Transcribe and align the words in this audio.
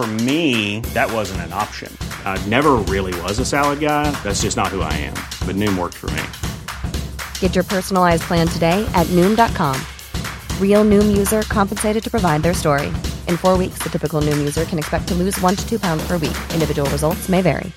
For 0.00 0.06
me, 0.06 0.80
that 0.94 1.12
wasn't 1.12 1.42
an 1.42 1.52
option. 1.52 1.94
I 2.24 2.42
never 2.48 2.76
really 2.88 3.12
was 3.20 3.38
a 3.38 3.44
salad 3.44 3.80
guy. 3.80 4.10
That's 4.24 4.40
just 4.40 4.56
not 4.56 4.68
who 4.68 4.80
I 4.80 4.90
am. 4.94 5.12
But 5.46 5.56
Noom 5.56 5.78
worked 5.78 5.98
for 5.98 6.10
me. 6.12 6.22
Get 7.38 7.54
your 7.54 7.64
personalized 7.64 8.22
plan 8.22 8.48
today 8.48 8.90
at 8.94 9.06
Noom.com. 9.08 9.76
Real 10.58 10.86
Noom 10.86 11.14
user 11.14 11.42
compensated 11.42 12.02
to 12.02 12.10
provide 12.10 12.40
their 12.42 12.54
story. 12.54 12.86
In 13.28 13.36
four 13.36 13.58
weeks, 13.58 13.80
the 13.82 13.90
typical 13.90 14.22
Noom 14.22 14.38
user 14.38 14.64
can 14.64 14.78
expect 14.78 15.06
to 15.08 15.14
lose 15.14 15.38
one 15.42 15.54
to 15.54 15.68
two 15.68 15.78
pounds 15.78 16.02
per 16.06 16.16
week. 16.16 16.38
Individual 16.54 16.88
results 16.90 17.28
may 17.28 17.42
vary. 17.42 17.70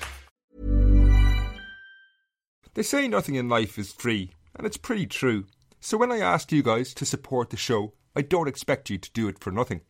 They 2.72 2.82
say 2.82 3.06
nothing 3.06 3.34
in 3.34 3.50
life 3.50 3.78
is 3.78 3.92
free, 3.92 4.30
and 4.56 4.66
it's 4.66 4.78
pretty 4.78 5.04
true. 5.04 5.44
So 5.78 5.98
when 5.98 6.10
I 6.10 6.20
ask 6.20 6.50
you 6.52 6.62
guys 6.62 6.94
to 6.94 7.04
support 7.04 7.50
the 7.50 7.58
show, 7.58 7.92
I 8.16 8.22
don't 8.22 8.48
expect 8.48 8.88
you 8.88 8.96
to 8.96 9.12
do 9.12 9.28
it 9.28 9.38
for 9.38 9.50
nothing. 9.50 9.82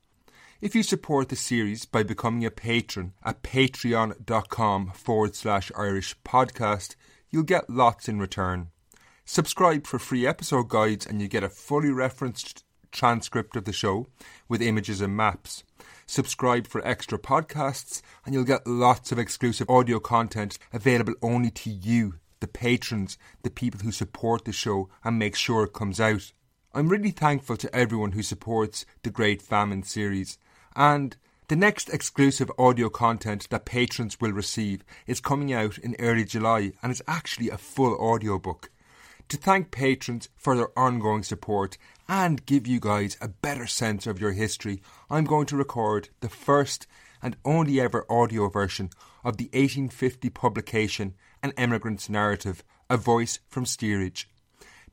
If 0.60 0.74
you 0.74 0.82
support 0.82 1.28
the 1.28 1.36
series 1.36 1.84
by 1.84 2.04
becoming 2.04 2.44
a 2.44 2.50
patron 2.50 3.12
at 3.24 3.42
patreon.com 3.42 4.92
forward 4.94 5.34
slash 5.34 5.72
Irish 5.76 6.16
podcast, 6.24 6.94
you'll 7.28 7.42
get 7.42 7.68
lots 7.68 8.08
in 8.08 8.20
return. 8.20 8.68
Subscribe 9.24 9.86
for 9.86 9.98
free 9.98 10.26
episode 10.26 10.68
guides 10.68 11.06
and 11.06 11.20
you 11.20 11.26
get 11.26 11.42
a 11.42 11.48
fully 11.48 11.90
referenced 11.90 12.64
transcript 12.92 13.56
of 13.56 13.64
the 13.64 13.72
show 13.72 14.06
with 14.48 14.62
images 14.62 15.00
and 15.00 15.16
maps. 15.16 15.64
Subscribe 16.06 16.68
for 16.68 16.86
extra 16.86 17.18
podcasts 17.18 18.00
and 18.24 18.32
you'll 18.32 18.44
get 18.44 18.66
lots 18.66 19.10
of 19.10 19.18
exclusive 19.18 19.68
audio 19.68 19.98
content 19.98 20.58
available 20.72 21.14
only 21.20 21.50
to 21.50 21.70
you, 21.70 22.14
the 22.38 22.46
patrons, 22.46 23.18
the 23.42 23.50
people 23.50 23.80
who 23.80 23.90
support 23.90 24.44
the 24.44 24.52
show 24.52 24.88
and 25.02 25.18
make 25.18 25.34
sure 25.34 25.64
it 25.64 25.72
comes 25.72 26.00
out. 26.00 26.32
I'm 26.76 26.88
really 26.88 27.12
thankful 27.12 27.56
to 27.58 27.72
everyone 27.72 28.12
who 28.12 28.22
supports 28.24 28.84
the 29.04 29.10
Great 29.10 29.40
Famine 29.40 29.84
series 29.84 30.38
and 30.74 31.16
the 31.46 31.54
next 31.54 31.88
exclusive 31.88 32.50
audio 32.58 32.88
content 32.88 33.48
that 33.50 33.64
patrons 33.64 34.20
will 34.20 34.32
receive 34.32 34.82
is 35.06 35.20
coming 35.20 35.52
out 35.52 35.78
in 35.78 35.94
early 36.00 36.24
July 36.24 36.72
and 36.82 36.90
is 36.90 37.00
actually 37.06 37.48
a 37.48 37.58
full 37.58 37.94
audiobook. 37.94 38.72
To 39.28 39.36
thank 39.36 39.70
patrons 39.70 40.28
for 40.36 40.56
their 40.56 40.76
ongoing 40.76 41.22
support 41.22 41.78
and 42.08 42.44
give 42.44 42.66
you 42.66 42.80
guys 42.80 43.16
a 43.20 43.28
better 43.28 43.68
sense 43.68 44.08
of 44.08 44.20
your 44.20 44.32
history, 44.32 44.82
I'm 45.08 45.26
going 45.26 45.46
to 45.46 45.56
record 45.56 46.08
the 46.22 46.28
first 46.28 46.88
and 47.22 47.36
only 47.44 47.80
ever 47.80 48.04
audio 48.10 48.48
version 48.48 48.90
of 49.24 49.36
the 49.36 49.44
1850 49.52 50.28
publication 50.30 51.14
An 51.40 51.52
Emigrant's 51.56 52.08
Narrative, 52.08 52.64
A 52.90 52.96
Voice 52.96 53.38
from 53.48 53.64
Steerage. 53.64 54.28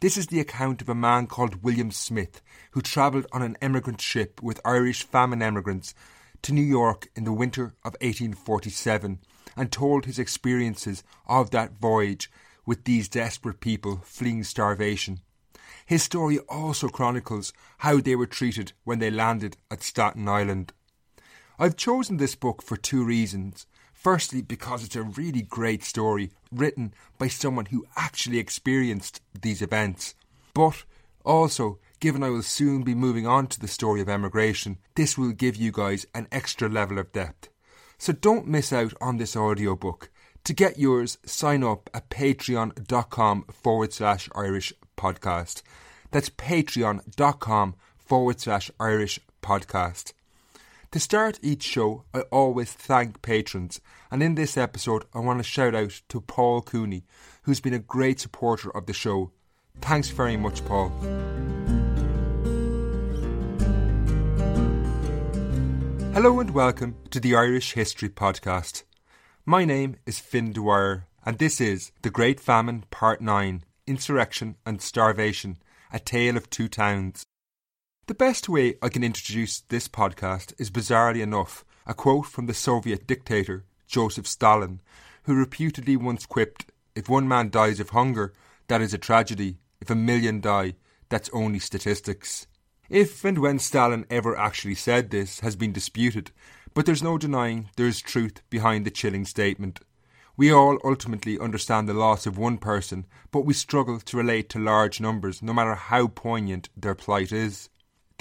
This 0.02 0.18
is 0.18 0.28
the 0.28 0.40
account 0.40 0.82
of 0.82 0.90
a 0.90 0.96
man 0.96 1.28
called 1.28 1.62
William 1.62 1.92
Smith 1.92 2.42
who 2.72 2.82
travelled 2.82 3.28
on 3.32 3.44
an 3.44 3.56
emigrant 3.62 4.02
ship 4.02 4.42
with 4.42 4.60
Irish 4.66 5.04
famine 5.04 5.44
emigrants 5.44 5.94
to 6.42 6.52
New 6.52 6.64
York 6.64 7.10
in 7.16 7.24
the 7.24 7.32
winter 7.32 7.76
of 7.86 7.96
1847 8.02 9.20
and 9.56 9.72
told 9.72 10.06
his 10.06 10.18
experiences 10.18 11.04
of 11.28 11.52
that 11.52 11.80
voyage 11.80 12.32
with 12.66 12.86
these 12.86 13.08
desperate 13.08 13.60
people 13.60 14.02
fleeing 14.04 14.44
starvation. 14.44 15.20
His 15.86 16.02
story 16.02 16.40
also 16.50 16.90
chronicles 16.90 17.54
how 17.78 18.02
they 18.02 18.16
were 18.16 18.26
treated 18.26 18.74
when 18.84 18.98
they 18.98 19.12
landed 19.12 19.58
at 19.70 19.84
Staten 19.84 20.28
Island. 20.28 20.74
I've 21.60 21.78
chosen 21.78 22.18
this 22.18 22.34
book 22.34 22.64
for 22.64 22.76
two 22.76 23.06
reasons. 23.06 23.68
Firstly, 24.02 24.42
because 24.42 24.84
it's 24.84 24.96
a 24.96 25.04
really 25.04 25.44
great 25.44 25.84
story 25.84 26.32
written 26.52 26.92
by 27.20 27.28
someone 27.28 27.68
who 27.68 27.86
actually 27.96 28.40
experienced 28.40 29.22
these 29.40 29.62
events. 29.62 30.16
But 30.56 30.86
also, 31.24 31.78
given 32.00 32.24
I 32.24 32.32
will 32.32 32.42
soon 32.42 32.82
be 32.82 32.96
moving 32.96 33.28
on 33.28 33.46
to 33.50 33.60
the 33.60 33.68
story 33.68 34.02
of 34.02 34.10
emigration, 34.10 34.80
this 34.96 35.20
will 35.20 35.34
give 35.34 35.56
you 35.56 35.72
guys 35.72 36.08
an 36.16 36.28
extra 36.32 36.68
level 36.68 36.98
of 36.98 37.12
depth. 37.12 37.50
So 38.00 38.12
don't 38.12 38.48
miss 38.48 38.74
out 38.74 38.96
on 39.00 39.18
this 39.18 39.36
audiobook. 39.36 40.10
To 40.46 40.54
get 40.54 40.80
yours, 40.80 41.20
sign 41.24 41.64
up 41.64 41.88
at 41.94 42.10
patreon.com 42.10 43.44
forward 43.52 43.94
slash 43.94 44.28
Irish 44.34 44.74
podcast. 44.98 45.62
That's 46.10 46.32
patreon.com 46.32 47.76
forward 48.00 48.40
slash 48.40 48.72
Irish 48.80 49.20
podcast. 49.44 50.14
To 50.92 51.00
start 51.00 51.40
each 51.42 51.64
show, 51.64 52.04
I 52.14 52.24
always 52.34 52.74
thank 52.74 53.22
patrons, 53.22 53.80
and 54.12 54.22
in 54.22 54.36
this 54.36 54.58
episode, 54.58 55.06
I 55.14 55.20
want 55.20 55.40
to 55.40 55.44
shout 55.44 55.74
out 55.74 56.02
to 56.10 56.20
Paul 56.20 56.62
Cooney, 56.62 57.06
who's 57.44 57.62
been 57.62 57.74
a 57.74 57.80
great 57.80 58.20
supporter 58.20 58.76
of 58.76 58.88
the 58.88 58.94
show. 58.94 59.32
Thanks 59.80 60.10
very 60.10 60.36
much, 60.36 60.66
Paul. 60.66 60.90
Hello 66.12 66.42
and 66.42 66.52
welcome 66.54 66.98
to 67.12 67.22
the 67.22 67.38
Irish 67.38 67.72
History 67.72 68.10
Podcast. 68.10 68.84
My 69.46 69.64
name 69.64 69.96
is 70.06 70.20
Fin 70.20 70.52
Dwyer, 70.52 71.08
and 71.26 71.38
this 71.38 71.62
is 71.62 71.94
The 72.02 72.10
Great 72.10 72.42
Famine 72.42 72.84
Part 72.92 73.22
9 73.22 73.64
Insurrection 73.88 74.58
and 74.66 74.82
Starvation 74.82 75.58
A 75.94 76.00
Tale 76.00 76.36
of 76.36 76.50
Two 76.50 76.68
Towns. 76.68 77.26
The 78.12 78.16
best 78.16 78.50
way 78.50 78.76
I 78.82 78.90
can 78.90 79.06
introduce 79.06 79.62
this 79.62 79.88
podcast 79.88 80.54
is 80.60 80.70
bizarrely 80.70 81.22
enough 81.22 81.64
a 81.88 81.94
quote 81.94 82.26
from 82.26 82.46
the 82.46 82.54
Soviet 82.54 83.08
dictator 83.08 83.64
Joseph 83.88 84.28
Stalin, 84.28 84.82
who 85.24 85.34
reputedly 85.34 85.96
once 85.96 86.26
quipped, 86.26 86.66
If 86.94 87.08
one 87.08 87.26
man 87.26 87.50
dies 87.50 87.80
of 87.80 87.92
hunger, 87.92 88.34
that 88.68 88.82
is 88.82 88.94
a 88.94 88.98
tragedy. 88.98 89.60
If 89.80 89.90
a 89.90 89.96
million 89.96 90.42
die, 90.42 90.74
that's 91.08 91.30
only 91.32 91.60
statistics. 91.60 92.48
If 92.90 93.24
and 93.24 93.38
when 93.38 93.60
Stalin 93.60 94.06
ever 94.10 94.38
actually 94.38 94.76
said 94.76 95.10
this 95.10 95.40
has 95.40 95.56
been 95.56 95.72
disputed, 95.72 96.32
but 96.74 96.86
there's 96.86 97.02
no 97.02 97.18
denying 97.18 97.70
there 97.78 97.88
is 97.88 98.02
truth 98.02 98.42
behind 98.50 98.86
the 98.86 98.92
chilling 98.92 99.24
statement. 99.24 99.80
We 100.36 100.52
all 100.52 100.80
ultimately 100.84 101.40
understand 101.40 101.88
the 101.88 101.94
loss 101.94 102.26
of 102.26 102.38
one 102.38 102.58
person, 102.58 103.06
but 103.32 103.46
we 103.46 103.54
struggle 103.54 104.02
to 104.02 104.18
relate 104.18 104.50
to 104.50 104.60
large 104.60 105.00
numbers, 105.00 105.42
no 105.42 105.54
matter 105.54 105.76
how 105.76 106.08
poignant 106.08 106.68
their 106.76 106.94
plight 106.94 107.32
is. 107.32 107.70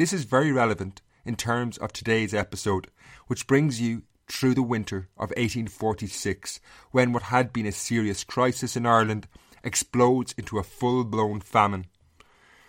This 0.00 0.14
is 0.14 0.24
very 0.24 0.50
relevant 0.50 1.02
in 1.26 1.36
terms 1.36 1.76
of 1.76 1.92
today's 1.92 2.32
episode, 2.32 2.86
which 3.26 3.46
brings 3.46 3.82
you 3.82 4.04
through 4.28 4.54
the 4.54 4.62
winter 4.62 5.10
of 5.18 5.28
1846, 5.36 6.58
when 6.90 7.12
what 7.12 7.24
had 7.24 7.52
been 7.52 7.66
a 7.66 7.70
serious 7.70 8.24
crisis 8.24 8.76
in 8.76 8.86
Ireland 8.86 9.28
explodes 9.62 10.34
into 10.38 10.58
a 10.58 10.62
full 10.62 11.04
blown 11.04 11.40
famine. 11.40 11.84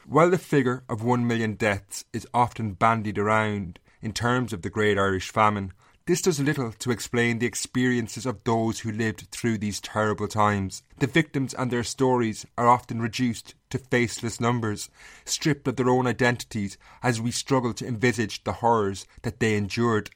While 0.05 0.29
the 0.29 0.37
figure 0.37 0.83
of 0.89 1.03
one 1.03 1.25
million 1.25 1.53
deaths 1.53 2.03
is 2.11 2.27
often 2.33 2.73
bandied 2.73 3.17
around 3.17 3.79
in 4.01 4.11
terms 4.11 4.51
of 4.51 4.61
the 4.61 4.69
Great 4.69 4.97
Irish 4.97 5.29
Famine, 5.29 5.71
this 6.05 6.21
does 6.21 6.39
little 6.39 6.71
to 6.71 6.91
explain 6.91 7.39
the 7.39 7.45
experiences 7.45 8.25
of 8.25 8.43
those 8.43 8.79
who 8.79 8.91
lived 8.91 9.27
through 9.31 9.57
these 9.57 9.79
terrible 9.79 10.27
times. 10.27 10.83
The 10.99 11.07
victims 11.07 11.53
and 11.53 11.69
their 11.69 11.83
stories 11.83 12.45
are 12.57 12.67
often 12.67 13.01
reduced 13.01 13.53
to 13.69 13.77
faceless 13.77 14.39
numbers, 14.39 14.89
stripped 15.25 15.67
of 15.67 15.75
their 15.75 15.89
own 15.89 16.07
identities 16.07 16.77
as 17.03 17.21
we 17.21 17.31
struggle 17.31 17.73
to 17.75 17.87
envisage 17.87 18.43
the 18.43 18.53
horrors 18.53 19.05
that 19.21 19.39
they 19.39 19.55
endured. 19.55 20.09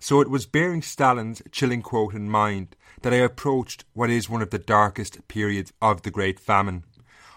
So 0.00 0.20
it 0.20 0.30
was 0.30 0.46
bearing 0.46 0.82
Stalin's 0.82 1.42
chilling 1.50 1.82
quote 1.82 2.14
in 2.14 2.30
mind 2.30 2.76
that 3.02 3.12
I 3.12 3.16
approached 3.16 3.84
what 3.94 4.10
is 4.10 4.30
one 4.30 4.42
of 4.42 4.50
the 4.50 4.58
darkest 4.58 5.26
periods 5.28 5.72
of 5.82 6.02
the 6.02 6.10
Great 6.10 6.40
Famine. 6.40 6.84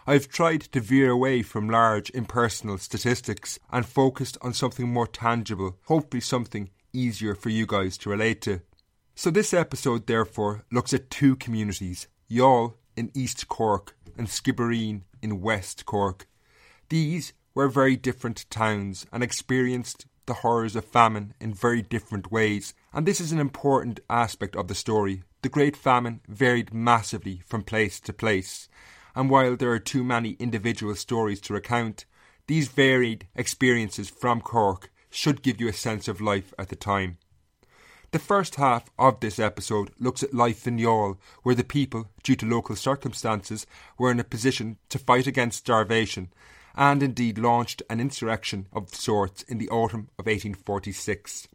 I've 0.08 0.28
tried 0.28 0.62
to 0.62 0.80
veer 0.80 1.12
away 1.12 1.42
from 1.44 1.70
large 1.70 2.10
impersonal 2.12 2.78
statistics 2.78 3.60
and 3.72 3.86
focused 3.86 4.38
on 4.42 4.54
something 4.54 4.90
more 4.90 5.08
tangible, 5.08 5.78
hopefully 5.86 6.22
something 6.22 6.70
easier 6.94 7.36
for 7.36 7.50
you 7.50 7.66
guys 7.66 7.98
to 8.00 8.10
relate 8.10 8.42
to. 8.42 8.62
So, 9.16 9.30
this 9.30 9.54
episode, 9.54 10.08
therefore, 10.08 10.66
looks 10.72 10.94
at 10.94 11.10
two 11.10 11.36
communities 11.36 12.08
Youghal 12.30 12.76
in 12.96 13.12
East 13.14 13.48
Cork 13.48 13.96
and 14.18 14.28
Skibbereen 14.28 15.02
in 15.22 15.42
West 15.42 15.86
Cork. 15.86 16.28
These 16.90 17.34
were 17.54 17.68
very 17.68 17.96
different 17.96 18.50
towns 18.50 19.06
and 19.12 19.24
experienced 19.24 20.06
the 20.26 20.36
horrors 20.36 20.76
of 20.76 20.86
famine 20.86 21.34
in 21.40 21.54
very 21.54 21.82
different 21.82 22.32
ways, 22.32 22.74
and 22.94 23.06
this 23.06 23.20
is 23.20 23.32
an 23.32 23.40
important 23.40 24.00
aspect 24.10 24.56
of 24.56 24.68
the 24.68 24.76
story. 24.76 25.24
The 25.42 25.50
Great 25.50 25.76
Famine 25.76 26.22
varied 26.28 26.74
massively 26.74 27.42
from 27.46 27.64
place 27.64 28.00
to 28.02 28.14
place, 28.14 28.70
and 29.16 29.30
while 29.30 29.56
there 29.56 29.72
are 29.72 29.80
too 29.80 30.04
many 30.04 30.32
individual 30.40 30.96
stories 30.96 31.42
to 31.42 31.54
recount, 31.54 32.06
these 32.48 32.68
varied 32.68 33.28
experiences 33.36 34.10
from 34.10 34.42
Cork 34.42 34.91
should 35.12 35.44
give 35.44 35.62
you 35.62 35.68
a 35.68 35.74
sense 35.74 36.08
of 36.08 36.20
life 36.22 36.54
at 36.58 36.70
the 36.70 36.76
time. 36.76 37.18
The 38.12 38.20
first 38.20 38.56
half 38.56 38.90
of 39.00 39.20
this 39.20 39.40
episode 39.40 39.92
looks 40.00 40.22
at 40.24 40.34
life 40.34 40.68
in 40.68 40.78
Youghal, 40.78 41.18
where 41.44 41.56
the 41.56 41.64
people, 41.64 42.10
due 42.24 42.36
to 42.36 42.46
local 42.46 42.76
circumstances, 42.76 43.66
were 43.98 44.12
in 44.12 44.20
a 44.20 44.26
position 44.26 44.78
to 44.90 45.00
fight 45.00 45.28
against 45.28 45.60
starvation 45.60 46.30
and 46.76 47.04
indeed 47.04 47.38
launched 47.38 47.82
an 47.90 48.00
insurrection 48.00 48.68
of 48.74 48.94
sorts 48.94 49.44
in 49.44 49.60
the 49.60 49.70
autumn 49.70 50.10
of 50.18 50.26
1846. 50.26 51.48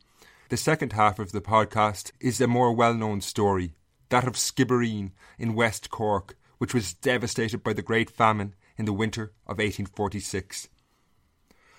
The 0.48 0.56
second 0.56 0.92
half 0.92 1.18
of 1.18 1.32
the 1.32 1.40
podcast 1.40 2.12
is 2.20 2.40
a 2.40 2.46
more 2.46 2.72
well 2.72 2.94
known 2.94 3.20
story, 3.20 3.74
that 4.08 4.26
of 4.26 4.34
Skibbereen 4.34 5.10
in 5.38 5.54
West 5.54 5.90
Cork, 5.90 6.36
which 6.58 6.72
was 6.72 6.94
devastated 6.94 7.62
by 7.62 7.72
the 7.72 7.82
Great 7.82 8.10
Famine 8.10 8.54
in 8.78 8.84
the 8.84 8.92
winter 8.92 9.32
of 9.46 9.58
1846. 9.58 10.68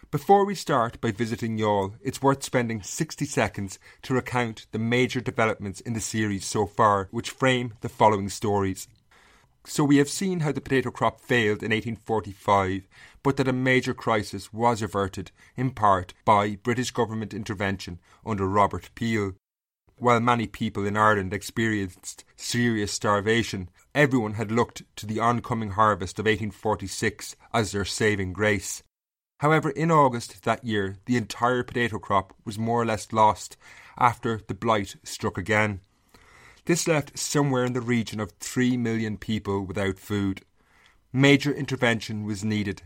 Before 0.09 0.45
we 0.45 0.56
start 0.56 1.01
by 1.01 1.12
visiting 1.12 1.57
Youghal, 1.57 1.95
it's 2.01 2.21
worth 2.21 2.42
spending 2.42 2.81
60 2.81 3.25
seconds 3.25 3.77
to 4.04 4.13
recount 4.13 4.65
the 4.71 4.80
major 4.80 5.19
developments 5.19 5.81
in 5.81 5.92
the 5.92 6.00
series 6.00 6.45
so 6.45 6.65
far, 6.65 7.09
which 7.12 7.30
frame 7.30 7.74
the 7.81 7.89
following 7.89 8.30
stories. 8.30 8.88
So 9.65 9.83
we 9.83 9.98
have 9.98 10.07
seen 10.07 10.39
how 10.39 10.54
the 10.54 10.62
potato 10.62 10.92
crop 10.92 11.19
failed 11.19 11.62
in 11.62 11.71
1845, 11.71 12.88
but 13.21 13.36
that 13.36 13.50
a 13.50 13.54
major 13.54 13.94
crisis 13.94 14.54
was 14.54 14.81
averted, 14.81 15.31
in 15.57 15.71
part, 15.71 16.13
by 16.24 16.56
British 16.56 16.92
government 16.92 17.33
intervention 17.33 18.00
under 18.25 18.48
Robert 18.48 18.89
Peel. 18.95 19.33
While 19.98 20.21
many 20.21 20.48
people 20.48 20.86
in 20.86 20.95
Ireland 20.95 21.33
experienced 21.33 22.24
serious 22.38 22.94
starvation, 22.94 23.68
everyone 23.94 24.36
had 24.36 24.54
looked 24.54 24.83
to 24.95 25.06
the 25.06 25.19
oncoming 25.19 25.71
harvest 25.71 26.18
of 26.18 26.27
1846 26.27 27.36
as 27.54 27.74
their 27.74 27.83
saving 27.83 28.31
grace. 28.31 28.83
However, 29.39 29.69
in 29.69 29.91
August 29.91 30.43
that 30.43 30.63
year, 30.63 30.95
the 31.05 31.15
entire 31.15 31.63
potato 31.63 31.99
crop 31.99 32.33
was 32.43 32.57
more 32.57 32.81
or 32.81 32.85
less 32.85 33.13
lost 33.13 33.55
after 33.97 34.41
the 34.47 34.55
blight 34.55 34.95
struck 35.03 35.37
again. 35.37 35.81
This 36.65 36.87
left 36.87 37.17
somewhere 37.17 37.63
in 37.63 37.73
the 37.73 37.81
region 37.81 38.19
of 38.19 38.31
3 38.39 38.77
million 38.77 39.17
people 39.17 39.65
without 39.65 39.99
food. 39.99 40.41
Major 41.13 41.51
intervention 41.51 42.25
was 42.25 42.43
needed. 42.43 42.81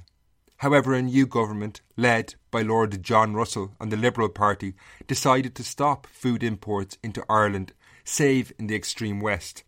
However, 0.57 0.94
a 0.94 1.01
new 1.01 1.25
government, 1.25 1.81
led 1.98 2.36
by 2.51 2.62
Lord 2.62 3.01
John 3.01 3.33
Russell 3.33 3.74
and 3.80 3.92
the 3.92 3.98
Liberal 3.98 4.30
Party, 4.30 4.75
decided 5.07 5.56
to 5.56 5.63
stop 5.63 6.06
food 6.06 6.44
imports 6.44 6.98
into 7.01 7.25
Ireland, 7.27 7.74
save 8.03 8.53
in 8.59 8.68
the 8.68 8.75
extreme 8.75 9.19
west. 9.19 9.63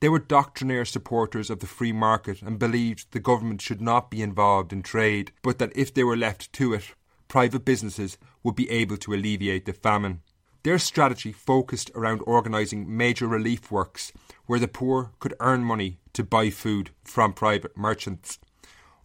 They 0.00 0.08
were 0.08 0.18
doctrinaire 0.18 0.84
supporters 0.84 1.48
of 1.48 1.60
the 1.60 1.66
free 1.66 1.92
market 1.92 2.42
and 2.42 2.58
believed 2.58 3.12
the 3.12 3.20
government 3.20 3.62
should 3.62 3.80
not 3.80 4.10
be 4.10 4.22
involved 4.22 4.72
in 4.72 4.82
trade, 4.82 5.32
but 5.42 5.58
that 5.58 5.76
if 5.76 5.94
they 5.94 6.04
were 6.04 6.16
left 6.16 6.52
to 6.54 6.74
it, 6.74 6.94
private 7.28 7.64
businesses 7.64 8.18
would 8.42 8.54
be 8.54 8.70
able 8.70 8.98
to 8.98 9.14
alleviate 9.14 9.64
the 9.64 9.72
famine. 9.72 10.20
Their 10.62 10.78
strategy 10.78 11.32
focused 11.32 11.90
around 11.94 12.22
organising 12.26 12.94
major 12.94 13.26
relief 13.26 13.70
works 13.70 14.12
where 14.46 14.58
the 14.58 14.68
poor 14.68 15.12
could 15.20 15.34
earn 15.40 15.62
money 15.62 15.98
to 16.12 16.24
buy 16.24 16.50
food 16.50 16.90
from 17.04 17.32
private 17.32 17.76
merchants. 17.76 18.38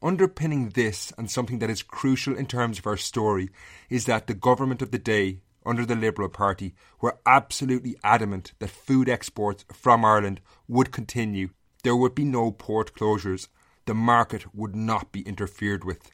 Underpinning 0.02 0.70
this, 0.70 1.14
and 1.18 1.30
something 1.30 1.60
that 1.60 1.70
is 1.70 1.84
crucial 1.84 2.36
in 2.36 2.48
terms 2.48 2.80
of 2.80 2.88
our 2.88 2.98
story, 2.98 3.50
is 3.90 4.06
that 4.06 4.26
the 4.26 4.34
government 4.34 4.82
of 4.82 4.90
the 4.90 4.98
day, 4.98 5.38
under 5.66 5.86
the 5.86 5.96
Liberal 5.96 6.30
Party, 6.30 6.74
were 7.00 7.20
absolutely 7.26 7.96
adamant 8.04 8.54
that 8.60 8.70
food 8.70 9.10
exports 9.10 9.66
from 9.72 10.04
Ireland 10.04 10.42
would 10.68 10.92
continue. 10.92 11.50
There 11.84 11.96
would 11.96 12.16
be 12.16 12.26
no 12.26 12.52
port 12.52 12.94
closures. 12.94 13.48
The 13.86 13.94
market 13.94 14.56
would 14.56 14.76
not 14.76 15.12
be 15.12 15.22
interfered 15.22 15.84
with. 15.84 16.12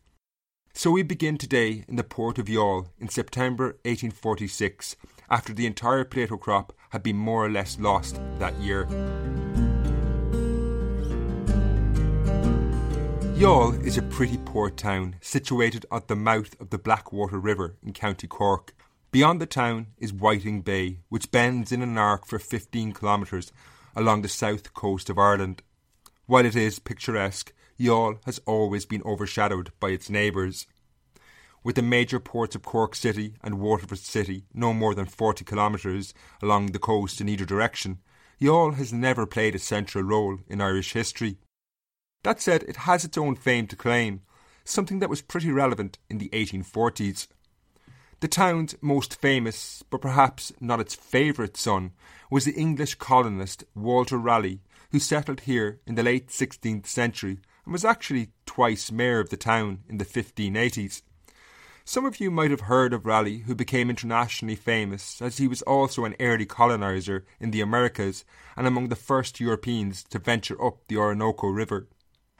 So 0.73 0.91
we 0.91 1.01
begin 1.01 1.39
today 1.39 1.83
in 1.87 1.95
the 1.95 2.03
port 2.03 2.37
of 2.37 2.45
Youghal 2.45 2.89
in 2.99 3.09
September 3.09 3.79
1846 3.83 4.95
after 5.27 5.51
the 5.51 5.65
entire 5.65 6.03
potato 6.03 6.37
crop 6.37 6.71
had 6.91 7.01
been 7.01 7.17
more 7.17 7.43
or 7.45 7.49
less 7.49 7.79
lost 7.79 8.21
that 8.37 8.55
year. 8.61 8.85
Youghal 13.37 13.83
is 13.85 13.97
a 13.97 14.03
pretty 14.03 14.37
port 14.37 14.77
town 14.77 15.15
situated 15.19 15.85
at 15.91 16.07
the 16.07 16.15
mouth 16.15 16.55
of 16.59 16.69
the 16.69 16.77
Blackwater 16.77 17.39
River 17.39 17.75
in 17.83 17.93
County 17.93 18.27
Cork. 18.27 18.73
Beyond 19.11 19.41
the 19.41 19.45
town 19.45 19.87
is 19.97 20.13
Whiting 20.13 20.61
Bay, 20.61 20.99
which 21.09 21.31
bends 21.31 21.71
in 21.71 21.81
an 21.81 21.97
arc 21.97 22.25
for 22.25 22.39
15 22.39 22.93
kilometres 22.93 23.51
along 23.95 24.21
the 24.21 24.29
south 24.29 24.73
coast 24.73 25.09
of 25.09 25.17
Ireland. 25.17 25.63
While 26.25 26.45
it 26.45 26.55
is 26.55 26.79
picturesque, 26.79 27.53
Youghal 27.79 28.19
has 28.25 28.39
always 28.45 28.85
been 28.85 29.03
overshadowed 29.03 29.71
by 29.79 29.89
its 29.89 30.09
neighbours 30.09 30.67
with 31.67 31.75
the 31.75 31.81
major 31.81 32.17
ports 32.17 32.55
of 32.55 32.63
Cork 32.63 32.95
City 32.95 33.33
and 33.43 33.59
Waterford 33.59 33.99
City 33.99 34.45
no 34.53 34.73
more 34.73 34.95
than 34.95 35.05
40 35.05 35.43
kilometres 35.43 36.13
along 36.41 36.67
the 36.67 36.79
coast 36.79 37.19
in 37.19 37.27
either 37.27 37.43
direction, 37.43 37.99
Youghal 38.39 38.75
has 38.75 38.93
never 38.93 39.25
played 39.25 39.53
a 39.53 39.59
central 39.59 40.05
role 40.05 40.37
in 40.47 40.61
Irish 40.61 40.93
history. 40.93 41.39
That 42.23 42.39
said, 42.39 42.63
it 42.63 42.77
has 42.87 43.03
its 43.03 43.17
own 43.17 43.35
fame 43.35 43.67
to 43.67 43.75
claim, 43.75 44.21
something 44.63 44.99
that 44.99 45.09
was 45.09 45.21
pretty 45.21 45.51
relevant 45.51 45.97
in 46.09 46.19
the 46.19 46.29
1840s. 46.29 47.27
The 48.19 48.27
town's 48.27 48.73
most 48.81 49.21
famous, 49.21 49.83
but 49.91 50.01
perhaps 50.01 50.51
not 50.59 50.79
its 50.79 50.95
favourite 50.95 51.55
son, 51.55 51.91
was 52.31 52.45
the 52.45 52.55
English 52.55 52.95
colonist 52.95 53.63
Walter 53.75 54.17
Raleigh, 54.17 54.61
who 54.91 54.97
settled 54.97 55.41
here 55.41 55.81
in 55.85 55.93
the 55.93 56.01
late 56.01 56.29
16th 56.29 56.87
century 56.87 57.37
and 57.63 57.71
was 57.71 57.85
actually 57.85 58.29
twice 58.47 58.91
mayor 58.91 59.19
of 59.19 59.29
the 59.29 59.37
town 59.37 59.83
in 59.87 59.99
the 59.99 60.05
1580s. 60.05 61.03
Some 61.85 62.05
of 62.05 62.19
you 62.19 62.31
might 62.31 62.49
have 62.49 62.61
heard 62.61 62.91
of 62.91 63.05
Raleigh, 63.05 63.43
who 63.45 63.53
became 63.53 63.87
internationally 63.87 64.55
famous 64.55 65.21
as 65.21 65.37
he 65.37 65.47
was 65.47 65.61
also 65.61 66.03
an 66.03 66.15
early 66.19 66.47
colonizer 66.47 67.23
in 67.39 67.51
the 67.51 67.61
Americas 67.61 68.25
and 68.55 68.65
among 68.65 68.89
the 68.89 68.95
first 68.95 69.39
Europeans 69.39 70.03
to 70.05 70.17
venture 70.17 70.59
up 70.59 70.79
the 70.87 70.97
Orinoco 70.97 71.49
River. 71.49 71.87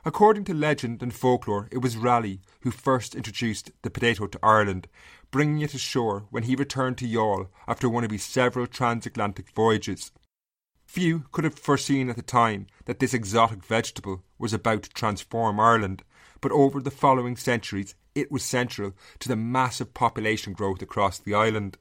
According 0.07 0.45
to 0.45 0.53
legend 0.53 1.03
and 1.03 1.13
folklore, 1.13 1.67
it 1.69 1.79
was 1.79 1.97
Raleigh 1.97 2.39
who 2.61 2.71
first 2.71 3.13
introduced 3.13 3.71
the 3.81 3.89
potato 3.89 4.25
to 4.27 4.39
Ireland, 4.41 4.87
bringing 5.31 5.61
it 5.61 5.73
ashore 5.73 6.25
when 6.29 6.43
he 6.43 6.55
returned 6.55 6.97
to 6.97 7.07
Youghal 7.07 7.49
after 7.67 7.89
one 7.89 8.03
of 8.03 8.11
his 8.11 8.23
several 8.23 8.67
transatlantic 8.67 9.49
voyages. 9.51 10.11
Few 10.85 11.25
could 11.31 11.43
have 11.43 11.59
foreseen 11.59 12.09
at 12.09 12.15
the 12.15 12.21
time 12.21 12.67
that 12.85 12.99
this 12.99 13.13
exotic 13.13 13.63
vegetable 13.63 14.23
was 14.39 14.53
about 14.53 14.83
to 14.83 14.89
transform 14.89 15.59
Ireland, 15.59 16.03
but 16.39 16.51
over 16.51 16.79
the 16.79 16.91
following 16.91 17.35
centuries 17.35 17.93
it 18.15 18.31
was 18.31 18.43
central 18.43 18.93
to 19.19 19.27
the 19.27 19.35
massive 19.35 19.93
population 19.93 20.53
growth 20.53 20.81
across 20.81 21.19
the 21.19 21.33
island. 21.33 21.77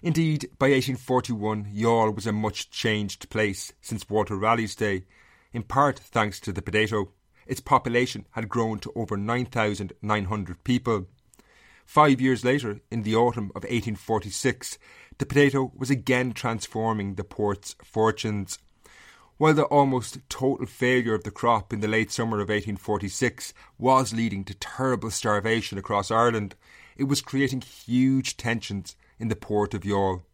Indeed, 0.00 0.50
by 0.58 0.70
1841, 0.70 1.72
Youghal 1.74 2.14
was 2.14 2.26
a 2.26 2.32
much 2.32 2.70
changed 2.70 3.28
place 3.30 3.72
since 3.80 4.08
Walter 4.08 4.36
Raleigh's 4.36 4.76
day, 4.76 5.04
in 5.52 5.64
part 5.64 5.98
thanks 5.98 6.38
to 6.40 6.52
the 6.52 6.62
potato. 6.62 7.12
Its 7.46 7.60
population 7.60 8.26
had 8.32 8.48
grown 8.48 8.78
to 8.78 8.92
over 8.94 9.16
9,900 9.16 10.64
people. 10.64 11.06
Five 11.88 12.20
years 12.20 12.44
later, 12.44 12.80
in 12.90 13.02
the 13.02 13.16
autumn 13.16 13.46
of 13.56 13.64
1846, 13.64 14.76
the 15.16 15.24
potato 15.24 15.72
was 15.74 15.88
again 15.88 16.34
transforming 16.34 17.14
the 17.14 17.24
port's 17.24 17.76
fortunes. 17.82 18.58
While 19.38 19.54
the 19.54 19.64
almost 19.64 20.18
total 20.28 20.66
failure 20.66 21.14
of 21.14 21.24
the 21.24 21.30
crop 21.30 21.72
in 21.72 21.80
the 21.80 21.88
late 21.88 22.12
summer 22.12 22.40
of 22.40 22.50
1846 22.50 23.54
was 23.78 24.12
leading 24.12 24.44
to 24.44 24.54
terrible 24.54 25.10
starvation 25.10 25.78
across 25.78 26.10
Ireland, 26.10 26.56
it 26.98 27.04
was 27.04 27.22
creating 27.22 27.62
huge 27.62 28.36
tensions 28.36 28.94
in 29.18 29.28
the 29.28 29.34
port 29.34 29.72
of 29.72 29.80
Youghal. 29.80 30.24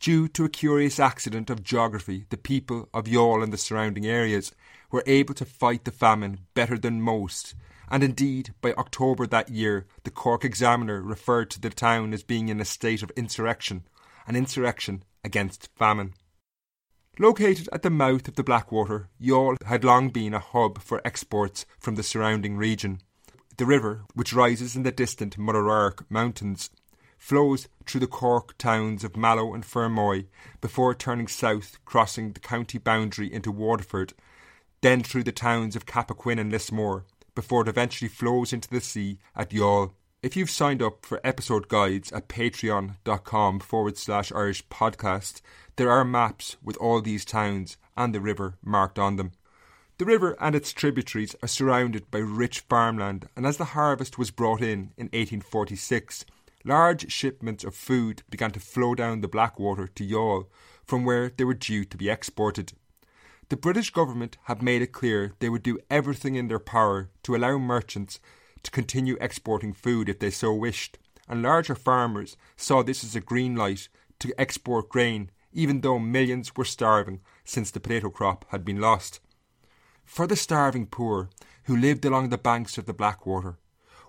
Due 0.00 0.28
to 0.28 0.46
a 0.46 0.48
curious 0.48 0.98
accident 0.98 1.50
of 1.50 1.62
geography, 1.62 2.24
the 2.30 2.38
people 2.38 2.88
of 2.94 3.04
Youghal 3.04 3.42
and 3.42 3.52
the 3.52 3.58
surrounding 3.58 4.06
areas 4.06 4.52
were 4.90 5.04
able 5.06 5.34
to 5.34 5.44
fight 5.44 5.84
the 5.84 5.92
famine 5.92 6.46
better 6.54 6.78
than 6.78 7.02
most, 7.02 7.54
and 7.90 8.04
indeed, 8.04 8.54
by 8.60 8.72
October 8.74 9.26
that 9.26 9.48
year, 9.48 9.86
the 10.04 10.10
Cork 10.10 10.44
Examiner 10.44 11.02
referred 11.02 11.50
to 11.50 11.60
the 11.60 11.70
town 11.70 12.12
as 12.12 12.22
being 12.22 12.48
in 12.48 12.60
a 12.60 12.64
state 12.64 13.02
of 13.02 13.10
insurrection, 13.16 13.84
an 14.26 14.36
insurrection 14.36 15.02
against 15.24 15.68
famine. 15.76 16.14
Located 17.18 17.68
at 17.72 17.82
the 17.82 17.90
mouth 17.90 18.28
of 18.28 18.36
the 18.36 18.44
Blackwater, 18.44 19.08
Youghal 19.20 19.56
had 19.66 19.84
long 19.84 20.10
been 20.10 20.32
a 20.32 20.38
hub 20.38 20.80
for 20.80 21.02
exports 21.04 21.66
from 21.78 21.96
the 21.96 22.02
surrounding 22.02 22.56
region. 22.56 23.00
The 23.56 23.66
river, 23.66 24.04
which 24.14 24.32
rises 24.32 24.76
in 24.76 24.84
the 24.84 24.92
distant 24.92 25.36
Mourark 25.36 26.04
Mountains, 26.08 26.70
flows 27.18 27.68
through 27.84 28.00
the 28.00 28.06
Cork 28.06 28.56
towns 28.56 29.04
of 29.04 29.16
Mallow 29.16 29.52
and 29.52 29.64
Fermoy 29.64 30.28
before 30.60 30.94
turning 30.94 31.28
south, 31.28 31.78
crossing 31.84 32.32
the 32.32 32.40
county 32.40 32.78
boundary 32.78 33.30
into 33.30 33.52
Waterford, 33.52 34.14
then 34.80 35.02
through 35.02 35.24
the 35.24 35.32
towns 35.32 35.76
of 35.76 35.84
Cappoquin 35.84 36.38
and 36.38 36.50
Lismore, 36.50 37.04
before 37.34 37.62
it 37.62 37.68
eventually 37.68 38.08
flows 38.08 38.52
into 38.52 38.68
the 38.68 38.80
sea 38.80 39.18
at 39.34 39.50
Youghal. 39.50 39.92
If 40.22 40.36
you've 40.36 40.50
signed 40.50 40.82
up 40.82 41.06
for 41.06 41.20
episode 41.24 41.68
guides 41.68 42.12
at 42.12 42.28
patreon.com 42.28 43.60
forward 43.60 43.96
slash 43.96 44.30
Irish 44.32 44.66
podcast, 44.68 45.40
there 45.76 45.90
are 45.90 46.04
maps 46.04 46.58
with 46.62 46.76
all 46.76 47.00
these 47.00 47.24
towns 47.24 47.78
and 47.96 48.14
the 48.14 48.20
river 48.20 48.58
marked 48.62 48.98
on 48.98 49.16
them. 49.16 49.32
The 49.96 50.04
river 50.04 50.36
and 50.40 50.54
its 50.54 50.72
tributaries 50.72 51.36
are 51.42 51.48
surrounded 51.48 52.10
by 52.10 52.18
rich 52.18 52.60
farmland, 52.60 53.28
and 53.36 53.46
as 53.46 53.58
the 53.58 53.76
harvest 53.76 54.18
was 54.18 54.30
brought 54.30 54.62
in 54.62 54.92
in 54.96 55.06
1846, 55.12 56.24
large 56.64 57.10
shipments 57.12 57.64
of 57.64 57.74
food 57.74 58.22
began 58.30 58.50
to 58.52 58.60
flow 58.60 58.94
down 58.94 59.20
the 59.20 59.28
Blackwater 59.28 59.86
to 59.86 60.06
Youghal, 60.06 60.46
from 60.84 61.04
where 61.04 61.30
they 61.30 61.44
were 61.44 61.54
due 61.54 61.84
to 61.84 61.96
be 61.96 62.08
exported. 62.08 62.72
The 63.50 63.56
British 63.56 63.90
government 63.90 64.38
had 64.44 64.62
made 64.62 64.80
it 64.80 64.92
clear 64.92 65.32
they 65.40 65.48
would 65.48 65.64
do 65.64 65.80
everything 65.90 66.36
in 66.36 66.46
their 66.46 66.60
power 66.60 67.10
to 67.24 67.34
allow 67.34 67.58
merchants 67.58 68.20
to 68.62 68.70
continue 68.70 69.16
exporting 69.20 69.72
food 69.72 70.08
if 70.08 70.20
they 70.20 70.30
so 70.30 70.54
wished, 70.54 70.98
and 71.28 71.42
larger 71.42 71.74
farmers 71.74 72.36
saw 72.56 72.84
this 72.84 73.02
as 73.02 73.16
a 73.16 73.20
green 73.20 73.56
light 73.56 73.88
to 74.20 74.32
export 74.38 74.88
grain, 74.88 75.32
even 75.52 75.80
though 75.80 75.98
millions 75.98 76.54
were 76.54 76.64
starving 76.64 77.22
since 77.44 77.72
the 77.72 77.80
potato 77.80 78.08
crop 78.08 78.44
had 78.50 78.64
been 78.64 78.80
lost. 78.80 79.18
For 80.04 80.28
the 80.28 80.36
starving 80.36 80.86
poor 80.86 81.28
who 81.64 81.76
lived 81.76 82.04
along 82.04 82.28
the 82.28 82.38
banks 82.38 82.78
of 82.78 82.86
the 82.86 82.94
Blackwater, 82.94 83.58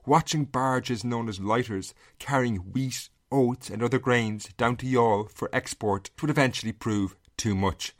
watching 0.05 0.45
barges 0.45 1.03
known 1.03 1.27
as 1.27 1.39
lighters 1.39 1.95
carrying 2.19 2.57
wheat, 2.57 3.09
oats, 3.31 3.71
and 3.71 3.81
other 3.81 3.97
grains 3.97 4.49
down 4.57 4.75
to 4.77 4.85
Youghal 4.85 5.31
for 5.31 5.49
export 5.51 6.11
would 6.21 6.29
eventually 6.29 6.73
prove 6.73 7.15
too 7.37 7.55
much. 7.55 7.95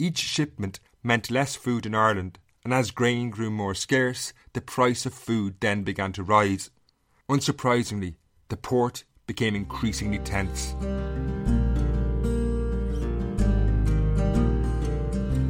Each 0.00 0.16
shipment 0.16 0.80
meant 1.02 1.30
less 1.30 1.56
food 1.56 1.84
in 1.84 1.94
Ireland, 1.94 2.38
and 2.64 2.72
as 2.72 2.90
grain 2.90 3.28
grew 3.28 3.50
more 3.50 3.74
scarce, 3.74 4.32
the 4.54 4.62
price 4.62 5.04
of 5.04 5.12
food 5.12 5.56
then 5.60 5.82
began 5.82 6.10
to 6.14 6.22
rise. 6.22 6.70
Unsurprisingly, 7.28 8.14
the 8.48 8.56
port 8.56 9.04
became 9.26 9.54
increasingly 9.54 10.18
tense. 10.20 10.74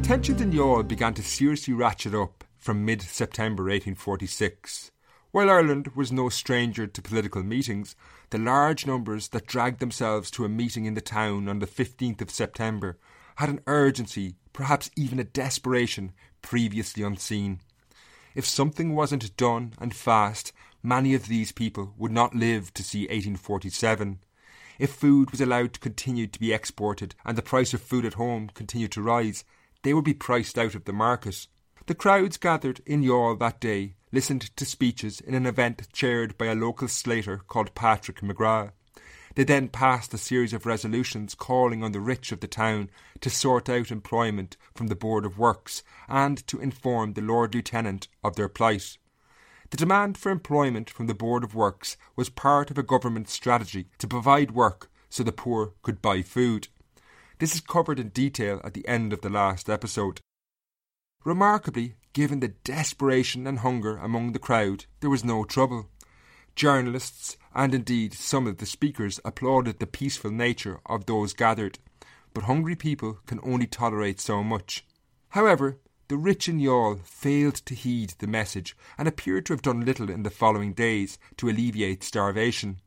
Tensions 0.05 0.41
in 0.41 0.51
Youghal 0.51 0.85
began 0.85 1.13
to 1.13 1.23
seriously 1.23 1.73
ratchet 1.73 2.13
up 2.13 2.43
from 2.57 2.83
mid 2.83 3.01
September 3.01 3.63
1846. 3.63 4.91
While 5.31 5.49
Ireland 5.49 5.95
was 5.95 6.11
no 6.11 6.27
stranger 6.27 6.87
to 6.87 7.01
political 7.01 7.41
meetings, 7.41 7.95
the 8.31 8.37
large 8.37 8.85
numbers 8.85 9.29
that 9.29 9.47
dragged 9.47 9.79
themselves 9.79 10.29
to 10.31 10.43
a 10.43 10.49
meeting 10.49 10.83
in 10.83 10.93
the 10.93 10.99
town 10.99 11.47
on 11.47 11.59
the 11.59 11.67
15th 11.67 12.19
of 12.19 12.29
September 12.29 12.97
had 13.35 13.49
an 13.49 13.61
urgency, 13.67 14.35
perhaps 14.53 14.91
even 14.95 15.19
a 15.19 15.23
desperation, 15.23 16.11
previously 16.41 17.03
unseen. 17.03 17.59
If 18.35 18.45
something 18.45 18.95
wasn't 18.95 19.35
done 19.37 19.73
and 19.79 19.95
fast, 19.95 20.53
many 20.81 21.13
of 21.13 21.27
these 21.27 21.51
people 21.51 21.93
would 21.97 22.11
not 22.11 22.35
live 22.35 22.73
to 22.75 22.83
see 22.83 23.01
1847. 23.01 24.19
If 24.79 24.91
food 24.91 25.31
was 25.31 25.41
allowed 25.41 25.73
to 25.73 25.79
continue 25.79 26.27
to 26.27 26.39
be 26.39 26.53
exported 26.53 27.13
and 27.25 27.37
the 27.37 27.41
price 27.41 27.73
of 27.73 27.81
food 27.81 28.05
at 28.05 28.15
home 28.15 28.49
continued 28.53 28.91
to 28.93 29.01
rise, 29.01 29.43
they 29.83 29.93
would 29.93 30.05
be 30.05 30.13
priced 30.13 30.57
out 30.57 30.75
of 30.75 30.85
the 30.85 30.93
market. 30.93 31.47
The 31.87 31.95
crowds 31.95 32.37
gathered 32.37 32.81
in 32.85 33.03
Youghal 33.03 33.37
that 33.39 33.59
day 33.59 33.95
listened 34.11 34.55
to 34.55 34.65
speeches 34.65 35.19
in 35.21 35.33
an 35.33 35.45
event 35.45 35.87
chaired 35.93 36.37
by 36.37 36.47
a 36.47 36.55
local 36.55 36.87
slater 36.87 37.41
called 37.47 37.75
Patrick 37.75 38.21
McGrath. 38.21 38.71
They 39.35 39.43
then 39.43 39.69
passed 39.69 40.13
a 40.13 40.17
series 40.17 40.53
of 40.53 40.65
resolutions 40.65 41.35
calling 41.35 41.83
on 41.83 41.93
the 41.93 42.01
rich 42.01 42.31
of 42.31 42.41
the 42.41 42.47
town 42.47 42.89
to 43.21 43.29
sort 43.29 43.69
out 43.69 43.91
employment 43.91 44.57
from 44.75 44.87
the 44.87 44.95
Board 44.95 45.25
of 45.25 45.37
Works 45.37 45.83
and 46.09 46.45
to 46.47 46.59
inform 46.59 47.13
the 47.13 47.21
Lord 47.21 47.55
Lieutenant 47.55 48.07
of 48.23 48.35
their 48.35 48.49
plight. 48.49 48.97
The 49.69 49.77
demand 49.77 50.17
for 50.17 50.31
employment 50.31 50.89
from 50.89 51.07
the 51.07 51.13
Board 51.13 51.45
of 51.45 51.55
Works 51.55 51.95
was 52.17 52.29
part 52.29 52.69
of 52.69 52.77
a 52.77 52.83
government 52.83 53.29
strategy 53.29 53.87
to 53.99 54.07
provide 54.07 54.51
work 54.51 54.91
so 55.09 55.23
the 55.23 55.31
poor 55.31 55.73
could 55.81 56.01
buy 56.01 56.21
food. 56.21 56.67
This 57.39 57.55
is 57.55 57.61
covered 57.61 57.99
in 57.99 58.09
detail 58.09 58.59
at 58.63 58.73
the 58.73 58.87
end 58.87 59.13
of 59.13 59.21
the 59.21 59.29
last 59.29 59.69
episode. 59.69 60.19
Remarkably, 61.23 61.95
given 62.13 62.41
the 62.41 62.49
desperation 62.49 63.47
and 63.47 63.59
hunger 63.59 63.97
among 63.97 64.33
the 64.33 64.39
crowd, 64.39 64.85
there 64.99 65.09
was 65.09 65.23
no 65.23 65.43
trouble. 65.43 65.89
Journalists 66.61 67.37
and 67.55 67.73
indeed 67.73 68.13
some 68.13 68.45
of 68.45 68.57
the 68.57 68.67
speakers 68.67 69.19
applauded 69.25 69.79
the 69.79 69.87
peaceful 69.87 70.29
nature 70.29 70.79
of 70.85 71.07
those 71.07 71.33
gathered, 71.33 71.79
but 72.35 72.43
hungry 72.43 72.75
people 72.75 73.17
can 73.25 73.39
only 73.41 73.65
tolerate 73.65 74.19
so 74.19 74.43
much. 74.43 74.85
However, 75.29 75.79
the 76.07 76.17
rich 76.17 76.47
in 76.47 76.59
Youghal 76.59 77.03
failed 77.03 77.55
to 77.55 77.73
heed 77.73 78.11
the 78.19 78.27
message 78.27 78.77
and 78.95 79.07
appeared 79.07 79.47
to 79.47 79.53
have 79.53 79.63
done 79.63 79.83
little 79.83 80.07
in 80.11 80.21
the 80.21 80.29
following 80.29 80.73
days 80.73 81.17
to 81.37 81.49
alleviate 81.49 82.03
starvation. 82.03 82.79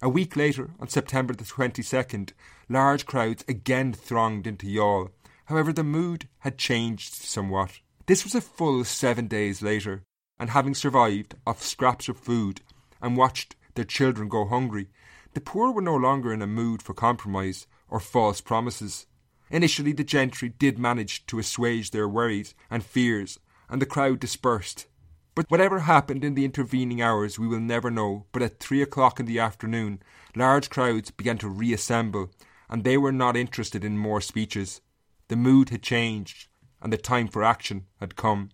A 0.00 0.08
week 0.08 0.34
later, 0.34 0.70
on 0.80 0.88
September 0.88 1.34
the 1.34 1.44
22nd, 1.44 2.32
large 2.70 3.04
crowds 3.04 3.44
again 3.46 3.92
thronged 3.92 4.46
into 4.46 4.66
Youghal. 4.66 5.10
However, 5.44 5.74
the 5.74 5.84
mood 5.84 6.30
had 6.38 6.56
changed 6.56 7.12
somewhat. 7.12 7.80
This 8.06 8.24
was 8.24 8.34
a 8.34 8.40
full 8.40 8.84
seven 8.84 9.26
days 9.26 9.60
later, 9.60 10.02
and 10.38 10.48
having 10.48 10.74
survived 10.74 11.34
off 11.46 11.62
scraps 11.62 12.08
of 12.08 12.16
food 12.16 12.62
and 13.02 13.16
watched 13.16 13.56
their 13.74 13.84
children 13.84 14.28
go 14.28 14.46
hungry, 14.46 14.88
the 15.34 15.40
poor 15.40 15.70
were 15.72 15.82
no 15.82 15.96
longer 15.96 16.32
in 16.32 16.40
a 16.40 16.46
mood 16.46 16.82
for 16.82 16.94
compromise 16.94 17.66
or 17.88 18.00
false 18.00 18.40
promises. 18.40 19.06
Initially, 19.50 19.92
the 19.92 20.04
gentry 20.04 20.48
did 20.48 20.78
manage 20.78 21.26
to 21.26 21.38
assuage 21.38 21.90
their 21.90 22.08
worries 22.08 22.54
and 22.70 22.82
fears, 22.84 23.38
and 23.68 23.82
the 23.82 23.86
crowd 23.86 24.20
dispersed. 24.20 24.86
But 25.34 25.50
whatever 25.50 25.80
happened 25.80 26.24
in 26.24 26.34
the 26.34 26.44
intervening 26.44 27.00
hours, 27.00 27.38
we 27.38 27.48
will 27.48 27.60
never 27.60 27.90
know. 27.90 28.26
But 28.32 28.42
at 28.42 28.60
three 28.60 28.82
o'clock 28.82 29.18
in 29.18 29.26
the 29.26 29.38
afternoon, 29.38 30.02
large 30.36 30.68
crowds 30.68 31.10
began 31.10 31.38
to 31.38 31.48
reassemble, 31.48 32.30
and 32.68 32.84
they 32.84 32.98
were 32.98 33.12
not 33.12 33.36
interested 33.36 33.84
in 33.84 33.96
more 33.98 34.20
speeches. 34.20 34.80
The 35.28 35.36
mood 35.36 35.70
had 35.70 35.82
changed, 35.82 36.48
and 36.82 36.92
the 36.92 36.98
time 36.98 37.28
for 37.28 37.42
action 37.42 37.86
had 38.00 38.16
come. 38.16 38.50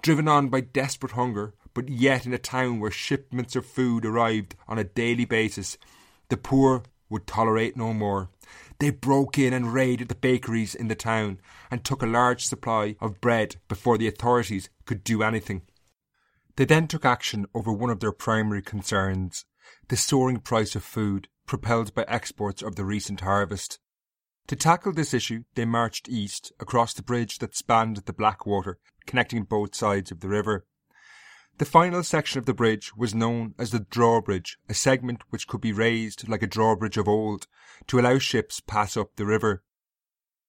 Driven 0.00 0.28
on 0.28 0.48
by 0.48 0.60
desperate 0.60 1.12
hunger, 1.12 1.54
but 1.74 1.88
yet 1.88 2.26
in 2.26 2.32
a 2.32 2.38
town 2.38 2.80
where 2.80 2.90
shipments 2.90 3.56
of 3.56 3.66
food 3.66 4.04
arrived 4.04 4.54
on 4.68 4.78
a 4.78 4.84
daily 4.84 5.24
basis, 5.24 5.78
the 6.28 6.36
poor 6.36 6.82
would 7.08 7.26
tolerate 7.26 7.76
no 7.76 7.92
more. 7.92 8.28
They 8.78 8.90
broke 8.90 9.38
in 9.38 9.52
and 9.52 9.74
raided 9.74 10.08
the 10.08 10.14
bakeries 10.14 10.74
in 10.74 10.88
the 10.88 10.94
town 10.94 11.40
and 11.70 11.84
took 11.84 12.02
a 12.02 12.06
large 12.06 12.46
supply 12.46 12.96
of 13.00 13.20
bread 13.20 13.56
before 13.68 13.98
the 13.98 14.08
authorities 14.08 14.70
could 14.86 15.04
do 15.04 15.22
anything. 15.22 15.62
They 16.56 16.64
then 16.64 16.88
took 16.88 17.04
action 17.04 17.46
over 17.54 17.72
one 17.72 17.90
of 17.90 18.00
their 18.00 18.12
primary 18.12 18.62
concerns 18.62 19.44
the 19.88 19.96
soaring 19.96 20.38
price 20.38 20.74
of 20.76 20.84
food 20.84 21.28
propelled 21.46 21.94
by 21.94 22.04
exports 22.06 22.62
of 22.62 22.76
the 22.76 22.84
recent 22.84 23.20
harvest. 23.20 23.78
To 24.46 24.56
tackle 24.56 24.92
this 24.92 25.12
issue, 25.12 25.44
they 25.54 25.64
marched 25.64 26.08
east 26.08 26.52
across 26.60 26.94
the 26.94 27.02
bridge 27.02 27.38
that 27.38 27.56
spanned 27.56 27.96
the 27.98 28.12
Blackwater, 28.12 28.78
connecting 29.06 29.44
both 29.44 29.74
sides 29.74 30.10
of 30.10 30.20
the 30.20 30.28
river. 30.28 30.64
The 31.60 31.66
final 31.66 32.02
section 32.02 32.38
of 32.38 32.46
the 32.46 32.54
bridge 32.54 32.96
was 32.96 33.14
known 33.14 33.54
as 33.58 33.70
the 33.70 33.80
drawbridge, 33.80 34.56
a 34.70 34.72
segment 34.72 35.20
which 35.28 35.46
could 35.46 35.60
be 35.60 35.74
raised 35.74 36.26
like 36.26 36.42
a 36.42 36.46
drawbridge 36.46 36.96
of 36.96 37.06
old 37.06 37.46
to 37.88 38.00
allow 38.00 38.18
ships 38.18 38.60
pass 38.60 38.96
up 38.96 39.16
the 39.16 39.26
river. 39.26 39.62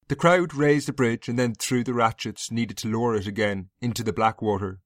The 0.07 0.15
crowd 0.15 0.53
raised 0.53 0.87
the 0.87 0.93
bridge 0.93 1.27
and 1.27 1.37
then 1.37 1.53
threw 1.53 1.83
the 1.83 1.93
ratchets 1.93 2.49
needed 2.49 2.77
to 2.77 2.87
lower 2.87 3.15
it 3.15 3.27
again 3.27 3.71
into 3.81 4.03
the 4.03 4.13
Blackwater. 4.13 4.79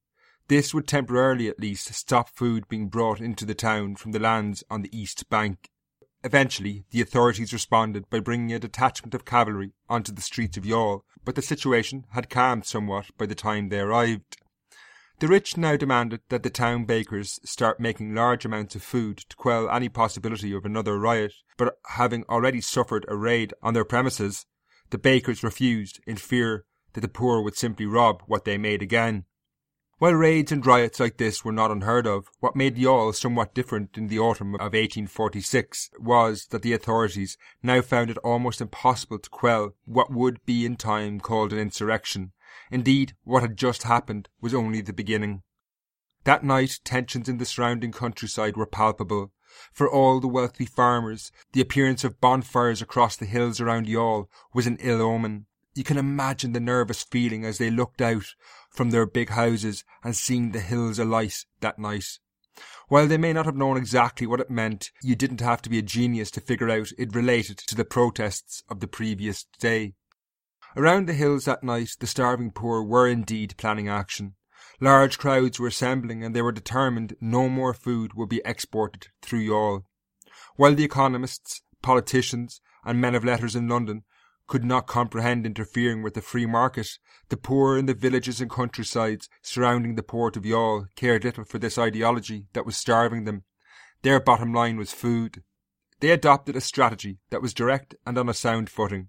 This 0.47 0.73
would 0.73 0.87
temporarily 0.87 1.47
at 1.47 1.59
least 1.59 1.93
stop 1.93 2.29
food 2.29 2.67
being 2.67 2.89
brought 2.89 3.21
into 3.21 3.45
the 3.45 3.53
town 3.53 3.95
from 3.95 4.11
the 4.11 4.17
lands 4.19 4.63
on 4.67 4.81
the 4.81 4.97
east 4.97 5.29
bank. 5.29 5.69
Eventually, 6.23 6.85
the 6.89 7.01
authorities 7.01 7.53
responded 7.53 8.09
by 8.09 8.19
bringing 8.19 8.51
a 8.51 8.57
detachment 8.57 9.13
of 9.13 9.25
cavalry 9.25 9.73
onto 9.87 10.11
the 10.11 10.23
streets 10.23 10.57
of 10.57 10.63
Youghal, 10.63 11.01
but 11.23 11.35
the 11.35 11.43
situation 11.43 12.07
had 12.13 12.31
calmed 12.31 12.65
somewhat 12.65 13.15
by 13.15 13.27
the 13.27 13.35
time 13.35 13.69
they 13.69 13.79
arrived. 13.79 14.37
The 15.19 15.27
rich 15.29 15.55
now 15.55 15.77
demanded 15.77 16.21
that 16.27 16.43
the 16.43 16.49
town 16.49 16.83
bakers 16.83 17.39
start 17.45 17.79
making 17.79 18.13
large 18.13 18.43
amounts 18.43 18.75
of 18.75 18.83
food 18.83 19.17
to 19.29 19.35
quell 19.37 19.69
any 19.69 19.87
possibility 19.87 20.53
of 20.53 20.65
another 20.65 20.99
riot, 20.99 21.33
but 21.55 21.77
having 21.91 22.25
already 22.25 22.59
suffered 22.59 23.05
a 23.07 23.15
raid 23.15 23.53
on 23.63 23.73
their 23.73 23.85
premises, 23.85 24.45
the 24.89 24.97
bakers 24.97 25.41
refused 25.41 26.01
in 26.05 26.17
fear 26.17 26.65
that 26.93 27.01
the 27.01 27.07
poor 27.07 27.41
would 27.41 27.55
simply 27.55 27.85
rob 27.85 28.23
what 28.27 28.43
they 28.43 28.57
made 28.57 28.81
again. 28.81 29.23
While 29.97 30.15
raids 30.15 30.51
and 30.51 30.65
riots 30.65 30.99
like 30.99 31.15
this 31.15 31.45
were 31.45 31.53
not 31.53 31.71
unheard 31.71 32.05
of, 32.05 32.27
what 32.41 32.57
made 32.57 32.75
Youghal 32.75 33.15
somewhat 33.15 33.53
different 33.53 33.97
in 33.97 34.07
the 34.07 34.19
autumn 34.19 34.55
of 34.55 34.73
1846 34.73 35.91
was 35.97 36.47
that 36.47 36.61
the 36.61 36.73
authorities 36.73 37.37
now 37.63 37.79
found 37.81 38.09
it 38.09 38.17
almost 38.17 38.59
impossible 38.59 39.19
to 39.19 39.29
quell 39.29 39.75
what 39.85 40.11
would 40.11 40.45
be 40.45 40.65
in 40.65 40.75
time 40.75 41.21
called 41.21 41.53
an 41.53 41.59
insurrection. 41.59 42.33
Indeed, 42.71 43.15
what 43.23 43.41
had 43.41 43.57
just 43.57 43.83
happened 43.83 44.29
was 44.41 44.53
only 44.53 44.81
the 44.81 44.93
beginning. 44.93 45.43
That 46.23 46.43
night, 46.43 46.79
tensions 46.83 47.29
in 47.29 47.37
the 47.37 47.45
surrounding 47.45 47.91
countryside 47.91 48.57
were 48.57 48.65
palpable. 48.65 49.31
For 49.71 49.89
all 49.89 50.19
the 50.19 50.27
wealthy 50.27 50.65
farmers, 50.65 51.31
the 51.53 51.61
appearance 51.61 52.03
of 52.03 52.19
bonfires 52.19 52.81
across 52.81 53.15
the 53.15 53.25
hills 53.25 53.61
around 53.61 53.87
Youghal 53.87 54.27
was 54.53 54.67
an 54.67 54.77
ill 54.79 55.01
omen. 55.01 55.45
You 55.75 55.83
can 55.83 55.97
imagine 55.97 56.53
the 56.53 56.59
nervous 56.59 57.03
feeling 57.03 57.45
as 57.45 57.57
they 57.57 57.69
looked 57.69 58.01
out 58.01 58.33
from 58.69 58.89
their 58.89 59.05
big 59.05 59.29
houses 59.29 59.83
and 60.03 60.15
seeing 60.15 60.51
the 60.51 60.61
hills 60.61 60.97
alight 60.97 61.45
that 61.59 61.77
night. 61.77 62.19
While 62.87 63.07
they 63.07 63.17
may 63.17 63.33
not 63.33 63.45
have 63.45 63.55
known 63.55 63.77
exactly 63.77 64.25
what 64.25 64.39
it 64.39 64.49
meant, 64.49 64.91
you 65.01 65.15
didn't 65.15 65.41
have 65.41 65.61
to 65.63 65.69
be 65.69 65.77
a 65.77 65.83
genius 65.83 66.31
to 66.31 66.41
figure 66.41 66.69
out 66.69 66.91
it 66.97 67.15
related 67.15 67.57
to 67.57 67.75
the 67.75 67.85
protests 67.85 68.63
of 68.69 68.79
the 68.79 68.87
previous 68.87 69.45
day. 69.59 69.95
Around 70.77 71.07
the 71.07 71.13
hills 71.13 71.45
that 71.45 71.63
night, 71.63 71.91
the 71.99 72.07
starving 72.07 72.51
poor 72.51 72.83
were 72.83 73.07
indeed 73.07 73.55
planning 73.57 73.87
action. 73.87 74.35
Large 74.81 75.17
crowds 75.17 75.57
were 75.57 75.67
assembling 75.67 76.21
and 76.21 76.35
they 76.35 76.41
were 76.41 76.51
determined 76.51 77.15
no 77.21 77.47
more 77.47 77.73
food 77.73 78.13
would 78.13 78.27
be 78.27 78.41
exported 78.43 79.07
through 79.21 79.39
Youghal. 79.39 79.83
While 80.57 80.75
the 80.75 80.83
economists, 80.83 81.61
politicians, 81.81 82.59
and 82.83 82.99
men 82.99 83.15
of 83.15 83.23
letters 83.23 83.55
in 83.55 83.69
London 83.69 84.03
could 84.47 84.65
not 84.65 84.85
comprehend 84.85 85.45
interfering 85.45 86.03
with 86.03 86.13
the 86.13 86.21
free 86.21 86.45
market, 86.45 86.99
the 87.29 87.37
poor 87.37 87.77
in 87.77 87.85
the 87.85 87.93
villages 87.93 88.41
and 88.41 88.51
countrysides 88.51 89.29
surrounding 89.41 89.95
the 89.95 90.03
port 90.03 90.35
of 90.35 90.43
Youghal 90.43 90.87
cared 90.97 91.23
little 91.23 91.45
for 91.45 91.57
this 91.57 91.77
ideology 91.77 92.47
that 92.51 92.65
was 92.65 92.75
starving 92.75 93.23
them. 93.23 93.43
Their 94.01 94.19
bottom 94.19 94.53
line 94.53 94.75
was 94.75 94.91
food. 94.91 95.41
They 96.01 96.11
adopted 96.11 96.57
a 96.57 96.61
strategy 96.61 97.19
that 97.29 97.41
was 97.41 97.53
direct 97.53 97.95
and 98.05 98.17
on 98.17 98.27
a 98.27 98.33
sound 98.33 98.69
footing. 98.69 99.07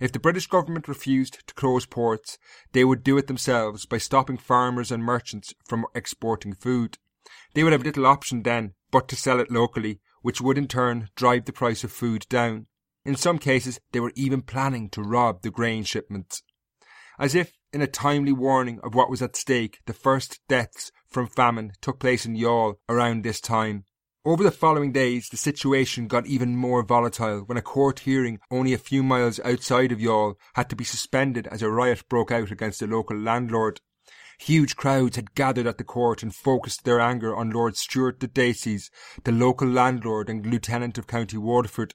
If 0.00 0.12
the 0.12 0.18
British 0.18 0.46
government 0.46 0.88
refused 0.88 1.46
to 1.46 1.54
close 1.54 1.86
ports, 1.86 2.38
they 2.72 2.84
would 2.84 3.02
do 3.02 3.18
it 3.18 3.26
themselves 3.26 3.86
by 3.86 3.98
stopping 3.98 4.36
farmers 4.38 4.90
and 4.90 5.02
merchants 5.02 5.54
from 5.66 5.86
exporting 5.94 6.54
food. 6.54 6.98
They 7.54 7.64
would 7.64 7.72
have 7.72 7.84
little 7.84 8.06
option 8.06 8.42
then 8.42 8.74
but 8.90 9.08
to 9.08 9.16
sell 9.16 9.40
it 9.40 9.50
locally, 9.50 10.00
which 10.22 10.40
would 10.40 10.58
in 10.58 10.68
turn 10.68 11.08
drive 11.16 11.44
the 11.44 11.52
price 11.52 11.84
of 11.84 11.92
food 11.92 12.26
down. 12.28 12.66
In 13.04 13.16
some 13.16 13.38
cases, 13.38 13.80
they 13.92 14.00
were 14.00 14.12
even 14.14 14.42
planning 14.42 14.88
to 14.90 15.02
rob 15.02 15.42
the 15.42 15.50
grain 15.50 15.84
shipments. 15.84 16.42
As 17.18 17.34
if 17.34 17.56
in 17.72 17.82
a 17.82 17.86
timely 17.86 18.32
warning 18.32 18.80
of 18.82 18.94
what 18.94 19.10
was 19.10 19.22
at 19.22 19.36
stake, 19.36 19.80
the 19.86 19.92
first 19.92 20.40
deaths 20.48 20.92
from 21.08 21.26
famine 21.26 21.72
took 21.80 21.98
place 21.98 22.26
in 22.26 22.36
Youghal 22.36 22.76
around 22.88 23.22
this 23.22 23.40
time. 23.40 23.84
Over 24.26 24.42
the 24.42 24.50
following 24.50 24.90
days, 24.90 25.28
the 25.28 25.36
situation 25.36 26.08
got 26.08 26.26
even 26.26 26.56
more 26.56 26.82
volatile 26.82 27.42
when 27.46 27.56
a 27.56 27.62
court 27.62 28.00
hearing 28.00 28.40
only 28.50 28.72
a 28.72 28.78
few 28.78 29.04
miles 29.04 29.38
outside 29.44 29.92
of 29.92 30.00
Youghal 30.00 30.34
had 30.54 30.68
to 30.70 30.74
be 30.74 30.82
suspended 30.82 31.46
as 31.46 31.62
a 31.62 31.70
riot 31.70 32.08
broke 32.08 32.32
out 32.32 32.50
against 32.50 32.80
the 32.80 32.88
local 32.88 33.16
landlord. 33.16 33.80
Huge 34.40 34.74
crowds 34.74 35.14
had 35.14 35.36
gathered 35.36 35.68
at 35.68 35.78
the 35.78 35.84
court 35.84 36.24
and 36.24 36.34
focused 36.34 36.82
their 36.82 36.98
anger 36.98 37.36
on 37.36 37.50
Lord 37.50 37.76
Stuart 37.76 38.18
de 38.18 38.26
Decies, 38.26 38.90
the 39.22 39.30
local 39.30 39.68
landlord 39.68 40.28
and 40.28 40.44
lieutenant 40.44 40.98
of 40.98 41.06
County 41.06 41.38
Waterford. 41.38 41.94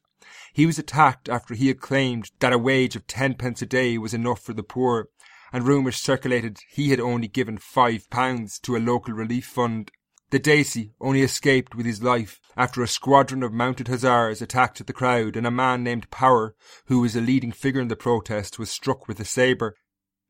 He 0.53 0.65
was 0.65 0.79
attacked 0.79 1.27
after 1.27 1.53
he 1.53 1.67
had 1.67 1.81
claimed 1.81 2.31
that 2.39 2.53
a 2.53 2.57
wage 2.57 2.95
of 2.95 3.07
tenpence 3.07 3.61
a 3.61 3.65
day 3.65 3.97
was 3.97 4.13
enough 4.13 4.39
for 4.39 4.53
the 4.53 4.63
poor, 4.63 5.09
and 5.51 5.67
rumours 5.67 5.97
circulated 5.97 6.59
he 6.69 6.91
had 6.91 7.01
only 7.01 7.27
given 7.27 7.57
five 7.57 8.09
pounds 8.09 8.57
to 8.59 8.77
a 8.77 8.79
local 8.79 9.13
relief 9.13 9.45
fund. 9.47 9.91
De 10.31 10.39
Decies 10.39 10.91
only 11.01 11.21
escaped 11.21 11.75
with 11.75 11.85
his 11.85 12.01
life 12.01 12.39
after 12.55 12.81
a 12.81 12.88
squadron 12.88 13.43
of 13.43 13.51
mounted 13.51 13.89
hussars 13.89 14.41
attacked 14.41 14.85
the 14.85 14.93
crowd 14.93 15.35
and 15.35 15.45
a 15.45 15.51
man 15.51 15.83
named 15.83 16.09
Power, 16.09 16.55
who 16.85 17.01
was 17.01 17.17
a 17.17 17.21
leading 17.21 17.51
figure 17.51 17.81
in 17.81 17.89
the 17.89 17.97
protest, 17.97 18.57
was 18.57 18.71
struck 18.71 19.09
with 19.09 19.19
a 19.19 19.25
sabre. 19.25 19.75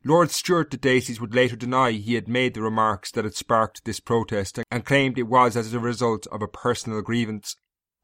Lord 0.03 0.31
Stuart 0.31 0.71
de 0.71 0.77
Decies 0.77 1.21
would 1.21 1.35
later 1.35 1.55
deny 1.55 1.91
he 1.91 2.15
had 2.15 2.27
made 2.27 2.55
the 2.55 2.63
remarks 2.63 3.11
that 3.11 3.25
had 3.25 3.35
sparked 3.35 3.85
this 3.85 3.99
protest 3.99 4.57
and 4.71 4.83
claimed 4.83 5.19
it 5.19 5.27
was 5.27 5.55
as 5.55 5.71
a 5.71 5.79
result 5.79 6.25
of 6.31 6.41
a 6.41 6.47
personal 6.47 7.03
grievance. 7.03 7.55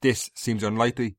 This 0.04 0.30
seems 0.36 0.62
unlikely. 0.62 1.18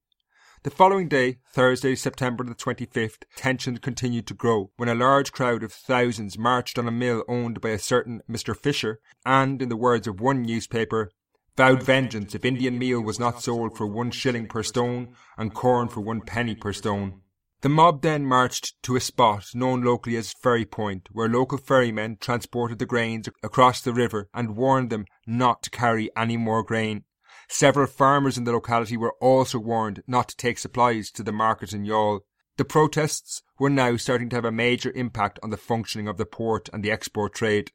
The 0.64 0.70
following 0.70 1.06
day, 1.06 1.38
Thursday, 1.52 1.94
September 1.94 2.42
the 2.42 2.52
25th, 2.52 3.22
tension 3.36 3.78
continued 3.78 4.26
to 4.26 4.34
grow 4.34 4.72
when 4.76 4.88
a 4.88 4.94
large 4.94 5.30
crowd 5.30 5.62
of 5.62 5.72
thousands 5.72 6.36
marched 6.36 6.80
on 6.80 6.88
a 6.88 6.90
mill 6.90 7.22
owned 7.28 7.60
by 7.60 7.68
a 7.68 7.78
certain 7.78 8.22
Mr. 8.28 8.56
Fisher 8.56 8.98
and, 9.24 9.62
in 9.62 9.68
the 9.68 9.76
words 9.76 10.08
of 10.08 10.20
one 10.20 10.42
newspaper, 10.42 11.12
vowed 11.56 11.84
vengeance 11.84 12.34
if 12.34 12.44
Indian 12.44 12.76
meal 12.76 13.00
was 13.00 13.20
not 13.20 13.40
sold 13.40 13.76
for 13.76 13.86
one 13.86 14.10
shilling 14.10 14.48
per 14.48 14.64
stone 14.64 15.14
and 15.36 15.54
corn 15.54 15.86
for 15.86 16.00
one 16.00 16.22
penny 16.22 16.56
per 16.56 16.72
stone. 16.72 17.20
The 17.60 17.68
mob 17.68 18.02
then 18.02 18.26
marched 18.26 18.82
to 18.82 18.96
a 18.96 19.00
spot 19.00 19.46
known 19.54 19.82
locally 19.82 20.16
as 20.16 20.32
Ferry 20.32 20.64
Point, 20.64 21.08
where 21.12 21.28
local 21.28 21.58
ferrymen 21.58 22.16
transported 22.20 22.80
the 22.80 22.86
grains 22.86 23.28
across 23.44 23.80
the 23.80 23.92
river 23.92 24.28
and 24.34 24.56
warned 24.56 24.90
them 24.90 25.06
not 25.24 25.62
to 25.62 25.70
carry 25.70 26.10
any 26.16 26.36
more 26.36 26.64
grain. 26.64 27.04
Several 27.50 27.86
farmers 27.86 28.36
in 28.36 28.44
the 28.44 28.52
locality 28.52 28.96
were 28.96 29.14
also 29.20 29.58
warned 29.58 30.02
not 30.06 30.28
to 30.28 30.36
take 30.36 30.58
supplies 30.58 31.10
to 31.12 31.22
the 31.22 31.32
market 31.32 31.72
in 31.72 31.84
Youghal. 31.84 32.20
The 32.58 32.64
protests 32.64 33.42
were 33.58 33.70
now 33.70 33.96
starting 33.96 34.28
to 34.30 34.36
have 34.36 34.44
a 34.44 34.52
major 34.52 34.92
impact 34.92 35.38
on 35.42 35.48
the 35.50 35.56
functioning 35.56 36.08
of 36.08 36.18
the 36.18 36.26
port 36.26 36.68
and 36.72 36.84
the 36.84 36.90
export 36.90 37.34
trade. 37.34 37.72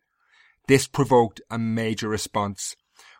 This 0.67 0.87
provoked 0.87 1.41
a 1.49 1.57
major 1.57 2.07
response. 2.07 2.75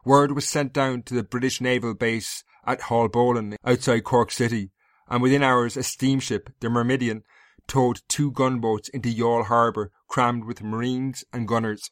Word 0.05 0.33
was 0.33 0.47
sent 0.47 0.73
down 0.73 1.01
to 1.03 1.15
the 1.15 1.23
British 1.23 1.59
naval 1.59 1.95
base 1.95 2.43
at 2.65 2.81
Haulbowline 2.81 3.55
outside 3.65 4.03
Cork 4.03 4.29
City, 4.31 4.71
and 5.09 5.21
within 5.21 5.43
hours 5.43 5.75
a 5.75 5.83
steamship, 5.83 6.51
the 6.59 6.69
Myrmidon, 6.69 7.23
towed 7.67 8.01
two 8.07 8.31
gunboats 8.31 8.89
into 8.89 9.09
Youghal 9.09 9.45
harbour 9.45 9.91
crammed 10.07 10.45
with 10.45 10.61
marines 10.61 11.23
and 11.33 11.47
gunners. 11.47 11.89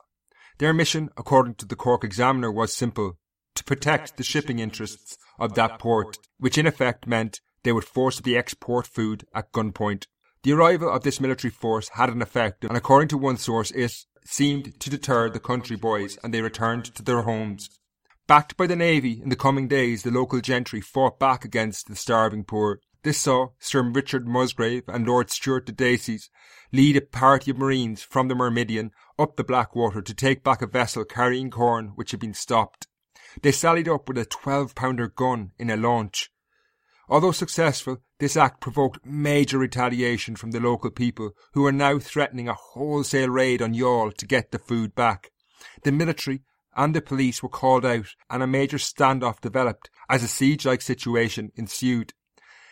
Their 0.60 0.74
mission, 0.74 1.10
according 1.18 1.56
to 1.56 1.66
the 1.66 1.76
Cork 1.76 2.04
Examiner, 2.04 2.52
was 2.52 2.74
simple 2.74 3.18
to 3.56 3.64
protect 3.64 4.18
the 4.18 4.24
shipping 4.24 4.60
interests 4.60 5.18
of 5.40 5.56
that 5.56 5.80
port, 5.80 6.18
which 6.40 6.58
in 6.58 6.68
effect 6.68 7.08
meant 7.08 7.42
they 7.64 7.72
would 7.72 7.86
forcibly 7.86 8.38
export 8.38 8.88
food 8.88 9.26
at 9.34 9.52
gunpoint. 9.52 10.08
The 10.44 10.54
arrival 10.54 10.90
of 10.90 11.04
this 11.04 11.20
military 11.20 11.52
force 11.52 11.90
had 11.90 12.10
an 12.10 12.22
effect, 12.22 12.64
and 12.64 12.76
according 12.76 13.10
to 13.10 13.18
one 13.18 13.38
source, 13.38 13.72
it 13.72 13.94
seemed 14.26 14.80
to 14.80 14.90
deter 14.90 15.30
the 15.30 15.40
country 15.40 15.76
boys, 15.76 16.18
and 16.24 16.34
they 16.34 16.42
returned 16.42 16.86
to 16.96 17.04
their 17.04 17.22
homes. 17.22 17.70
Backed 18.28 18.58
by 18.58 18.68
the 18.68 18.76
navy, 18.76 19.22
in 19.22 19.30
the 19.30 19.36
coming 19.36 19.68
days, 19.68 20.04
the 20.04 20.12
local 20.12 20.42
gentry 20.42 20.82
fought 20.82 21.20
back 21.20 21.44
against 21.44 21.88
the 21.88 21.96
starving 21.96 22.44
poor. 22.44 22.80
This 23.04 23.18
saw 23.18 23.50
Sir 23.60 23.82
Richard 23.84 24.28
Musgrave 24.28 24.84
and 24.88 25.08
Lord 25.08 25.30
Stuart 25.30 25.66
de 25.66 25.72
Decies 25.72 26.30
lead 26.72 26.96
a 26.96 27.02
party 27.02 27.52
of 27.52 27.58
marines 27.58 28.04
from 28.04 28.28
the 28.28 28.36
Myrmidon 28.36 28.92
up 29.20 29.36
the 29.36 29.44
Blackwater 29.44 30.02
to 30.02 30.14
take 30.14 30.44
back 30.44 30.62
a 30.62 30.68
vessel 30.68 31.04
carrying 31.04 31.50
corn 31.50 31.94
which 31.96 32.12
had 32.12 32.20
been 32.20 32.34
stopped. 32.34 32.88
They 33.42 33.52
sallied 33.52 33.88
up 33.88 34.08
with 34.08 34.18
a 34.18 34.26
12 34.26 34.76
pounder 34.76 35.08
gun 35.08 35.52
in 35.58 35.70
a 35.70 35.78
launch. 35.78 36.32
Although 37.10 37.32
successful, 37.32 37.98
this 38.20 38.38
act 38.38 38.62
provoked 38.62 39.06
major 39.06 39.58
retaliation 39.58 40.36
from 40.36 40.52
the 40.52 40.60
local 40.60 40.92
people 40.92 41.32
who 41.54 41.64
were 41.64 41.72
now 41.72 42.00
threatening 42.00 42.48
a 42.48 42.54
wholesale 42.54 43.30
raid 43.30 43.62
on 43.62 43.74
Youghal 43.74 44.16
to 44.16 44.26
get 44.26 44.52
the 44.52 44.60
food 44.60 44.96
back. 44.96 45.32
The 45.84 45.92
military 45.92 46.42
and 46.76 46.96
the 46.96 47.02
police 47.02 47.44
were 47.44 47.50
called 47.50 47.86
out 47.86 48.16
and 48.30 48.42
a 48.42 48.48
major 48.48 48.78
standoff 48.78 49.42
developed 49.42 49.90
as 50.10 50.24
a 50.24 50.28
siege-like 50.28 50.82
situation 50.82 51.52
ensued. 51.56 52.14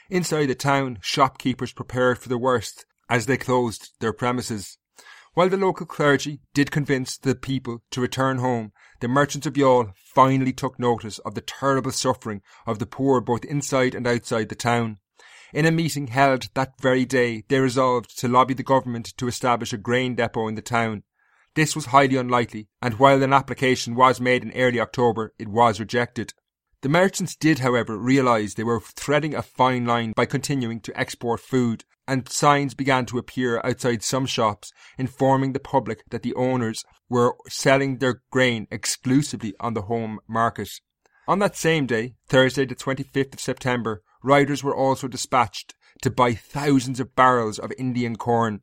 Inside 0.09 0.47
the 0.47 0.55
town, 0.55 0.99
shopkeepers 1.01 1.73
prepared 1.73 2.17
for 2.19 2.29
the 2.29 2.37
worst 2.37 2.85
as 3.09 3.25
they 3.25 3.37
closed 3.37 3.91
their 3.99 4.13
premises. 4.13 4.77
While 5.39 5.47
the 5.47 5.55
local 5.55 5.85
clergy 5.85 6.41
did 6.53 6.69
convince 6.69 7.17
the 7.17 7.33
people 7.33 7.81
to 7.91 8.01
return 8.01 8.39
home, 8.39 8.73
the 8.99 9.07
merchants 9.07 9.47
of 9.47 9.53
Youghal 9.53 9.93
finally 9.95 10.51
took 10.51 10.77
notice 10.77 11.17
of 11.19 11.33
the 11.33 11.39
terrible 11.39 11.93
suffering 11.93 12.41
of 12.67 12.79
the 12.79 12.85
poor 12.85 13.21
both 13.21 13.45
inside 13.45 13.95
and 13.95 14.05
outside 14.05 14.49
the 14.49 14.55
town. 14.55 14.97
In 15.53 15.65
a 15.65 15.71
meeting 15.71 16.07
held 16.07 16.49
that 16.55 16.73
very 16.81 17.05
day, 17.05 17.45
they 17.47 17.61
resolved 17.61 18.19
to 18.19 18.27
lobby 18.27 18.53
the 18.53 18.63
government 18.63 19.15
to 19.15 19.29
establish 19.29 19.71
a 19.71 19.77
grain 19.77 20.13
depot 20.13 20.49
in 20.49 20.55
the 20.55 20.61
town. 20.61 21.03
This 21.55 21.73
was 21.73 21.85
highly 21.85 22.17
unlikely, 22.17 22.67
and 22.81 22.99
while 22.99 23.23
an 23.23 23.31
application 23.31 23.95
was 23.95 24.19
made 24.19 24.43
in 24.43 24.51
early 24.51 24.81
October, 24.81 25.33
it 25.39 25.47
was 25.47 25.79
rejected. 25.79 26.33
The 26.81 26.89
merchants 26.89 27.35
did, 27.35 27.59
however, 27.59 27.97
realise 27.97 28.53
they 28.53 28.63
were 28.63 28.79
threading 28.79 29.35
a 29.35 29.41
fine 29.41 29.85
line 29.85 30.13
by 30.15 30.25
continuing 30.25 30.79
to 30.81 30.97
export 30.97 31.41
food, 31.41 31.83
and 32.07 32.29
signs 32.29 32.73
began 32.73 33.05
to 33.07 33.17
appear 33.17 33.59
outside 33.65 34.01
some 34.01 34.25
shops 34.25 34.71
informing 34.97 35.51
the 35.51 35.59
public 35.59 36.03
that 36.09 36.23
the 36.23 36.33
owners 36.35 36.85
were 37.09 37.35
selling 37.49 37.97
their 37.97 38.21
grain 38.31 38.65
exclusively 38.71 39.53
on 39.59 39.73
the 39.73 39.83
home 39.83 40.19
market. 40.25 40.69
On 41.27 41.39
that 41.39 41.57
same 41.57 41.85
day, 41.85 42.15
Thursday 42.27 42.65
the 42.65 42.75
25th 42.75 43.33
of 43.33 43.41
September, 43.41 44.01
riders 44.23 44.63
were 44.63 44.75
also 44.75 45.09
dispatched 45.09 45.75
to 46.01 46.09
buy 46.09 46.33
thousands 46.33 47.01
of 47.01 47.15
barrels 47.15 47.59
of 47.59 47.73
Indian 47.77 48.15
corn. 48.15 48.61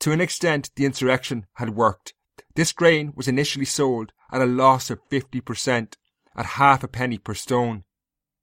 To 0.00 0.10
an 0.10 0.20
extent, 0.20 0.70
the 0.74 0.84
insurrection 0.84 1.46
had 1.54 1.76
worked. 1.76 2.12
This 2.56 2.72
grain 2.72 3.12
was 3.14 3.28
initially 3.28 3.64
sold 3.64 4.12
at 4.32 4.42
a 4.42 4.46
loss 4.46 4.90
of 4.90 5.00
50%, 5.10 5.94
at 6.36 6.46
half 6.46 6.82
a 6.82 6.88
penny 6.88 7.18
per 7.18 7.34
stone. 7.34 7.84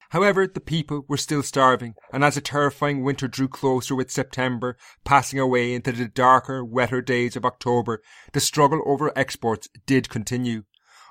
However, 0.10 0.48
the 0.48 0.60
people 0.60 1.06
were 1.08 1.18
still 1.18 1.44
starving, 1.44 1.94
and 2.12 2.24
as 2.24 2.36
a 2.36 2.42
terrifying 2.42 3.04
winter 3.04 3.28
drew 3.28 3.48
closer 3.48 3.96
with 3.96 4.10
September 4.10 4.76
passing 5.04 5.40
away 5.40 5.74
into 5.74 5.92
the 5.92 6.08
darker, 6.08 6.66
wetter 6.66 7.02
days 7.02 7.36
of 7.36 7.46
October, 7.46 8.02
the 8.34 8.40
struggle 8.40 8.82
over 8.86 9.12
exports 9.16 9.70
did 9.86 10.10
continue. 10.10 10.64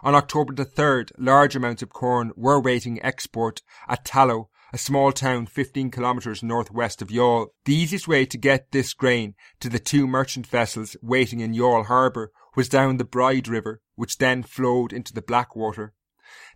On 0.02 0.14
October 0.14 0.52
the 0.52 0.64
3rd, 0.64 1.12
large 1.16 1.54
amounts 1.54 1.82
of 1.82 1.90
corn 1.90 2.32
were 2.36 2.60
waiting 2.60 3.02
export 3.02 3.62
at 3.88 4.04
Tallow, 4.04 4.48
a 4.72 4.78
small 4.78 5.12
town 5.12 5.46
15 5.46 5.90
kilometres 5.90 6.42
northwest 6.42 7.00
of 7.00 7.08
Youghal. 7.08 7.48
The 7.64 7.74
easiest 7.74 8.06
way 8.06 8.26
to 8.26 8.36
get 8.36 8.72
this 8.72 8.94
grain 8.94 9.34
to 9.60 9.68
the 9.68 9.78
two 9.78 10.06
merchant 10.06 10.46
vessels 10.46 10.96
waiting 11.02 11.40
in 11.40 11.54
Youghal 11.54 11.86
harbour 11.86 12.32
was 12.54 12.68
down 12.68 12.96
the 12.96 13.04
Bride 13.04 13.48
River, 13.48 13.80
which 13.94 14.18
then 14.18 14.42
flowed 14.42 14.92
into 14.92 15.14
the 15.14 15.22
Blackwater. 15.22 15.94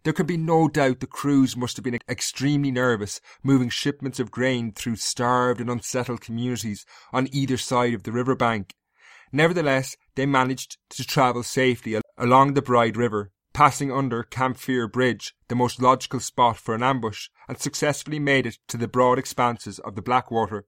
There 0.05 0.13
can 0.13 0.27
be 0.27 0.37
no 0.37 0.69
doubt 0.69 0.99
the 0.99 1.07
crews 1.07 1.57
must 1.57 1.77
have 1.77 1.85
been 1.85 2.01
extremely 2.09 2.73
nervous 2.73 3.21
moving 3.43 3.69
shipments 3.69 4.19
of 4.19 4.33
grain 4.33 4.73
through 4.73 4.97
starved 4.97 5.61
and 5.61 5.71
unsettled 5.71 6.21
communities 6.21 6.85
on 7.13 7.29
either 7.33 7.57
side 7.57 7.95
of 7.95 8.03
the 8.03 8.13
river 8.13 8.35
bank. 8.35 8.75
Nevertheless, 9.31 9.97
they 10.17 10.27
managed 10.27 10.77
to 10.91 11.05
travel 11.05 11.43
safely 11.43 12.01
along 12.19 12.55
the 12.55 12.63
Bride 12.63 12.97
River, 12.97 13.31
passing 13.55 13.93
under 13.93 14.25
Camphire 14.25 14.89
Bridge, 14.89 15.35
the 15.49 15.55
most 15.55 15.81
logical 15.81 16.21
spot 16.21 16.59
for 16.59 16.75
an 16.75 16.83
ambush, 16.83 17.29
and 17.49 17.59
successfully 17.59 18.19
made 18.19 18.47
it 18.47 18.59
to 18.69 18.77
the 18.77 18.89
broad 18.89 19.19
expanses 19.19 19.79
of 19.79 19.95
the 19.95 20.03
Blackwater. 20.03 20.67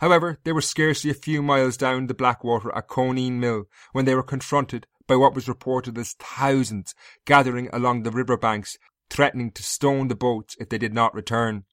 However, 0.00 0.38
they 0.44 0.52
were 0.52 0.60
scarcely 0.60 1.10
a 1.10 1.14
few 1.14 1.42
miles 1.42 1.76
down 1.76 2.06
the 2.06 2.14
Blackwater 2.14 2.72
at 2.76 2.86
Coneen 2.86 3.40
Mill 3.40 3.64
when 3.92 4.04
they 4.04 4.14
were 4.14 4.22
confronted 4.22 4.86
by 5.08 5.16
what 5.16 5.34
was 5.34 5.48
reported 5.48 5.98
as 5.98 6.12
thousands 6.12 6.94
gathering 7.24 7.68
along 7.72 8.04
the 8.04 8.12
river 8.12 8.36
banks, 8.36 8.78
threatening 9.10 9.50
to 9.50 9.62
stone 9.64 10.06
the 10.06 10.14
boats 10.14 10.56
if 10.60 10.68
they 10.68 10.78
did 10.78 10.94
not 10.94 11.14
return. 11.14 11.64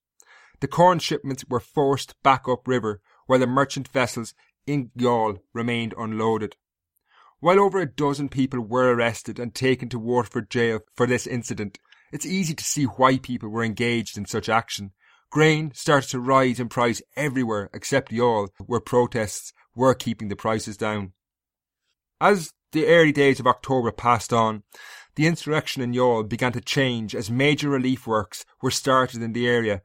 The 0.62 0.67
corn 0.67 0.98
shipments 0.98 1.45
were 1.48 1.60
forced 1.60 2.15
back 2.24 2.48
up 2.48 2.67
river, 2.67 3.02
while 3.28 3.39
the 3.39 3.45
merchant 3.45 3.88
vessels 3.89 4.34
in 4.65 4.89
Youghal 4.98 5.39
remained 5.54 5.93
unloaded. 5.98 6.56
While 7.39 7.60
over 7.60 7.80
a 7.80 7.86
dozen 7.86 8.30
people 8.30 8.62
were 8.62 8.95
arrested 8.95 9.38
and 9.38 9.54
taken 9.54 9.89
to 9.89 10.00
Waterford 10.00 10.50
jail 10.50 10.80
for 10.95 11.06
this 11.06 11.28
incident, 11.28 11.78
it's 12.12 12.26
easy 12.26 12.54
to 12.56 12.63
see 12.63 12.86
why 12.86 13.17
people 13.17 13.50
were 13.50 13.63
engaged 13.63 14.17
in 14.17 14.26
such 14.26 14.48
action. 14.48 14.93
Grain 15.30 15.71
started 15.74 16.10
to 16.12 16.19
rise 16.19 16.60
in 16.60 16.69
price 16.69 17.02
everywhere 17.17 17.69
except 17.74 18.12
Youghal, 18.12 18.50
where 18.65 18.80
protests 18.80 19.52
were 19.76 19.93
keeping 19.93 20.30
the 20.30 20.36
prices 20.36 20.78
down. 20.78 21.12
As 22.21 22.54
the 22.71 22.88
early 22.88 23.12
days 23.12 23.39
of 23.39 23.47
October 23.47 23.91
passed 23.91 24.34
on, 24.34 24.63
the 25.15 25.28
insurrection 25.28 25.82
in 25.82 25.93
Youghal 25.93 26.28
began 26.28 26.51
to 26.54 26.62
change 26.62 27.15
as 27.15 27.32
major 27.32 27.69
relief 27.69 28.06
works 28.06 28.45
were 28.62 28.71
started 28.71 29.21
in 29.21 29.34
the 29.34 29.47
area 29.47 29.82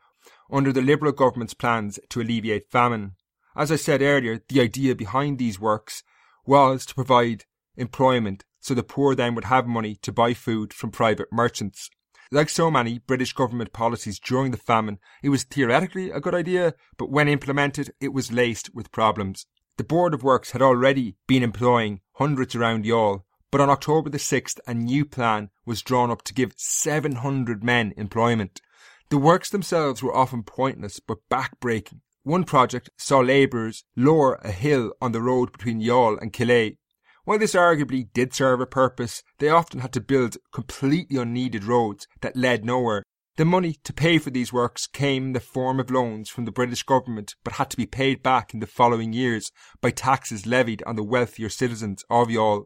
under 0.51 0.73
the 0.73 0.83
Liberal 0.83 1.13
government's 1.13 1.55
plans 1.55 1.99
to 2.09 2.21
alleviate 2.21 2.71
famine. 2.71 3.13
As 3.57 3.71
I 3.71 3.77
said 3.77 4.03
earlier, 4.03 4.41
the 4.49 4.61
idea 4.61 4.95
behind 4.95 5.39
these 5.39 5.61
works 5.61 6.03
was 6.45 6.85
to 6.87 6.95
provide 6.95 7.45
employment 7.77 8.45
so 8.61 8.75
the 8.75 8.83
poor 8.83 9.15
then 9.15 9.35
would 9.35 9.45
have 9.45 9.67
money 9.67 9.97
to 9.97 10.13
buy 10.13 10.35
food 10.35 10.73
from 10.73 10.91
private 10.91 11.33
merchants. 11.33 11.91
Like 12.31 12.49
so 12.49 12.71
many 12.71 12.99
British 12.99 13.33
government 13.33 13.73
policies 13.73 14.21
during 14.21 14.53
the 14.53 14.57
famine, 14.57 14.99
it 15.23 15.31
was 15.31 15.45
theoretically 15.45 16.11
a 16.11 16.21
good 16.21 16.35
idea, 16.35 16.75
but 16.97 17.11
when 17.11 17.27
implemented, 17.27 17.93
it 18.01 18.13
was 18.13 18.31
laced 18.31 18.73
with 18.75 18.93
problems. 18.93 19.47
The 19.81 19.85
Board 19.85 20.13
of 20.13 20.23
Works 20.23 20.51
had 20.51 20.61
already 20.61 21.17
been 21.27 21.43
employing 21.43 22.03
hundreds 22.17 22.55
around 22.55 22.85
Youghal, 22.85 23.25
but 23.51 23.63
on 23.63 23.71
October 23.71 24.11
the 24.11 24.19
6th, 24.19 24.61
a 24.67 24.75
new 24.75 25.07
plan 25.07 25.49
was 25.65 25.81
drawn 25.81 26.11
up 26.11 26.21
to 26.25 26.35
give 26.35 26.53
700 26.55 27.65
men 27.65 27.95
employment. 27.97 28.61
The 29.09 29.17
works 29.17 29.49
themselves 29.49 30.03
were 30.03 30.15
often 30.15 30.43
pointless 30.43 31.01
but 31.01 31.27
backbreaking. 31.31 32.03
One 32.25 32.45
project 32.45 32.91
saw 32.99 33.21
labourers 33.21 33.85
lower 33.97 34.35
a 34.43 34.53
hill 34.53 34.93
on 35.01 35.13
the 35.13 35.23
road 35.23 35.51
between 35.51 35.81
Youghal 35.81 36.21
and 36.21 36.31
Killeagh 36.31 36.77
while 37.25 37.39
this 37.39 37.55
arguably 37.55 38.09
did 38.13 38.35
serve 38.35 38.61
a 38.61 38.67
purpose, 38.67 39.23
they 39.39 39.49
often 39.49 39.81
had 39.81 39.93
to 39.93 40.01
build 40.01 40.37
completely 40.53 41.17
unneeded 41.17 41.65
roads 41.65 42.09
that 42.23 42.37
led 42.37 42.65
nowhere. 42.65 43.05
The 43.37 43.45
money 43.45 43.77
to 43.85 43.93
pay 43.93 44.19
for 44.19 44.31
these 44.31 44.53
works 44.53 44.87
came 44.87 45.27
in 45.27 45.33
the 45.33 45.41
form 45.41 45.81
of 45.81 45.91
loans 45.91 46.29
from 46.29 46.45
the 46.45 46.53
British 46.53 46.83
government, 46.83 47.35
but 47.45 47.55
had 47.55 47.71
to 47.71 47.77
be 47.77 47.87
paid 47.87 48.23
back 48.23 48.53
in 48.53 48.61
the 48.61 48.67
following 48.67 49.13
years 49.13 49.51
by 49.81 49.91
taxes 49.91 50.47
levied 50.47 50.83
on 50.85 50.97
the 50.97 51.05
wealthier 51.05 51.49
citizens 51.49 52.05
of 52.11 52.29
Youghal. 52.29 52.65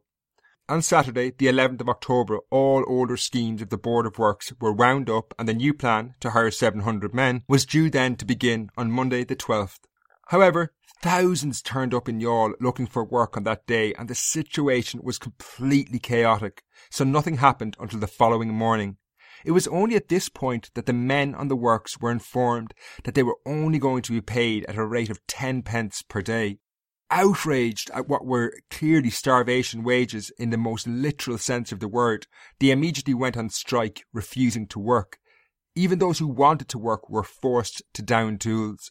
On 0.68 0.80
Saturday, 0.80 1.30
the 1.36 1.46
11th 1.46 1.82
of 1.82 1.88
October, 1.88 2.38
all 2.50 2.84
older 2.88 3.16
schemes 3.16 3.60
of 3.60 3.68
the 3.68 3.76
Board 3.76 4.06
of 4.06 4.18
Works 4.18 4.52
were 4.60 4.72
wound 4.72 5.10
up 5.10 5.34
and 5.38 5.46
the 5.46 5.54
new 5.54 5.74
plan, 5.74 6.14
to 6.20 6.30
hire 6.30 6.50
700 6.50 7.14
men, 7.14 7.42
was 7.46 7.66
due 7.66 7.90
then 7.90 8.16
to 8.16 8.24
begin 8.24 8.70
on 8.76 8.90
Monday 8.90 9.24
the 9.24 9.36
12th. 9.36 9.80
However, 10.28 10.72
Thousands 11.04 11.60
turned 11.60 11.92
up 11.92 12.08
in 12.08 12.18
Youghal 12.18 12.54
looking 12.60 12.86
for 12.86 13.04
work 13.04 13.36
on 13.36 13.42
that 13.42 13.66
day, 13.66 13.92
and 13.92 14.08
the 14.08 14.14
situation 14.14 15.00
was 15.02 15.18
completely 15.18 15.98
chaotic, 15.98 16.62
so 16.88 17.04
nothing 17.04 17.36
happened 17.36 17.76
until 17.78 18.00
the 18.00 18.06
following 18.06 18.54
morning. 18.54 18.96
It 19.44 19.50
was 19.50 19.68
only 19.68 19.94
at 19.94 20.08
this 20.08 20.28
point 20.28 20.70
that 20.74 20.86
the 20.86 20.94
men 20.94 21.34
on 21.34 21.48
the 21.48 21.56
works 21.56 22.00
were 22.00 22.10
informed 22.10 22.72
that 23.04 23.14
they 23.14 23.22
were 23.22 23.36
only 23.44 23.78
going 23.78 24.02
to 24.02 24.12
be 24.12 24.22
paid 24.22 24.64
at 24.64 24.76
a 24.76 24.86
rate 24.86 25.10
of 25.10 25.24
ten 25.26 25.62
pence 25.62 26.02
per 26.02 26.22
day. 26.22 26.58
Outraged 27.10 27.90
at 27.90 28.08
what 28.08 28.24
were 28.24 28.54
clearly 28.70 29.10
starvation 29.10 29.84
wages 29.84 30.32
in 30.38 30.48
the 30.48 30.56
most 30.56 30.86
literal 30.86 31.36
sense 31.36 31.70
of 31.70 31.80
the 31.80 31.88
word, 31.88 32.26
they 32.58 32.70
immediately 32.70 33.12
went 33.14 33.36
on 33.36 33.50
strike, 33.50 34.04
refusing 34.12 34.66
to 34.68 34.78
work. 34.78 35.18
Even 35.76 35.98
those 35.98 36.18
who 36.18 36.26
wanted 36.26 36.68
to 36.70 36.78
work 36.78 37.10
were 37.10 37.22
forced 37.22 37.82
to 37.92 38.02
down 38.02 38.38
tools. 38.38 38.90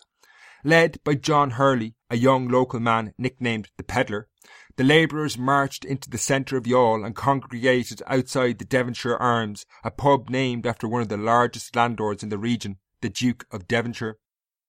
Led 0.63 1.03
by 1.03 1.15
John 1.15 1.51
Hurley, 1.51 1.95
a 2.09 2.15
young 2.15 2.47
local 2.47 2.79
man 2.79 3.13
nicknamed 3.17 3.69
the 3.77 3.83
Peddler, 3.83 4.27
the 4.75 4.83
labourers 4.83 5.37
marched 5.37 5.85
into 5.85 6.09
the 6.09 6.17
centre 6.17 6.57
of 6.57 6.63
Youghal 6.63 7.05
and 7.05 7.15
congregated 7.15 8.01
outside 8.07 8.57
the 8.57 8.65
Devonshire 8.65 9.17
Arms, 9.17 9.65
a 9.83 9.91
pub 9.91 10.29
named 10.29 10.65
after 10.65 10.87
one 10.87 11.01
of 11.01 11.09
the 11.09 11.17
largest 11.17 11.75
landlords 11.75 12.23
in 12.23 12.29
the 12.29 12.37
region, 12.37 12.77
the 13.01 13.09
Duke 13.09 13.45
of 13.51 13.67
Devonshire. 13.67 14.17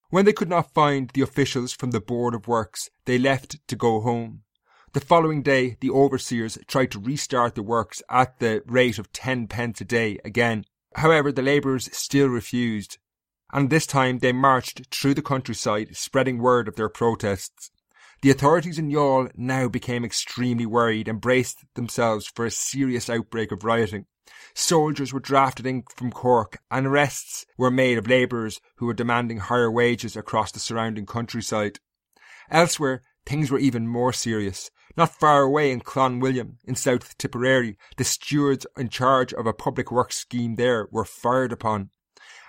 When 0.09 0.25
they 0.25 0.33
could 0.33 0.49
not 0.49 0.73
find 0.73 1.09
the 1.09 1.21
officials 1.21 1.73
from 1.73 1.91
the 1.91 1.99
Board 1.99 2.35
of 2.35 2.47
Works, 2.47 2.89
they 3.05 3.17
left 3.17 3.67
to 3.67 3.75
go 3.75 4.01
home. 4.01 4.43
The 4.93 5.01
following 5.01 5.41
day, 5.41 5.75
the 5.81 5.89
overseers 5.89 6.57
tried 6.67 6.91
to 6.91 6.99
restart 6.99 7.55
the 7.55 7.63
works 7.63 8.01
at 8.09 8.39
the 8.39 8.63
rate 8.65 8.99
of 8.99 9.11
ten 9.11 9.47
pence 9.47 9.81
a 9.81 9.85
day 9.85 10.19
again. 10.23 10.65
However, 10.95 11.31
the 11.31 11.41
labourers 11.41 11.89
still 11.91 12.27
refused, 12.27 12.97
and 13.51 13.69
this 13.69 13.85
time 13.85 14.19
they 14.19 14.31
marched 14.31 14.95
through 14.95 15.15
the 15.15 15.21
countryside, 15.21 15.97
spreading 15.97 16.37
word 16.37 16.67
of 16.67 16.75
their 16.75 16.87
protests. 16.87 17.71
The 18.25 18.31
authorities 18.31 18.79
in 18.79 18.89
Youghal 18.89 19.29
now 19.35 19.67
became 19.67 20.03
extremely 20.03 20.65
worried 20.65 21.07
and 21.07 21.21
braced 21.21 21.63
themselves 21.75 22.25
for 22.25 22.43
a 22.43 22.49
serious 22.49 23.07
outbreak 23.07 23.51
of 23.51 23.63
rioting. 23.63 24.07
Soldiers 24.55 25.13
were 25.13 25.19
drafted 25.19 25.67
in 25.67 25.83
from 25.95 26.11
Cork 26.11 26.57
and 26.71 26.87
arrests 26.87 27.45
were 27.55 27.69
made 27.69 27.99
of 27.99 28.07
labourers 28.07 28.59
who 28.77 28.87
were 28.87 28.95
demanding 28.95 29.37
higher 29.37 29.69
wages 29.69 30.15
across 30.15 30.51
the 30.51 30.59
surrounding 30.59 31.05
countryside. 31.05 31.79
Elsewhere, 32.49 33.03
things 33.27 33.51
were 33.51 33.59
even 33.59 33.87
more 33.87 34.11
serious. 34.11 34.71
Not 34.97 35.13
far 35.13 35.43
away 35.43 35.71
in 35.71 35.81
Clonwilliam, 35.81 36.57
in 36.63 36.73
South 36.73 37.15
Tipperary, 37.19 37.77
the 37.97 38.03
stewards 38.03 38.65
in 38.75 38.89
charge 38.89 39.35
of 39.35 39.45
a 39.45 39.53
public 39.53 39.91
works 39.91 40.17
scheme 40.17 40.55
there 40.55 40.87
were 40.89 41.05
fired 41.05 41.51
upon. 41.51 41.91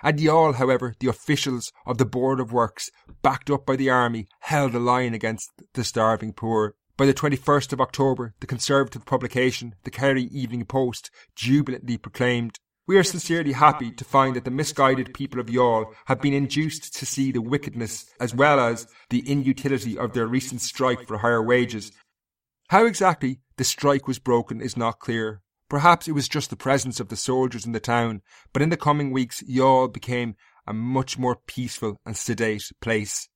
At 0.03 0.17
Youghal, 0.17 0.55
however, 0.55 0.93
the 0.99 1.07
officials 1.07 1.71
of 1.85 1.97
the 1.97 2.05
Board 2.05 2.39
of 2.39 2.51
Works, 2.51 2.89
backed 3.21 3.49
up 3.49 3.65
by 3.65 3.75
the 3.75 3.89
army, 3.89 4.27
held 4.41 4.73
the 4.73 4.79
line 4.79 5.13
against 5.13 5.49
the 5.73 5.83
starving 5.83 6.33
poor. 6.33 6.75
By 6.97 7.05
the 7.05 7.13
21st 7.13 7.73
of 7.73 7.81
October, 7.81 8.33
the 8.39 8.47
Conservative 8.47 9.05
publication, 9.05 9.75
the 9.83 9.91
Kerry 9.91 10.23
Evening 10.23 10.65
Post, 10.65 11.11
jubilantly 11.35 11.97
proclaimed, 11.97 12.59
We 12.87 12.97
are 12.97 13.03
sincerely 13.03 13.53
happy 13.53 13.91
to 13.91 14.05
find 14.05 14.35
that 14.35 14.45
the 14.45 14.51
misguided 14.51 15.13
people 15.13 15.39
of 15.39 15.47
Youghal 15.47 15.93
have 16.05 16.21
been 16.21 16.33
induced 16.33 16.93
to 16.95 17.05
see 17.05 17.31
the 17.31 17.41
wickedness 17.41 18.05
as 18.19 18.33
well 18.33 18.59
as 18.59 18.87
the 19.09 19.23
inutility 19.29 19.97
of 19.97 20.13
their 20.13 20.27
recent 20.27 20.61
strike 20.61 21.07
for 21.07 21.19
higher 21.19 21.43
wages. 21.43 21.91
How 22.69 22.85
exactly 22.85 23.39
the 23.57 23.63
strike 23.63 24.07
was 24.07 24.19
broken 24.19 24.61
is 24.61 24.75
not 24.77 24.99
clear, 24.99 25.41
Perhaps 25.69 26.07
it 26.07 26.13
was 26.13 26.29
just 26.29 26.49
the 26.49 26.55
presence 26.55 26.99
of 26.99 27.09
the 27.09 27.17
soldiers 27.17 27.65
in 27.65 27.73
the 27.73 27.79
town, 27.79 28.21
but 28.53 28.61
in 28.61 28.69
the 28.69 28.77
coming 28.77 29.11
weeks 29.11 29.43
Youghal 29.43 29.91
became 29.91 30.35
a 30.65 30.73
much 30.73 31.17
more 31.17 31.35
peaceful 31.35 31.97
and 32.05 32.15
sedate 32.15 32.71
place. 32.81 33.27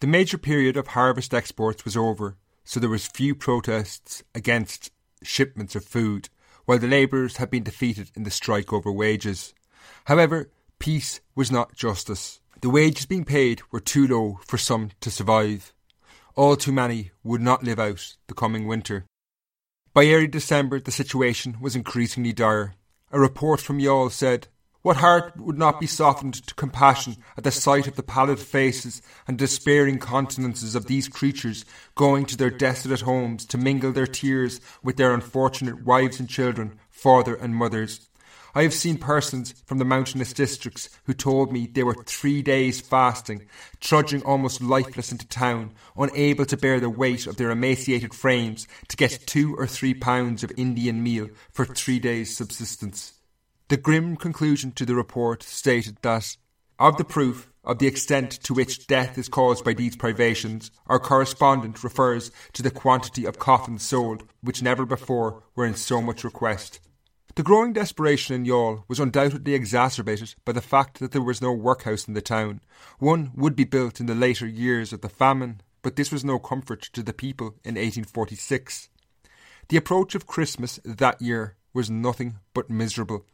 The 0.00 0.06
major 0.06 0.38
period 0.38 0.76
of 0.76 0.88
harvest 0.88 1.32
exports 1.32 1.84
was 1.84 1.96
over, 1.96 2.36
so 2.64 2.80
there 2.80 2.90
was 2.90 3.06
few 3.06 3.34
protests 3.34 4.22
against 4.34 4.90
shipments 5.22 5.74
of 5.74 5.84
food, 5.84 6.28
while 6.64 6.78
the 6.78 6.86
labourers 6.86 7.38
had 7.38 7.50
been 7.50 7.62
defeated 7.62 8.10
in 8.14 8.22
the 8.24 8.30
strike 8.30 8.72
over 8.72 8.92
wages. 8.92 9.54
However, 10.04 10.50
peace 10.78 11.20
was 11.34 11.50
not 11.50 11.74
justice. 11.74 12.40
The 12.60 12.70
wages 12.70 13.06
being 13.06 13.24
paid 13.24 13.62
were 13.70 13.80
too 13.80 14.06
low 14.06 14.40
for 14.46 14.58
some 14.58 14.90
to 15.00 15.10
survive. 15.10 15.72
All 16.34 16.56
too 16.56 16.72
many 16.72 17.10
would 17.22 17.40
not 17.40 17.64
live 17.64 17.78
out 17.78 18.16
the 18.26 18.34
coming 18.34 18.66
winter. 18.66 19.06
By 19.92 20.06
early 20.06 20.28
December, 20.28 20.78
the 20.78 20.92
situation 20.92 21.56
was 21.60 21.74
increasingly 21.74 22.32
dire. 22.32 22.74
A 23.10 23.18
report 23.18 23.60
from 23.60 23.80
Youghal 23.80 24.12
said, 24.12 24.46
What 24.82 24.98
heart 24.98 25.36
would 25.36 25.58
not 25.58 25.80
be 25.80 25.88
softened 25.88 26.34
to 26.46 26.54
compassion 26.54 27.16
at 27.36 27.42
the 27.42 27.50
sight 27.50 27.88
of 27.88 27.96
the 27.96 28.04
pallid 28.04 28.38
faces 28.38 29.02
and 29.26 29.36
despairing 29.36 29.98
countenances 29.98 30.76
of 30.76 30.86
these 30.86 31.08
creatures 31.08 31.64
going 31.96 32.24
to 32.26 32.36
their 32.36 32.50
desolate 32.50 33.00
homes 33.00 33.44
to 33.46 33.58
mingle 33.58 33.90
their 33.90 34.06
tears 34.06 34.60
with 34.80 34.96
their 34.96 35.12
unfortunate 35.12 35.82
wives 35.82 36.20
and 36.20 36.28
children, 36.28 36.78
father 36.88 37.34
and 37.34 37.56
mothers? 37.56 38.09
I 38.54 38.62
have 38.64 38.74
seen 38.74 38.98
persons 38.98 39.54
from 39.64 39.78
the 39.78 39.84
mountainous 39.84 40.32
districts 40.32 40.90
who 41.04 41.14
told 41.14 41.52
me 41.52 41.66
they 41.66 41.84
were 41.84 41.94
three 42.04 42.42
days 42.42 42.80
fasting, 42.80 43.46
trudging 43.80 44.22
almost 44.22 44.60
lifeless 44.60 45.12
into 45.12 45.26
town, 45.28 45.72
unable 45.96 46.44
to 46.46 46.56
bear 46.56 46.80
the 46.80 46.90
weight 46.90 47.26
of 47.28 47.36
their 47.36 47.50
emaciated 47.50 48.12
frames 48.12 48.66
to 48.88 48.96
get 48.96 49.26
two 49.26 49.54
or 49.56 49.66
three 49.68 49.94
pounds 49.94 50.42
of 50.42 50.52
Indian 50.56 51.02
meal 51.02 51.28
for 51.52 51.64
three 51.64 52.00
days' 52.00 52.36
subsistence. 52.36 53.12
The 53.68 53.76
grim 53.76 54.16
conclusion 54.16 54.72
to 54.72 54.84
the 54.84 54.96
report 54.96 55.44
stated 55.44 55.98
that, 56.02 56.36
of 56.78 56.96
the 56.96 57.04
proof 57.04 57.52
of 57.62 57.78
the 57.78 57.86
extent 57.86 58.32
to 58.42 58.54
which 58.54 58.88
death 58.88 59.16
is 59.16 59.28
caused 59.28 59.64
by 59.64 59.74
these 59.74 59.94
privations, 59.94 60.72
our 60.88 60.98
correspondent 60.98 61.84
refers 61.84 62.32
to 62.54 62.62
the 62.62 62.70
quantity 62.70 63.26
of 63.26 63.38
coffins 63.38 63.84
sold, 63.84 64.24
which 64.40 64.62
never 64.62 64.84
before 64.84 65.44
were 65.54 65.66
in 65.66 65.76
so 65.76 66.02
much 66.02 66.24
request. 66.24 66.80
The 67.36 67.44
growing 67.44 67.72
desperation 67.72 68.34
in 68.34 68.44
Youghal 68.44 68.82
was 68.88 68.98
undoubtedly 68.98 69.54
exacerbated 69.54 70.34
by 70.44 70.50
the 70.50 70.60
fact 70.60 70.98
that 70.98 71.12
there 71.12 71.22
was 71.22 71.40
no 71.40 71.52
workhouse 71.52 72.08
in 72.08 72.14
the 72.14 72.20
town. 72.20 72.60
One 72.98 73.30
would 73.36 73.54
be 73.54 73.64
built 73.64 74.00
in 74.00 74.06
the 74.06 74.16
later 74.16 74.46
years 74.46 74.92
of 74.92 75.00
the 75.00 75.08
famine, 75.08 75.60
but 75.82 75.94
this 75.94 76.10
was 76.10 76.24
no 76.24 76.40
comfort 76.40 76.82
to 76.92 77.04
the 77.04 77.12
people 77.12 77.54
in 77.64 77.76
1846. 77.76 78.88
The 79.68 79.76
approach 79.76 80.16
of 80.16 80.26
Christmas 80.26 80.80
that 80.84 81.22
year 81.22 81.54
was 81.72 81.88
nothing 81.88 82.40
but 82.52 82.68
miserable. 82.68 83.24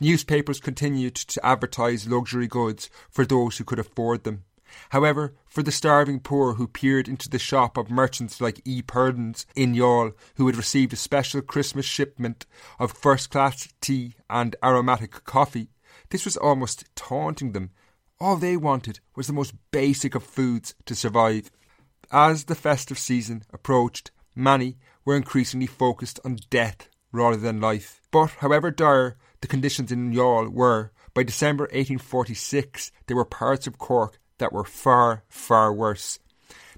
Newspapers 0.00 0.58
continued 0.58 1.14
to 1.14 1.46
advertise 1.46 2.08
luxury 2.08 2.48
goods 2.48 2.88
for 3.10 3.26
those 3.26 3.58
who 3.58 3.64
could 3.64 3.78
afford 3.78 4.24
them. 4.24 4.44
However, 4.90 5.34
for 5.46 5.62
the 5.62 5.72
starving 5.72 6.20
poor 6.20 6.54
who 6.54 6.66
peered 6.66 7.08
into 7.08 7.28
the 7.28 7.38
shop 7.38 7.76
of 7.76 7.90
merchants 7.90 8.40
like 8.40 8.60
E. 8.64 8.82
Purdon's 8.82 9.46
in 9.54 9.74
Youghal, 9.74 10.14
who 10.36 10.46
had 10.46 10.56
received 10.56 10.92
a 10.92 10.96
special 10.96 11.42
Christmas 11.42 11.86
shipment 11.86 12.46
of 12.78 12.92
first 12.92 13.30
class 13.30 13.68
tea 13.80 14.14
and 14.28 14.56
aromatic 14.62 15.24
coffee, 15.24 15.68
this 16.10 16.24
was 16.24 16.36
almost 16.36 16.84
taunting 16.94 17.52
them. 17.52 17.70
All 18.20 18.36
they 18.36 18.56
wanted 18.56 19.00
was 19.16 19.26
the 19.26 19.32
most 19.32 19.54
basic 19.70 20.14
of 20.14 20.22
foods 20.22 20.74
to 20.86 20.94
survive. 20.94 21.50
As 22.12 22.44
the 22.44 22.54
festive 22.54 22.98
season 22.98 23.42
approached, 23.52 24.10
many 24.34 24.76
were 25.04 25.16
increasingly 25.16 25.66
focused 25.66 26.20
on 26.24 26.38
death 26.50 26.88
rather 27.12 27.36
than 27.36 27.60
life. 27.60 28.00
But 28.10 28.30
however 28.38 28.70
dire 28.70 29.16
the 29.40 29.48
conditions 29.48 29.90
in 29.92 30.12
Youghal 30.12 30.50
were, 30.50 30.92
by 31.14 31.22
December 31.22 31.64
1846 31.64 32.92
there 33.06 33.16
were 33.16 33.24
parts 33.24 33.66
of 33.66 33.78
Cork 33.78 34.18
that 34.38 34.52
were 34.52 34.64
far, 34.64 35.24
far 35.28 35.72
worse. 35.72 36.18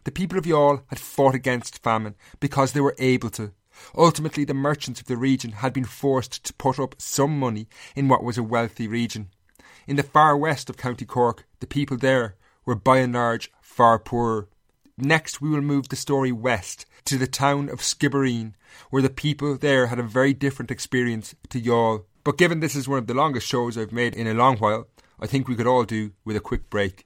The 0.05 0.13
people 0.13 0.39
of 0.39 0.45
Youghal 0.45 0.83
had 0.87 1.01
fought 1.01 1.35
against 1.35 1.83
famine 1.83 2.15
because 2.39 2.73
they 2.73 2.81
were 2.81 2.95
able 2.99 3.31
to. 3.31 3.53
Ultimately, 3.97 4.45
the 4.45 4.55
merchants 4.55 5.01
of 5.01 5.07
the 5.07 5.17
region 5.17 5.53
had 5.53 5.73
been 5.73 5.85
forced 5.85 6.45
to 6.45 6.55
put 6.55 6.79
up 6.79 6.95
some 6.99 7.39
money 7.39 7.67
in 7.95 8.09
what 8.09 8.23
was 8.23 8.39
a 8.39 8.43
wealthy 8.43 8.89
region. 8.89 9.29
In 9.87 9.97
the 9.97 10.03
far 10.03 10.37
west 10.37 10.71
of 10.71 10.77
County 10.77 11.05
Cork, 11.05 11.47
the 11.61 11.67
people 11.67 11.97
there 11.97 12.37
were 12.65 12.75
by 12.75 12.99
and 12.99 13.15
large 13.15 13.51
far 13.61 13.99
poorer. 13.99 14.49
Next, 14.99 15.41
we 15.41 15.51
will 15.51 15.61
move 15.61 15.89
the 15.89 15.97
story 15.97 16.33
west 16.33 16.87
to 17.05 17.19
the 17.19 17.27
town 17.27 17.69
of 17.69 17.81
Skibbereen, 17.81 18.55
where 18.91 19.03
the 19.03 19.11
people 19.11 19.57
there 19.57 19.89
had 19.89 19.99
a 19.99 20.03
very 20.03 20.33
different 20.33 20.71
experience 20.71 21.35
to 21.51 21.61
Youghal. 21.61 22.05
But 22.25 22.39
given 22.39 22.61
this 22.61 22.75
is 22.75 22.89
one 22.89 22.99
of 22.99 23.07
the 23.07 23.15
longest 23.15 23.47
shows 23.47 23.79
I've 23.79 23.93
made 23.93 24.15
in 24.15 24.27
a 24.27 24.35
long 24.35 24.57
while, 24.57 24.89
I 25.21 25.27
think 25.27 25.49
we 25.49 25.55
could 25.55 25.67
all 25.67 25.85
do 25.85 26.13
with 26.25 26.37
a 26.37 26.41
quick 26.41 26.69
break. 26.71 27.06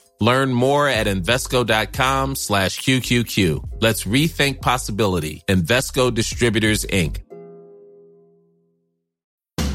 Learn 0.21 0.53
more 0.53 0.87
at 0.87 1.07
Invesco.com 1.07 2.35
slash 2.35 2.79
QQQ. 2.81 3.79
Let's 3.81 4.03
rethink 4.03 4.61
possibility. 4.61 5.43
Invesco 5.47 6.13
Distributors, 6.13 6.85
Inc. 6.85 7.17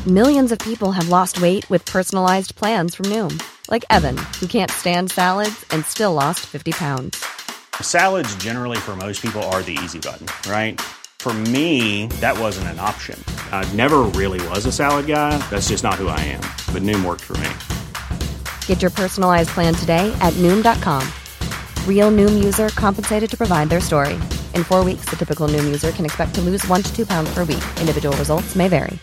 Millions 0.06 0.52
of 0.52 0.60
people 0.60 0.92
have 0.92 1.08
lost 1.08 1.42
weight 1.42 1.68
with 1.68 1.84
personalized 1.84 2.54
plans 2.54 2.94
from 2.94 3.06
Noom, 3.06 3.42
like 3.68 3.84
Evan, 3.90 4.16
who 4.38 4.46
can't 4.46 4.70
stand 4.70 5.10
salads 5.10 5.66
and 5.72 5.84
still 5.84 6.12
lost 6.12 6.46
50 6.46 6.70
pounds. 6.70 7.26
Salads, 7.80 8.32
generally, 8.36 8.78
for 8.78 8.94
most 8.94 9.20
people, 9.20 9.42
are 9.50 9.62
the 9.64 9.76
easy 9.82 9.98
button, 9.98 10.28
right? 10.48 10.80
For 11.18 11.34
me, 11.34 12.06
that 12.20 12.38
wasn't 12.38 12.68
an 12.68 12.78
option. 12.78 13.18
I 13.50 13.68
never 13.74 14.02
really 14.14 14.38
was 14.50 14.64
a 14.64 14.70
salad 14.70 15.08
guy. 15.08 15.38
That's 15.50 15.70
just 15.70 15.82
not 15.82 15.94
who 15.94 16.06
I 16.06 16.20
am. 16.20 16.42
But 16.72 16.84
Noom 16.84 17.04
worked 17.04 17.24
for 17.24 17.36
me. 17.38 17.50
Get 18.66 18.82
your 18.82 18.92
personalized 18.92 19.50
plan 19.50 19.74
today 19.74 20.16
at 20.20 20.32
Noom.com. 20.34 21.02
Real 21.88 22.12
Noom 22.12 22.44
user 22.44 22.68
compensated 22.68 23.28
to 23.30 23.36
provide 23.36 23.68
their 23.68 23.80
story. 23.80 24.14
In 24.54 24.62
four 24.62 24.84
weeks, 24.84 25.06
the 25.06 25.16
typical 25.16 25.48
Noom 25.48 25.64
user 25.64 25.90
can 25.90 26.04
expect 26.04 26.36
to 26.36 26.40
lose 26.40 26.64
one 26.68 26.84
to 26.84 26.94
two 26.94 27.04
pounds 27.04 27.28
per 27.34 27.40
week. 27.40 27.64
Individual 27.80 28.16
results 28.16 28.54
may 28.54 28.68
vary. 28.68 29.00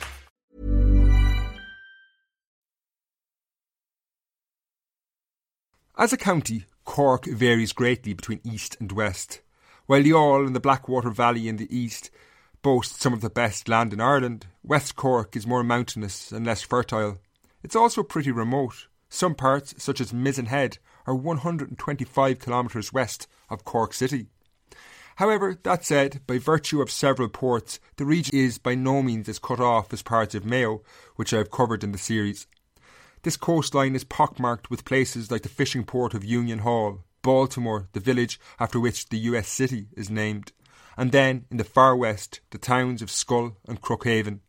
As 5.95 6.12
a 6.12 6.17
county, 6.17 6.65
Cork 6.86 7.26
varies 7.26 7.71
greatly 7.71 8.13
between 8.13 8.41
east 8.43 8.78
and 8.80 8.91
west. 8.91 9.41
While 9.86 10.02
Youghal 10.02 10.47
and 10.47 10.56
the 10.56 10.60
Blackwater 10.60 11.12
Valley 11.12 11.47
in 11.47 11.58
the 11.58 11.67
east 11.69 12.10
boast 12.63 13.02
some 13.02 13.13
of 13.13 13.21
the 13.21 13.30
best 13.30 13.67
land 13.67 13.93
in 13.93 14.02
Ireland, 14.02 14.47
West 14.63 14.95
Cork 14.95 15.36
is 15.36 15.45
more 15.45 15.63
mountainous 15.63 16.32
and 16.32 16.45
less 16.45 16.62
fertile. 16.62 17.19
It's 17.62 17.76
also 17.76 18.02
pretty 18.02 18.32
remote. 18.32 18.88
Some 19.13 19.36
parts, 19.36 19.76
such 19.78 20.02
as 20.02 20.12
Mizen 20.12 20.47
Head, 20.47 20.80
are 21.06 21.13
125 21.13 22.39
kilometres 22.39 22.91
west 22.91 23.28
of 23.47 23.63
Cork 23.63 23.93
City. 23.93 24.26
However, 25.17 25.56
that 25.62 25.86
said, 25.86 26.21
by 26.26 26.39
virtue 26.39 26.82
of 26.82 26.89
several 26.89 27.30
ports, 27.30 27.80
the 27.97 28.06
region 28.06 28.36
is 28.36 28.58
by 28.58 28.73
no 28.73 29.04
means 29.04 29.30
as 29.30 29.38
cut 29.38 29.60
off 29.60 29.93
as 29.93 30.02
parts 30.02 30.34
of 30.34 30.45
Mayo, 30.45 30.82
which 31.15 31.32
I 31.32 31.38
have 31.38 31.52
covered 31.52 31.84
in 31.84 31.91
the 31.91 31.99
series. 31.99 32.47
This 33.21 33.38
coastline 33.38 33.93
is 33.93 34.04
pockmarked 34.04 34.71
with 34.71 34.84
places 34.84 35.30
like 35.30 35.43
the 35.43 35.47
fishing 35.47 35.84
port 35.84 36.15
of 36.15 36.26
Union 36.26 36.60
Hall, 36.60 37.04
Baltimore, 37.21 37.89
the 37.93 37.99
village 37.99 38.39
after 38.60 38.80
which 38.80 39.10
the 39.10 39.19
US 39.19 39.47
city 39.47 39.89
is 39.95 40.10
named, 40.10 40.54
and 40.97 41.12
then 41.12 41.45
in 41.52 41.58
the 41.58 41.63
far 41.63 41.95
west, 41.95 42.39
the 42.49 42.58
towns 42.58 43.04
of 43.04 43.10
Schull 43.10 43.58
and 43.67 43.80
Crookhaven. 43.80 44.39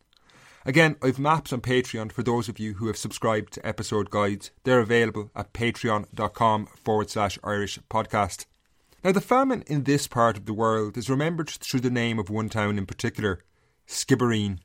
Again, 0.65 0.95
I've 1.01 1.19
maps 1.19 1.53
on 1.53 1.61
Patreon 1.61 2.11
for 2.11 2.23
those 2.23 2.49
of 2.49 2.59
you 2.59 2.73
who 2.73 2.87
have 2.87 2.97
subscribed 2.97 3.53
to 3.53 3.65
episode 3.65 4.09
guides. 4.09 4.51
They're 4.63 4.79
available 4.79 5.29
at 5.35 5.53
patreon.com 5.53 6.65
forward 6.83 7.09
slash 7.09 7.37
Irish 7.43 7.79
podcast. 7.89 8.45
Now, 9.03 9.11
the 9.11 9.21
famine 9.21 9.63
in 9.67 9.83
this 9.83 10.07
part 10.07 10.37
of 10.37 10.45
the 10.45 10.53
world 10.53 10.97
is 10.97 11.09
remembered 11.09 11.49
through 11.49 11.81
the 11.81 11.91
name 11.91 12.17
of 12.17 12.31
one 12.31 12.49
town 12.49 12.79
in 12.79 12.87
particular, 12.87 13.43
Skibbereen 13.87 14.59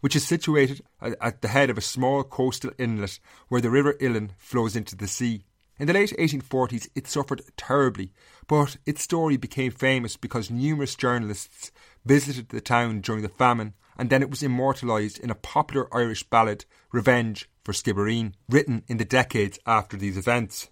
which 0.00 0.16
is 0.16 0.26
situated 0.26 0.82
at 1.00 1.42
the 1.42 1.48
head 1.48 1.70
of 1.70 1.78
a 1.78 1.82
small 1.82 2.24
coastal 2.24 2.72
inlet 2.78 3.18
where 3.48 3.60
the 3.60 3.70
River 3.70 3.94
Illen 4.00 4.30
flows 4.38 4.74
into 4.74 4.96
the 4.96 5.06
sea. 5.06 5.44
In 5.78 5.86
the 5.86 5.92
late 5.92 6.14
1840s, 6.18 6.88
it 6.94 7.06
suffered 7.06 7.42
terribly, 7.56 8.12
but 8.46 8.76
its 8.84 9.02
story 9.02 9.36
became 9.36 9.70
famous 9.70 10.16
because 10.16 10.50
numerous 10.50 10.94
journalists 10.94 11.70
visited 12.04 12.48
the 12.48 12.60
town 12.60 13.00
during 13.00 13.22
the 13.22 13.28
famine, 13.28 13.74
and 14.00 14.08
then 14.08 14.22
it 14.22 14.30
was 14.30 14.42
immortalised 14.42 15.18
in 15.18 15.28
a 15.28 15.34
popular 15.34 15.86
Irish 15.94 16.22
ballad, 16.22 16.64
Revenge 16.90 17.50
for 17.62 17.74
Skibbereen, 17.74 18.32
written 18.48 18.82
in 18.88 18.96
the 18.96 19.04
decades 19.04 19.58
after 19.66 19.94
these 19.94 20.16
events. 20.16 20.70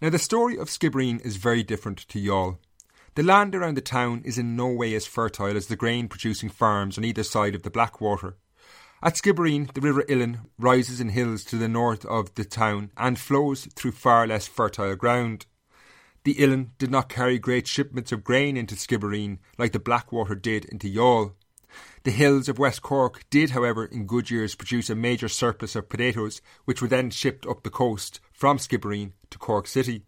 Now, 0.00 0.10
the 0.10 0.18
story 0.20 0.56
of 0.56 0.68
Skibbereen 0.68 1.20
is 1.26 1.38
very 1.38 1.64
different 1.64 1.98
to 2.08 2.20
Youghal. 2.20 2.58
The 3.16 3.24
land 3.24 3.56
around 3.56 3.76
the 3.76 3.80
town 3.80 4.22
is 4.24 4.38
in 4.38 4.54
no 4.54 4.68
way 4.68 4.94
as 4.94 5.08
fertile 5.08 5.56
as 5.56 5.66
the 5.66 5.74
grain 5.74 6.06
producing 6.06 6.50
farms 6.50 6.96
on 6.96 7.04
either 7.04 7.24
side 7.24 7.56
of 7.56 7.64
the 7.64 7.70
Blackwater. 7.70 8.36
At 9.02 9.14
Skibbereen, 9.14 9.72
the 9.72 9.80
River 9.80 10.04
Illen 10.08 10.38
rises 10.56 11.00
in 11.00 11.08
hills 11.08 11.42
to 11.46 11.56
the 11.56 11.68
north 11.68 12.04
of 12.04 12.32
the 12.36 12.44
town 12.44 12.92
and 12.96 13.18
flows 13.18 13.66
through 13.74 13.90
far 13.90 14.28
less 14.28 14.46
fertile 14.46 14.94
ground. 14.94 15.46
The 16.22 16.34
Illen 16.34 16.70
did 16.78 16.92
not 16.92 17.08
carry 17.08 17.40
great 17.40 17.66
shipments 17.66 18.12
of 18.12 18.22
grain 18.22 18.56
into 18.56 18.76
Skibbereen 18.76 19.38
like 19.58 19.72
the 19.72 19.80
Blackwater 19.80 20.36
did 20.36 20.64
into 20.66 20.86
Youghal. 20.86 21.32
The 22.04 22.10
hills 22.10 22.48
of 22.48 22.58
West 22.58 22.82
Cork 22.82 23.24
did, 23.30 23.50
however, 23.50 23.84
in 23.84 24.06
good 24.06 24.30
years 24.30 24.54
produce 24.54 24.90
a 24.90 24.94
major 24.94 25.28
surplus 25.28 25.74
of 25.74 25.88
potatoes, 25.88 26.42
which 26.64 26.82
were 26.82 26.88
then 26.88 27.10
shipped 27.10 27.46
up 27.46 27.62
the 27.62 27.70
coast 27.70 28.20
from 28.32 28.58
Skibbereen 28.58 29.12
to 29.30 29.38
Cork 29.38 29.66
City. 29.66 30.04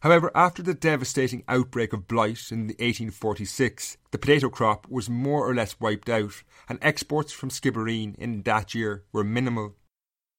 However, 0.00 0.30
after 0.34 0.62
the 0.62 0.74
devastating 0.74 1.42
outbreak 1.48 1.92
of 1.92 2.06
blight 2.06 2.52
in 2.52 2.68
1846, 2.68 3.96
the 4.10 4.18
potato 4.18 4.48
crop 4.48 4.88
was 4.88 5.10
more 5.10 5.48
or 5.48 5.54
less 5.54 5.80
wiped 5.80 6.08
out, 6.08 6.42
and 6.68 6.78
exports 6.82 7.32
from 7.32 7.50
Skibbereen 7.50 8.14
in 8.16 8.42
that 8.42 8.74
year 8.74 9.04
were 9.12 9.24
minimal. 9.24 9.74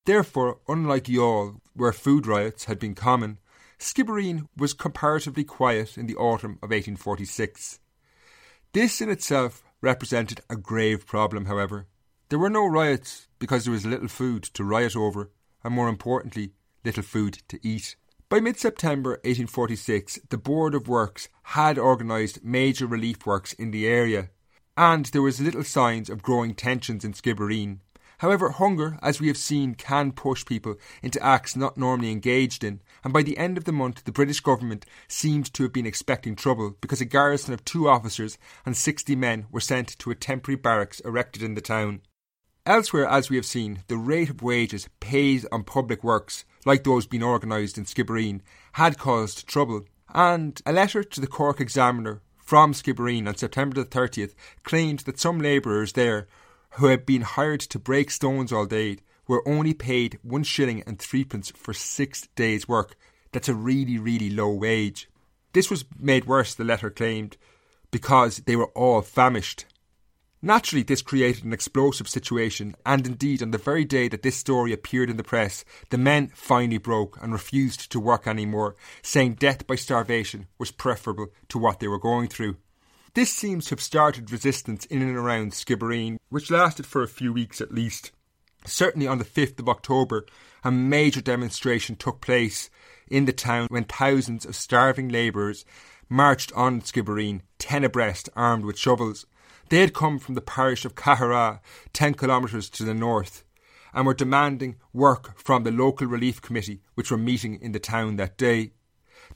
Therefore, 0.06 0.60
unlike 0.68 1.06
Youghal, 1.06 1.60
where 1.74 1.92
food 1.92 2.26
riots 2.26 2.66
had 2.66 2.80
been 2.80 2.96
common, 2.96 3.38
Skibbereen 3.80 4.48
was 4.58 4.74
comparatively 4.74 5.44
quiet 5.44 5.98
in 5.98 6.08
the 6.08 6.16
autumn 6.16 6.54
of 6.62 6.72
1846. 6.72 7.80
This 8.74 9.02
in 9.02 9.10
itself 9.10 9.64
represented 9.82 10.42
a 10.50 10.56
grave 10.56 11.06
problem, 11.06 11.46
however. 11.46 11.88
There 12.30 12.40
were 12.40 12.50
no 12.50 12.66
riots 12.66 13.28
because 13.40 13.66
there 13.66 13.74
was 13.74 13.86
little 13.86 14.08
food 14.08 14.44
to 14.44 14.64
riot 14.64 14.96
over, 14.96 15.32
and 15.64 15.74
more 15.74 15.90
importantly, 15.90 16.54
little 16.84 17.04
food 17.04 17.42
to 17.48 17.60
eat. 17.68 17.96
By 18.30 18.40
mid 18.40 18.60
September 18.60 19.12
1846, 19.24 20.20
the 20.30 20.38
Board 20.38 20.76
of 20.76 20.88
Works 20.88 21.30
had 21.44 21.80
organised 21.80 22.44
major 22.44 22.86
relief 22.86 23.26
works 23.26 23.54
in 23.54 23.72
the 23.72 23.88
area, 23.88 24.30
and 24.78 25.06
there 25.08 25.24
was 25.24 25.42
little 25.42 25.64
signs 25.64 26.10
of 26.10 26.22
growing 26.22 26.54
tensions 26.54 27.04
in 27.04 27.14
Skibbereen. 27.14 27.80
However, 28.20 28.50
hunger, 28.50 29.00
as 29.02 29.22
we 29.22 29.28
have 29.28 29.38
seen, 29.38 29.76
can 29.76 30.12
push 30.12 30.46
people 30.46 30.76
into 31.02 31.24
acts 31.24 31.56
not 31.56 31.78
normally 31.78 32.12
engaged 32.12 32.66
in, 32.66 32.82
and 33.02 33.14
by 33.14 33.24
the 33.24 33.38
end 33.38 33.58
of 33.58 33.64
the 33.64 33.72
month, 33.72 34.04
the 34.04 34.12
British 34.12 34.42
government 34.42 34.86
seemed 35.08 35.54
to 35.54 35.64
have 35.64 35.72
been 35.72 35.86
expecting 35.86 36.36
trouble 36.36 36.76
because 36.82 37.00
a 37.00 37.06
garrison 37.06 37.54
of 37.54 37.64
two 37.64 37.88
officers 37.88 38.38
and 38.66 38.76
60 38.76 39.16
men 39.16 39.46
were 39.52 39.62
sent 39.62 39.98
to 40.00 40.12
a 40.12 40.16
temporary 40.16 40.58
barracks 40.58 41.00
erected 41.02 41.42
in 41.42 41.56
the 41.56 41.62
town. 41.62 42.02
Elsewhere, 42.66 43.08
as 43.08 43.30
we 43.30 43.38
have 43.38 43.46
seen, 43.46 43.84
the 43.88 43.98
rate 43.98 44.30
of 44.30 44.42
wages 44.42 44.90
paid 45.00 45.46
on 45.50 45.64
public 45.64 46.04
works, 46.04 46.44
like 46.66 46.84
those 46.84 47.08
being 47.08 47.24
organised 47.24 47.78
in 47.78 47.86
Skibbereen, 47.86 48.42
had 48.74 48.98
caused 49.00 49.48
trouble, 49.48 49.86
and 50.14 50.62
a 50.66 50.74
letter 50.74 51.06
to 51.06 51.22
the 51.22 51.28
Cork 51.28 51.62
Examiner 51.62 52.22
from 52.38 52.74
Skibbereen 52.74 53.30
on 53.30 53.38
September 53.38 53.82
the 53.82 53.90
30th 53.90 54.34
claimed 54.64 55.00
that 55.00 55.22
some 55.22 55.40
labourers 55.40 55.94
there 55.94 56.28
who 56.72 56.88
had 56.88 57.06
been 57.06 57.22
hired 57.22 57.62
to 57.62 57.80
break 57.80 58.12
stones 58.12 58.52
all 58.52 58.66
day 58.66 58.98
were 59.28 59.48
only 59.48 59.74
paid 59.74 60.18
one 60.24 60.44
shilling 60.44 60.84
and 60.86 61.00
threepence 61.00 61.52
for 61.56 61.74
six 61.74 62.28
days' 62.36 62.68
work. 62.68 62.96
That's 63.32 63.50
a 63.50 63.54
really, 63.54 63.98
really 63.98 64.30
low 64.30 64.52
wage. 64.52 65.10
This 65.54 65.70
was 65.70 65.86
made 65.98 66.26
worse, 66.26 66.54
the 66.54 66.64
letter 66.64 66.90
claimed, 66.90 67.38
because 67.92 68.38
they 68.38 68.56
were 68.56 68.72
all 68.76 69.02
famished. 69.02 69.66
Naturally, 70.42 70.84
this 70.84 71.02
created 71.02 71.44
an 71.44 71.52
explosive 71.52 72.08
situation, 72.08 72.74
and 72.86 73.06
indeed, 73.06 73.44
on 73.44 73.52
the 73.52 73.58
very 73.58 73.84
day 73.84 74.08
that 74.08 74.22
this 74.22 74.38
story 74.38 74.72
appeared 74.72 75.10
in 75.10 75.18
the 75.18 75.24
press, 75.24 75.66
the 75.90 75.98
men 75.98 76.32
finally 76.34 76.78
broke 76.78 77.22
and 77.22 77.34
refused 77.34 77.92
to 77.92 78.00
work 78.00 78.26
anymore, 78.26 78.78
saying 79.02 79.34
death 79.34 79.68
by 79.68 79.76
starvation 79.76 80.48
was 80.58 80.72
preferable 80.72 81.28
to 81.50 81.60
what 81.60 81.80
they 81.80 81.90
were 81.90 82.00
going 82.00 82.30
through. 82.30 82.56
This 83.20 83.34
seems 83.34 83.66
to 83.66 83.72
have 83.72 83.82
started 83.82 84.32
resistance 84.32 84.86
in 84.86 85.02
and 85.02 85.18
around 85.18 85.52
Skibbereen, 85.52 86.20
which 86.30 86.50
lasted 86.50 86.86
for 86.86 87.04
a 87.04 87.08
few 87.10 87.34
weeks 87.34 87.60
at 87.60 87.74
least. 87.74 88.14
Certainly 88.66 89.08
on 89.08 89.18
the 89.18 89.26
5th 89.26 89.60
of 89.60 89.68
October, 89.68 90.26
a 90.64 90.72
major 90.72 91.20
demonstration 91.20 91.98
took 91.98 92.22
place 92.22 92.70
in 93.10 93.26
the 93.26 93.34
town 93.34 93.68
when 93.72 93.84
thousands 93.84 94.46
of 94.46 94.56
starving 94.56 95.10
labourers 95.10 95.66
marched 96.08 96.54
on 96.54 96.80
Skibbereen, 96.80 97.42
ten 97.58 97.84
abreast, 97.84 98.30
armed 98.38 98.64
with 98.64 98.80
shovels. 98.80 99.26
They 99.68 99.82
had 99.82 99.94
come 99.94 100.18
from 100.18 100.36
the 100.36 100.40
parish 100.40 100.86
of 100.86 100.96
Caheragh, 100.96 101.60
10 101.92 102.14
kilometres 102.14 102.70
to 102.70 102.86
the 102.86 102.94
north, 102.94 103.44
and 103.94 104.06
were 104.06 104.14
demanding 104.14 104.78
work 104.94 105.38
from 105.38 105.66
the 105.66 105.72
local 105.72 106.08
relief 106.08 106.42
committee, 106.42 106.84
which 106.94 107.12
were 107.12 107.18
meeting 107.18 107.60
in 107.62 107.74
the 107.74 107.80
town 107.80 108.16
that 108.16 108.38
day. 108.38 108.72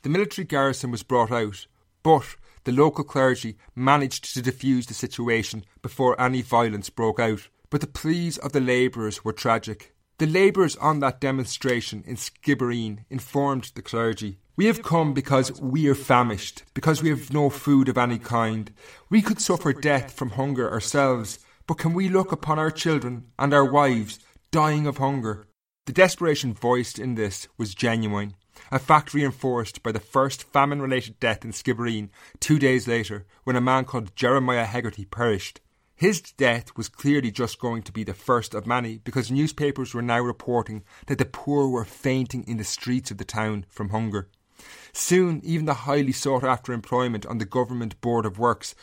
The 0.03 0.09
military 0.09 0.45
garrison 0.45 0.89
was 0.89 1.03
brought 1.03 1.33
out, 1.33 1.67
but 2.01 2.37
the 2.63 2.71
local 2.71 3.03
clergy 3.03 3.57
managed 3.75 4.33
to 4.33 4.41
defuse 4.41 4.87
the 4.87 4.93
situation 4.93 5.65
before 5.81 6.19
any 6.19 6.41
violence 6.41 6.89
broke 6.89 7.19
out. 7.19 7.47
But 7.69 7.81
the 7.81 7.87
pleas 7.87 8.37
of 8.37 8.51
the 8.51 8.61
labourers 8.61 9.25
were 9.25 9.33
tragic. 9.33 9.95
The 10.19 10.27
labourers 10.27 10.75
on 10.77 10.99
that 10.99 11.19
demonstration 11.19 12.03
in 12.05 12.15
Skibbereen 12.15 13.05
informed 13.09 13.71
the 13.75 13.81
clergy 13.81 14.37
we 14.55 14.67
have 14.67 14.83
come 14.83 15.15
because 15.15 15.59
we 15.59 15.87
are 15.87 15.95
famished, 15.95 16.63
because 16.75 17.01
we 17.01 17.09
have 17.09 17.33
no 17.33 17.49
food 17.49 17.89
of 17.89 17.97
any 17.97 18.19
kind. 18.19 18.71
We 19.09 19.23
could 19.23 19.41
suffer 19.41 19.73
death 19.73 20.13
from 20.13 20.31
hunger 20.31 20.71
ourselves, 20.71 21.39
but 21.65 21.79
can 21.79 21.93
we 21.93 22.07
look 22.07 22.31
upon 22.31 22.59
our 22.59 22.69
children 22.69 23.25
and 23.39 23.51
our 23.51 23.65
wives 23.65 24.19
dying 24.51 24.85
of 24.85 24.97
hunger? 24.97 25.47
The 25.87 25.93
desperation 25.93 26.53
voiced 26.53 26.99
in 26.99 27.15
this 27.15 27.47
was 27.57 27.73
genuine, 27.73 28.35
a 28.73 28.79
fact 28.79 29.13
reinforced 29.13 29.83
by 29.83 29.91
the 29.91 29.99
first 29.99 30.51
famine 30.51 30.81
related 30.81 31.19
death 31.19 31.45
in 31.45 31.51
Skibbereen 31.51 32.09
two 32.39 32.57
days 32.57 32.87
later 32.87 33.23
when 33.43 33.55
a 33.55 33.61
man 33.61 33.85
called 33.85 34.15
Jeremiah 34.15 34.65
Hegarty 34.65 35.05
perished. 35.05 35.61
His 35.95 36.21
death 36.21 36.75
was 36.75 36.89
clearly 36.89 37.29
just 37.29 37.59
going 37.59 37.83
to 37.83 37.91
be 37.91 38.03
the 38.03 38.15
first 38.15 38.55
of 38.55 38.65
many 38.65 38.97
because 38.97 39.29
newspapers 39.29 39.93
were 39.93 40.01
now 40.01 40.21
reporting 40.21 40.83
that 41.05 41.19
the 41.19 41.25
poor 41.25 41.69
were 41.69 41.85
fainting 41.85 42.43
in 42.47 42.57
the 42.57 42.63
streets 42.63 43.11
of 43.11 43.19
the 43.19 43.23
town 43.23 43.67
from 43.69 43.89
hunger. 43.89 44.27
Soon, 44.91 45.39
even 45.43 45.65
the 45.65 45.85
highly 45.85 46.11
sought 46.11 46.43
after 46.43 46.73
employment 46.73 47.27
on 47.27 47.37
the 47.37 47.45
Government 47.45 48.01
Board 48.01 48.25
of 48.25 48.39
Works 48.39 48.73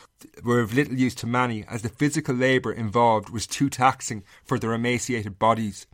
were 0.41 0.61
of 0.61 0.73
little 0.73 0.95
use 0.95 1.15
to 1.15 1.27
many, 1.27 1.65
as 1.67 1.81
the 1.81 1.89
physical 1.89 2.33
labour 2.33 2.71
involved 2.71 3.29
was 3.29 3.45
too 3.45 3.69
taxing 3.69 4.23
for 4.45 4.57
their 4.57 4.71
emaciated 4.71 5.37
bodies. 5.37 5.85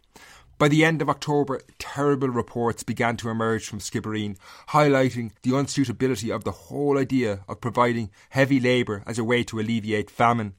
By 0.58 0.70
the 0.70 0.84
end 0.84 1.04
of 1.04 1.10
October, 1.10 1.62
terrible 1.78 2.30
reports 2.30 2.82
began 2.82 3.15
to 3.17 3.30
emerge 3.30 3.67
from 3.67 3.80
Skibbereen, 3.80 4.38
highlighting 4.70 5.32
the 5.43 5.52
unsuitability 5.52 6.34
of 6.34 6.43
the 6.43 6.52
whole 6.52 6.98
idea 6.98 7.41
of 7.48 7.62
providing 7.62 8.10
heavy 8.32 8.60
labour 8.60 9.04
as 9.06 9.20
a 9.20 9.24
way 9.24 9.43
to 9.43 9.60
alleviate 9.60 10.10
famine. 10.10 10.56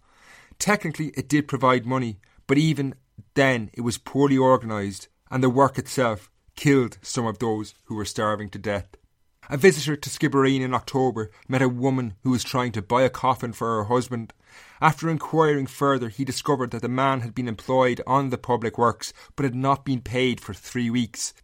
Technically, 0.61 1.09
it 1.17 1.29
did 1.29 1.49
provide 1.49 1.85
money, 1.85 2.21
but 2.47 2.59
even 2.59 2.95
then 3.35 3.71
it 3.73 3.81
was 3.81 3.99
poorly 3.99 4.39
organised, 4.39 5.09
and 5.33 5.43
the 5.43 5.51
work 5.51 5.79
itself 5.79 6.31
killed 6.55 6.99
some 7.03 7.27
of 7.27 7.41
those 7.41 7.75
who 7.85 7.97
were 7.97 8.05
starving 8.05 8.51
to 8.51 8.59
death. 8.59 8.87
A 9.51 9.57
visitor 9.57 9.97
to 9.97 10.11
Skibbereen 10.11 10.61
in 10.61 10.75
October 10.75 11.31
met 11.49 11.63
a 11.63 11.69
woman 11.69 12.15
who 12.23 12.31
was 12.31 12.45
trying 12.45 12.71
to 12.73 12.83
buy 12.83 13.03
a 13.03 13.11
coffin 13.11 13.53
for 13.53 13.77
her 13.77 13.85
husband. 13.85 14.33
After 14.81 15.09
inquiring 15.09 15.67
further, 15.67 16.09
he 16.09 16.25
discovered 16.25 16.71
that 16.71 16.83
the 16.83 16.89
man 16.89 17.21
had 17.21 17.35
been 17.35 17.49
employed 17.49 18.01
on 18.07 18.31
the 18.31 18.39
public 18.39 18.79
works 18.79 19.13
but 19.35 19.45
had 19.45 19.55
not 19.55 19.85
been 19.85 20.01
paid 20.01 20.41
for 20.41 20.55
three 20.55 20.89
weeks. 20.89 21.35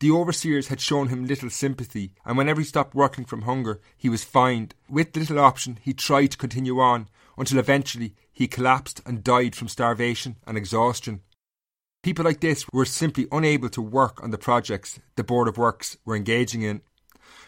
The 0.00 0.10
overseers 0.10 0.68
had 0.68 0.80
shown 0.80 1.08
him 1.08 1.26
little 1.26 1.48
sympathy, 1.48 2.12
and 2.24 2.36
whenever 2.36 2.60
he 2.60 2.66
stopped 2.66 2.94
working 2.94 3.24
from 3.24 3.42
hunger, 3.42 3.80
he 3.96 4.08
was 4.08 4.24
fined. 4.24 4.74
With 4.88 5.16
little 5.16 5.38
option, 5.38 5.78
he 5.80 5.94
tried 5.94 6.32
to 6.32 6.36
continue 6.36 6.80
on 6.80 7.08
until 7.38 7.58
eventually 7.58 8.14
he 8.32 8.48
collapsed 8.48 9.00
and 9.06 9.22
died 9.22 9.54
from 9.54 9.68
starvation 9.68 10.36
and 10.46 10.58
exhaustion. 10.58 11.20
People 12.02 12.24
like 12.24 12.40
this 12.40 12.66
were 12.72 12.84
simply 12.84 13.28
unable 13.30 13.68
to 13.68 13.80
work 13.80 14.22
on 14.22 14.32
the 14.32 14.38
projects 14.38 14.98
the 15.14 15.22
Board 15.22 15.46
of 15.46 15.56
Works 15.56 15.96
were 16.04 16.16
engaging 16.16 16.62
in. 16.62 16.82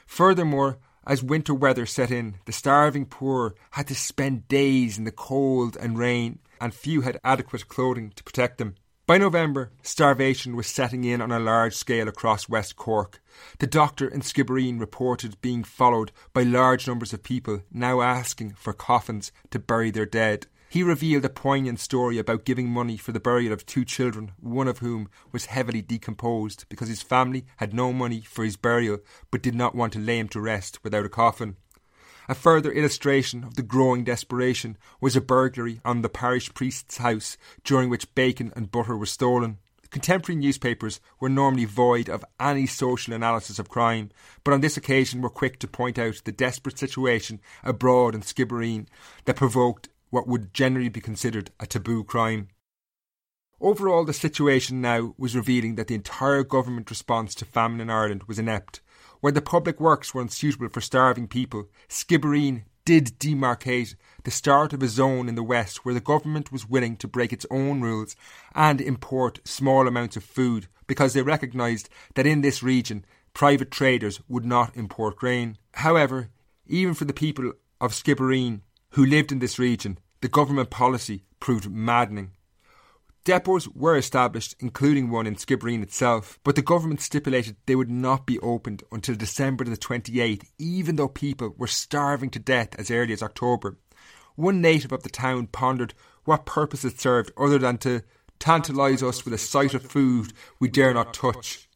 Furthermore, 0.07 0.79
as 1.07 1.23
winter 1.23 1.55
weather 1.55 1.87
set 1.87 2.11
in, 2.11 2.37
the 2.45 2.53
starving 2.53 3.07
poor 3.07 3.55
had 3.73 3.87
to 3.89 3.95
spend 3.95 4.49
days 4.49 4.99
in 4.99 5.05
the 5.05 5.13
cold 5.13 5.77
and 5.77 5.99
rain, 5.99 6.39
and 6.61 6.75
few 6.75 7.03
had 7.03 7.21
adequate 7.25 7.69
clothing 7.69 8.13
to 8.17 8.25
protect 8.25 8.59
them. 8.59 8.75
By 9.07 9.19
November, 9.19 9.71
starvation 9.83 10.57
was 10.57 10.67
setting 10.67 11.05
in 11.05 11.21
on 11.21 11.31
a 11.31 11.39
large 11.39 11.75
scale 11.75 12.09
across 12.09 12.49
West 12.49 12.77
Cork. 12.77 13.21
The 13.59 13.67
doctor 13.67 14.09
in 14.09 14.23
Skibbereen 14.23 14.81
reported 14.81 15.39
being 15.43 15.63
followed 15.63 16.11
by 16.33 16.43
large 16.43 16.87
numbers 16.87 17.13
of 17.13 17.23
people 17.23 17.61
now 17.71 18.01
asking 18.01 18.55
for 18.55 18.73
coffins 18.73 19.31
to 19.51 19.59
bury 19.59 19.91
their 19.91 20.07
dead. 20.07 20.47
He 20.75 20.83
revealed 20.83 21.25
a 21.25 21.29
poignant 21.29 21.79
story 21.79 22.19
about 22.19 22.45
giving 22.45 22.69
money 22.69 22.97
for 22.97 23.13
the 23.13 23.21
burial 23.21 23.53
of 23.53 23.65
two 23.65 23.85
children, 23.85 24.33
one 24.41 24.67
of 24.67 24.79
whom 24.79 25.09
was 25.31 25.47
heavily 25.47 25.81
decomposed 25.81 26.65
because 26.69 26.89
his 26.89 27.01
family 27.01 27.47
had 27.59 27.73
no 27.73 27.93
money 27.93 28.23
for 28.23 28.45
his 28.45 28.57
burial 28.57 28.99
but 29.31 29.41
did 29.41 29.55
not 29.55 29.77
want 29.77 29.93
to 29.93 30.01
lay 30.01 30.19
him 30.19 30.27
to 30.31 30.41
rest 30.41 30.83
without 30.83 31.07
a 31.07 31.09
coffin. 31.09 31.55
A 32.29 32.35
further 32.35 32.73
illustration 32.73 33.45
of 33.45 33.55
the 33.55 33.63
growing 33.63 34.03
desperation 34.03 34.77
was 35.01 35.15
a 35.15 35.21
burglary 35.21 35.81
on 35.85 36.03
the 36.03 36.09
parish 36.09 36.53
priest's 36.55 36.97
house 36.97 37.37
during 37.63 37.89
which 37.89 38.13
bacon 38.17 38.53
and 38.57 38.73
butter 38.73 38.97
were 38.97 39.07
stolen. 39.07 39.59
Contemporary 39.91 40.41
newspapers 40.41 41.01
were 41.21 41.29
normally 41.29 41.67
void 41.67 42.09
of 42.09 42.25
any 42.41 42.67
social 42.67 43.15
analysis 43.15 43.61
of 43.61 43.69
crime, 43.69 44.11
but 44.43 44.53
on 44.53 44.61
this 44.61 44.77
occasion 44.77 45.23
were 45.23 45.31
quick 45.31 45.61
to 45.61 45.69
point 45.69 46.01
out 46.01 46.21
the 46.25 46.33
desperate 46.33 46.81
situation 46.81 47.41
abroad 47.63 48.13
in 48.13 48.23
Skibbereen 48.23 48.89
that 49.27 49.37
provoked 49.37 49.89
what 50.15 50.29
would 50.29 50.55
generally 50.55 50.89
be 50.89 51.01
considered 51.01 51.51
a 51.59 51.67
taboo 51.67 52.05
crime. 52.05 52.47
Overall, 53.61 54.05
the 54.05 54.13
situation 54.13 54.81
now 54.81 55.13
was 55.19 55.35
revealing 55.35 55.75
that 55.75 55.89
the 55.89 55.97
entire 55.97 56.45
government 56.45 56.89
response 56.89 57.35
to 57.35 57.45
famine 57.45 57.81
in 57.81 57.91
Ireland 57.91 58.23
was 58.29 58.39
inept. 58.39 58.81
Where 59.19 59.33
the 59.33 59.43
public 59.43 59.81
works 59.81 60.15
were 60.15 60.23
unsuitable 60.23 60.69
for 60.69 60.81
starving 60.81 61.27
people, 61.27 61.69
Skibbereen 61.89 62.63
did 62.85 63.19
demarcate 63.19 63.97
the 64.23 64.31
start 64.31 64.73
of 64.73 64.85
a 64.85 64.89
zone 64.89 65.29
in 65.29 65.35
the 65.35 65.43
west 65.43 65.85
where 65.85 65.95
the 65.95 66.01
government 66.01 66.53
was 66.53 66.69
willing 66.69 66.97
to 66.99 67.09
break 67.09 67.33
its 67.33 67.47
own 67.51 67.81
rules 67.81 68.15
and 68.55 68.81
import 68.81 69.41
small 69.45 69.89
amounts 69.89 70.17
of 70.17 70.23
food 70.23 70.69
because 70.87 71.13
they 71.13 71.23
recognised 71.23 71.89
that 72.15 72.27
in 72.27 72.41
this 72.41 72.63
region 72.63 73.05
private 73.33 73.73
traders 73.73 74.21
would 74.29 74.45
not 74.45 74.77
import 74.77 75.17
grain. 75.17 75.59
However, 75.73 76.29
even 76.69 76.95
for 76.95 77.05
the 77.05 77.13
people 77.13 77.53
of 77.81 77.93
Skibbereen 77.93 78.61
who 78.95 79.05
lived 79.05 79.33
in 79.33 79.41
this 79.41 79.59
region, 79.59 79.99
the 80.21 80.29
government 80.29 80.71
policy 80.71 81.25
proved 81.41 81.69
maddening. 81.69 82.31
Depots 83.25 83.67
were 83.75 83.97
established, 83.97 84.55
including 84.61 85.11
one 85.11 85.27
in 85.27 85.35
Skibbereen 85.35 85.83
itself, 85.83 86.39
but 86.45 86.55
the 86.55 86.63
government 86.63 87.01
stipulated 87.01 87.57
they 87.67 87.75
would 87.75 87.91
not 87.91 88.25
be 88.25 88.39
opened 88.39 88.85
until 88.93 89.17
December 89.17 89.65
the 89.65 89.77
28th, 89.77 90.45
even 90.59 90.95
though 90.95 91.09
people 91.09 91.55
were 91.57 91.67
starving 91.67 92.31
to 92.31 92.39
death 92.39 92.79
as 92.79 92.91
early 92.91 93.13
as 93.13 93.23
October. 93.23 93.79
One 94.37 94.61
native 94.61 94.93
of 94.93 95.03
the 95.03 95.09
town 95.09 95.49
pondered 95.49 95.95
what 96.25 96.47
purpose 96.47 96.85
it 96.85 97.01
served 97.01 97.33
other 97.37 97.59
than 97.59 97.79
to 97.79 98.03
tantalise 98.39 99.03
us 99.03 99.25
with 99.25 99.35
a 99.35 99.39
sight 99.39 99.75
of 99.75 99.83
food 99.83 100.33
we 100.61 100.69
dare 100.69 100.95
not 100.95 101.15
touch. 101.15 101.69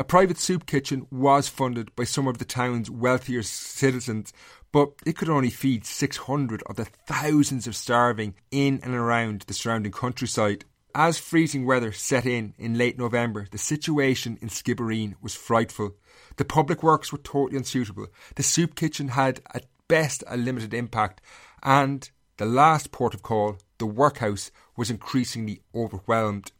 A 0.00 0.04
private 0.04 0.38
soup 0.38 0.64
kitchen 0.64 1.06
was 1.10 1.46
funded 1.46 1.94
by 1.94 2.04
some 2.04 2.26
of 2.26 2.38
the 2.38 2.46
town's 2.46 2.90
wealthier 2.90 3.42
citizens, 3.42 4.32
but 4.72 4.94
it 5.04 5.14
could 5.14 5.28
only 5.28 5.50
feed 5.50 5.84
600 5.84 6.62
of 6.62 6.76
the 6.76 6.86
thousands 6.86 7.66
of 7.66 7.76
starving 7.76 8.34
in 8.50 8.80
and 8.82 8.94
around 8.94 9.42
the 9.42 9.52
surrounding 9.52 9.92
countryside. 9.92 10.64
As 10.94 11.18
freezing 11.18 11.66
weather 11.66 11.92
set 11.92 12.24
in 12.24 12.54
in 12.56 12.78
late 12.78 12.96
November, 12.96 13.46
the 13.50 13.58
situation 13.58 14.38
in 14.40 14.48
Skibbereen 14.48 15.16
was 15.20 15.34
frightful. 15.34 15.96
The 16.38 16.46
public 16.46 16.82
works 16.82 17.12
were 17.12 17.18
totally 17.18 17.58
unsuitable. 17.58 18.06
The 18.36 18.42
soup 18.42 18.76
kitchen 18.76 19.08
had 19.08 19.42
at 19.52 19.66
best 19.86 20.24
a 20.26 20.38
limited 20.38 20.72
impact, 20.72 21.20
and 21.62 22.10
the 22.38 22.46
last 22.46 22.90
port 22.90 23.12
of 23.12 23.22
call, 23.22 23.58
the 23.76 23.84
workhouse, 23.84 24.50
was 24.78 24.88
increasingly 24.88 25.60
overwhelmed. 25.74 26.52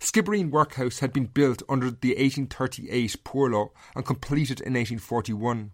Skibbereen 0.00 0.50
Workhouse 0.50 1.00
had 1.00 1.12
been 1.12 1.26
built 1.26 1.62
under 1.68 1.90
the 1.90 2.14
1838 2.14 3.16
Poor 3.22 3.50
Law 3.50 3.68
and 3.94 4.04
completed 4.04 4.58
in 4.60 4.72
1841. 4.72 5.72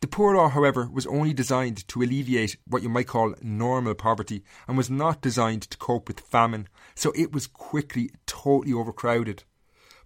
The 0.00 0.08
Poor 0.08 0.34
Law, 0.34 0.48
however, 0.48 0.88
was 0.92 1.06
only 1.06 1.32
designed 1.32 1.86
to 1.86 2.02
alleviate 2.02 2.56
what 2.66 2.82
you 2.82 2.88
might 2.88 3.06
call 3.06 3.34
normal 3.40 3.94
poverty 3.94 4.42
and 4.66 4.76
was 4.76 4.90
not 4.90 5.20
designed 5.20 5.62
to 5.62 5.78
cope 5.78 6.08
with 6.08 6.18
famine, 6.18 6.68
so 6.96 7.12
it 7.14 7.32
was 7.32 7.46
quickly 7.46 8.10
totally 8.26 8.72
overcrowded. 8.72 9.44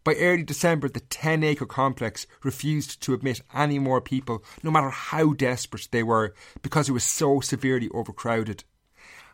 By 0.04 0.16
early 0.16 0.42
December, 0.42 0.90
the 0.90 1.00
10 1.00 1.42
acre 1.42 1.64
complex 1.64 2.26
refused 2.42 3.00
to 3.02 3.14
admit 3.14 3.40
any 3.54 3.78
more 3.78 4.02
people, 4.02 4.44
no 4.62 4.70
matter 4.70 4.90
how 4.90 5.32
desperate 5.32 5.88
they 5.92 6.02
were, 6.02 6.34
because 6.60 6.90
it 6.90 6.92
was 6.92 7.04
so 7.04 7.40
severely 7.40 7.88
overcrowded. 7.94 8.64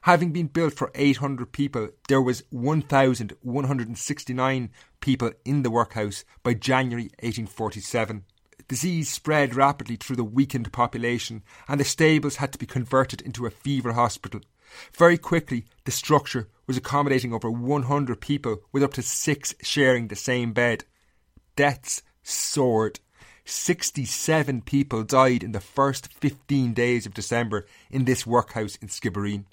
Having 0.08 0.32
been 0.32 0.46
built 0.46 0.72
for 0.72 0.90
800 0.94 1.52
people, 1.52 1.90
there 2.08 2.22
was 2.22 2.42
1,169 2.48 4.70
people 5.02 5.32
in 5.44 5.62
the 5.62 5.70
workhouse 5.70 6.24
by 6.42 6.54
January 6.54 7.10
1847. 7.20 8.24
Disease 8.68 9.10
spread 9.10 9.54
rapidly 9.54 9.96
through 9.96 10.16
the 10.16 10.24
weakened 10.24 10.72
population, 10.72 11.42
and 11.68 11.78
the 11.78 11.84
stables 11.84 12.36
had 12.36 12.54
to 12.54 12.58
be 12.58 12.64
converted 12.64 13.20
into 13.20 13.44
a 13.44 13.50
fever 13.50 13.92
hospital. 13.92 14.40
Very 14.96 15.18
quickly, 15.18 15.66
the 15.84 15.90
structure 15.90 16.48
was 16.66 16.78
accommodating 16.78 17.34
over 17.34 17.50
100 17.50 18.18
people, 18.18 18.62
with 18.72 18.82
up 18.82 18.94
to 18.94 19.02
six 19.02 19.54
sharing 19.60 20.08
the 20.08 20.16
same 20.16 20.54
bed. 20.54 20.86
Deaths 21.54 22.00
soared. 22.22 23.00
67 23.44 24.62
people 24.62 25.02
died 25.02 25.42
in 25.42 25.52
the 25.52 25.60
first 25.60 26.10
15 26.14 26.72
days 26.72 27.04
of 27.04 27.12
December 27.12 27.66
in 27.90 28.06
this 28.06 28.26
workhouse 28.26 28.76
in 28.76 28.88
Skibbereen. 28.88 29.44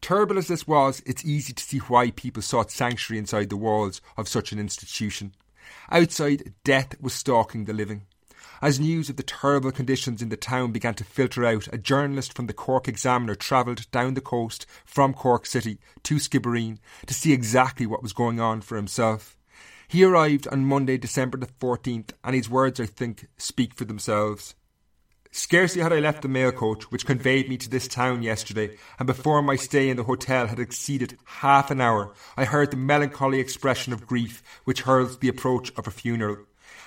Terrible 0.00 0.38
as 0.38 0.48
this 0.48 0.66
was, 0.66 1.02
it's 1.06 1.24
easy 1.24 1.52
to 1.52 1.62
see 1.62 1.78
why 1.78 2.10
people 2.10 2.42
sought 2.42 2.70
sanctuary 2.70 3.18
inside 3.18 3.50
the 3.50 3.56
walls 3.56 4.00
of 4.16 4.28
such 4.28 4.52
an 4.52 4.58
institution. 4.58 5.34
Outside, 5.90 6.54
death 6.64 7.00
was 7.00 7.12
stalking 7.12 7.64
the 7.64 7.72
living. 7.72 8.06
As 8.62 8.80
news 8.80 9.10
of 9.10 9.16
the 9.16 9.22
terrible 9.22 9.70
conditions 9.70 10.22
in 10.22 10.30
the 10.30 10.36
town 10.36 10.72
began 10.72 10.94
to 10.94 11.04
filter 11.04 11.44
out, 11.44 11.68
a 11.72 11.78
journalist 11.78 12.32
from 12.32 12.46
the 12.46 12.54
Cork 12.54 12.88
Examiner 12.88 13.34
travelled 13.34 13.90
down 13.90 14.14
the 14.14 14.20
coast 14.20 14.64
from 14.84 15.12
Cork 15.12 15.44
City 15.44 15.78
to 16.04 16.16
Skibbereen 16.16 16.78
to 17.06 17.12
see 17.12 17.32
exactly 17.32 17.86
what 17.86 18.02
was 18.02 18.14
going 18.14 18.40
on 18.40 18.62
for 18.62 18.76
himself. 18.76 19.36
He 19.88 20.02
arrived 20.02 20.48
on 20.48 20.64
Monday, 20.64 20.96
December 20.96 21.36
the 21.36 21.46
14th, 21.46 22.12
and 22.24 22.34
his 22.34 22.48
words, 22.48 22.80
I 22.80 22.86
think, 22.86 23.26
speak 23.36 23.74
for 23.74 23.84
themselves. 23.84 24.54
Scarcely 25.36 25.82
had 25.82 25.92
I 25.92 25.98
left 25.98 26.22
the 26.22 26.28
mail 26.28 26.50
coach 26.50 26.84
which 26.84 27.04
conveyed 27.04 27.46
me 27.50 27.58
to 27.58 27.68
this 27.68 27.86
town 27.86 28.22
yesterday, 28.22 28.78
and 28.98 29.06
before 29.06 29.42
my 29.42 29.54
stay 29.54 29.90
in 29.90 29.98
the 29.98 30.04
hotel 30.04 30.46
had 30.46 30.58
exceeded 30.58 31.18
half 31.26 31.70
an 31.70 31.78
hour, 31.78 32.14
I 32.38 32.46
heard 32.46 32.70
the 32.70 32.78
melancholy 32.78 33.38
expression 33.38 33.92
of 33.92 34.06
grief 34.06 34.42
which 34.64 34.82
heralds 34.82 35.18
the 35.18 35.28
approach 35.28 35.70
of 35.76 35.86
a 35.86 35.90
funeral. 35.90 36.38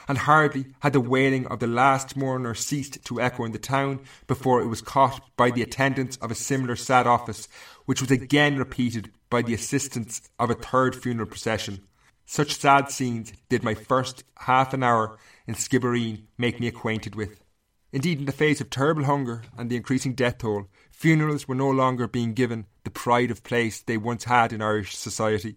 And 0.07 0.17
hardly 0.17 0.65
had 0.79 0.93
the 0.93 0.99
wailing 0.99 1.45
of 1.45 1.59
the 1.59 1.67
last 1.67 2.17
mourner 2.17 2.55
ceased 2.55 3.05
to 3.05 3.21
echo 3.21 3.45
in 3.45 3.51
the 3.51 3.59
town 3.59 3.99
before 4.25 4.61
it 4.61 4.67
was 4.67 4.81
caught 4.81 5.21
by 5.37 5.51
the 5.51 5.61
attendants 5.61 6.17
of 6.17 6.31
a 6.31 6.35
similar 6.35 6.75
sad 6.75 7.05
office, 7.05 7.47
which 7.85 8.01
was 8.01 8.09
again 8.09 8.57
repeated 8.57 9.11
by 9.29 9.43
the 9.43 9.53
assistants 9.53 10.27
of 10.39 10.49
a 10.49 10.55
third 10.55 10.95
funeral 10.95 11.27
procession. 11.27 11.81
Such 12.25 12.55
sad 12.55 12.89
scenes 12.89 13.31
did 13.47 13.61
my 13.61 13.75
first 13.75 14.23
half 14.37 14.73
an 14.73 14.81
hour 14.81 15.19
in 15.45 15.53
Skibbereen 15.53 16.23
make 16.39 16.59
me 16.59 16.65
acquainted 16.65 17.13
with. 17.13 17.43
Indeed, 17.91 18.19
in 18.19 18.25
the 18.25 18.31
face 18.31 18.61
of 18.61 18.69
terrible 18.69 19.05
hunger 19.05 19.41
and 19.57 19.69
the 19.69 19.75
increasing 19.75 20.13
death 20.13 20.37
toll, 20.39 20.67
funerals 20.91 21.47
were 21.47 21.55
no 21.55 21.69
longer 21.69 22.07
being 22.07 22.33
given 22.33 22.67
the 22.83 22.91
pride 22.91 23.31
of 23.31 23.43
place 23.43 23.81
they 23.81 23.97
once 23.97 24.25
had 24.25 24.53
in 24.53 24.61
Irish 24.61 24.95
society. 24.95 25.55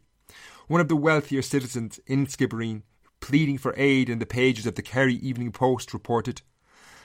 One 0.66 0.80
of 0.80 0.88
the 0.88 0.96
wealthier 0.96 1.42
citizens 1.42 2.00
in 2.06 2.26
Skibbereen, 2.26 2.82
pleading 3.20 3.58
for 3.58 3.74
aid 3.76 4.08
in 4.08 4.18
the 4.18 4.26
pages 4.26 4.66
of 4.66 4.76
the 4.76 4.82
Kerry 4.82 5.16
Evening 5.16 5.52
Post, 5.52 5.92
reported 5.92 6.40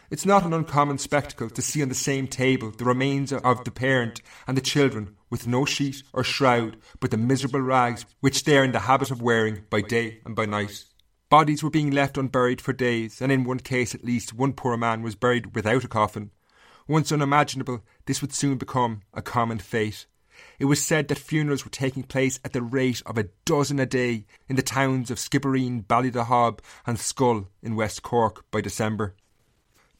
It's 0.09 0.25
not 0.25 0.45
an 0.45 0.53
uncommon 0.53 0.97
spectacle 0.97 1.49
to 1.49 1.61
see 1.61 1.81
on 1.81 1.89
the 1.89 1.95
same 1.95 2.27
table 2.27 2.71
the 2.71 2.85
remains 2.85 3.33
of 3.33 3.65
the 3.65 3.71
parent 3.71 4.21
and 4.47 4.55
the 4.55 4.61
children 4.61 5.17
with 5.29 5.45
no 5.45 5.65
sheet 5.65 6.03
or 6.13 6.23
shroud 6.23 6.77
but 7.01 7.11
the 7.11 7.17
miserable 7.17 7.59
rags 7.59 8.05
which 8.21 8.45
they 8.45 8.57
are 8.57 8.63
in 8.63 8.71
the 8.71 8.79
habit 8.79 9.11
of 9.11 9.21
wearing 9.21 9.65
by 9.69 9.81
day 9.81 10.21
and 10.23 10.37
by 10.37 10.45
night. 10.45 10.85
Bodies 11.29 11.61
were 11.61 11.69
being 11.69 11.91
left 11.91 12.17
unburied 12.17 12.61
for 12.61 12.71
days, 12.71 13.21
and 13.21 13.33
in 13.33 13.43
one 13.43 13.59
case 13.59 13.93
at 13.93 14.05
least, 14.05 14.33
one 14.33 14.53
poor 14.53 14.77
man 14.77 15.01
was 15.01 15.15
buried 15.15 15.55
without 15.55 15.83
a 15.83 15.87
coffin. 15.89 16.31
Once 16.87 17.11
unimaginable, 17.11 17.83
this 18.05 18.21
would 18.21 18.33
soon 18.33 18.57
become 18.57 19.01
a 19.13 19.21
common 19.21 19.59
fate. 19.59 20.05
It 20.57 20.65
was 20.65 20.81
said 20.81 21.09
that 21.09 21.17
funerals 21.17 21.65
were 21.65 21.71
taking 21.71 22.03
place 22.03 22.39
at 22.45 22.53
the 22.53 22.61
rate 22.61 23.01
of 23.05 23.17
a 23.17 23.27
dozen 23.43 23.77
a 23.77 23.85
day 23.85 24.25
in 24.47 24.55
the 24.55 24.61
towns 24.61 25.11
of 25.11 25.17
Skibbereen, 25.17 25.85
Ballydehob, 25.85 26.59
and 26.85 26.97
Schull 26.97 27.47
in 27.61 27.75
West 27.75 28.03
Cork 28.03 28.49
by 28.49 28.61
December. 28.61 29.13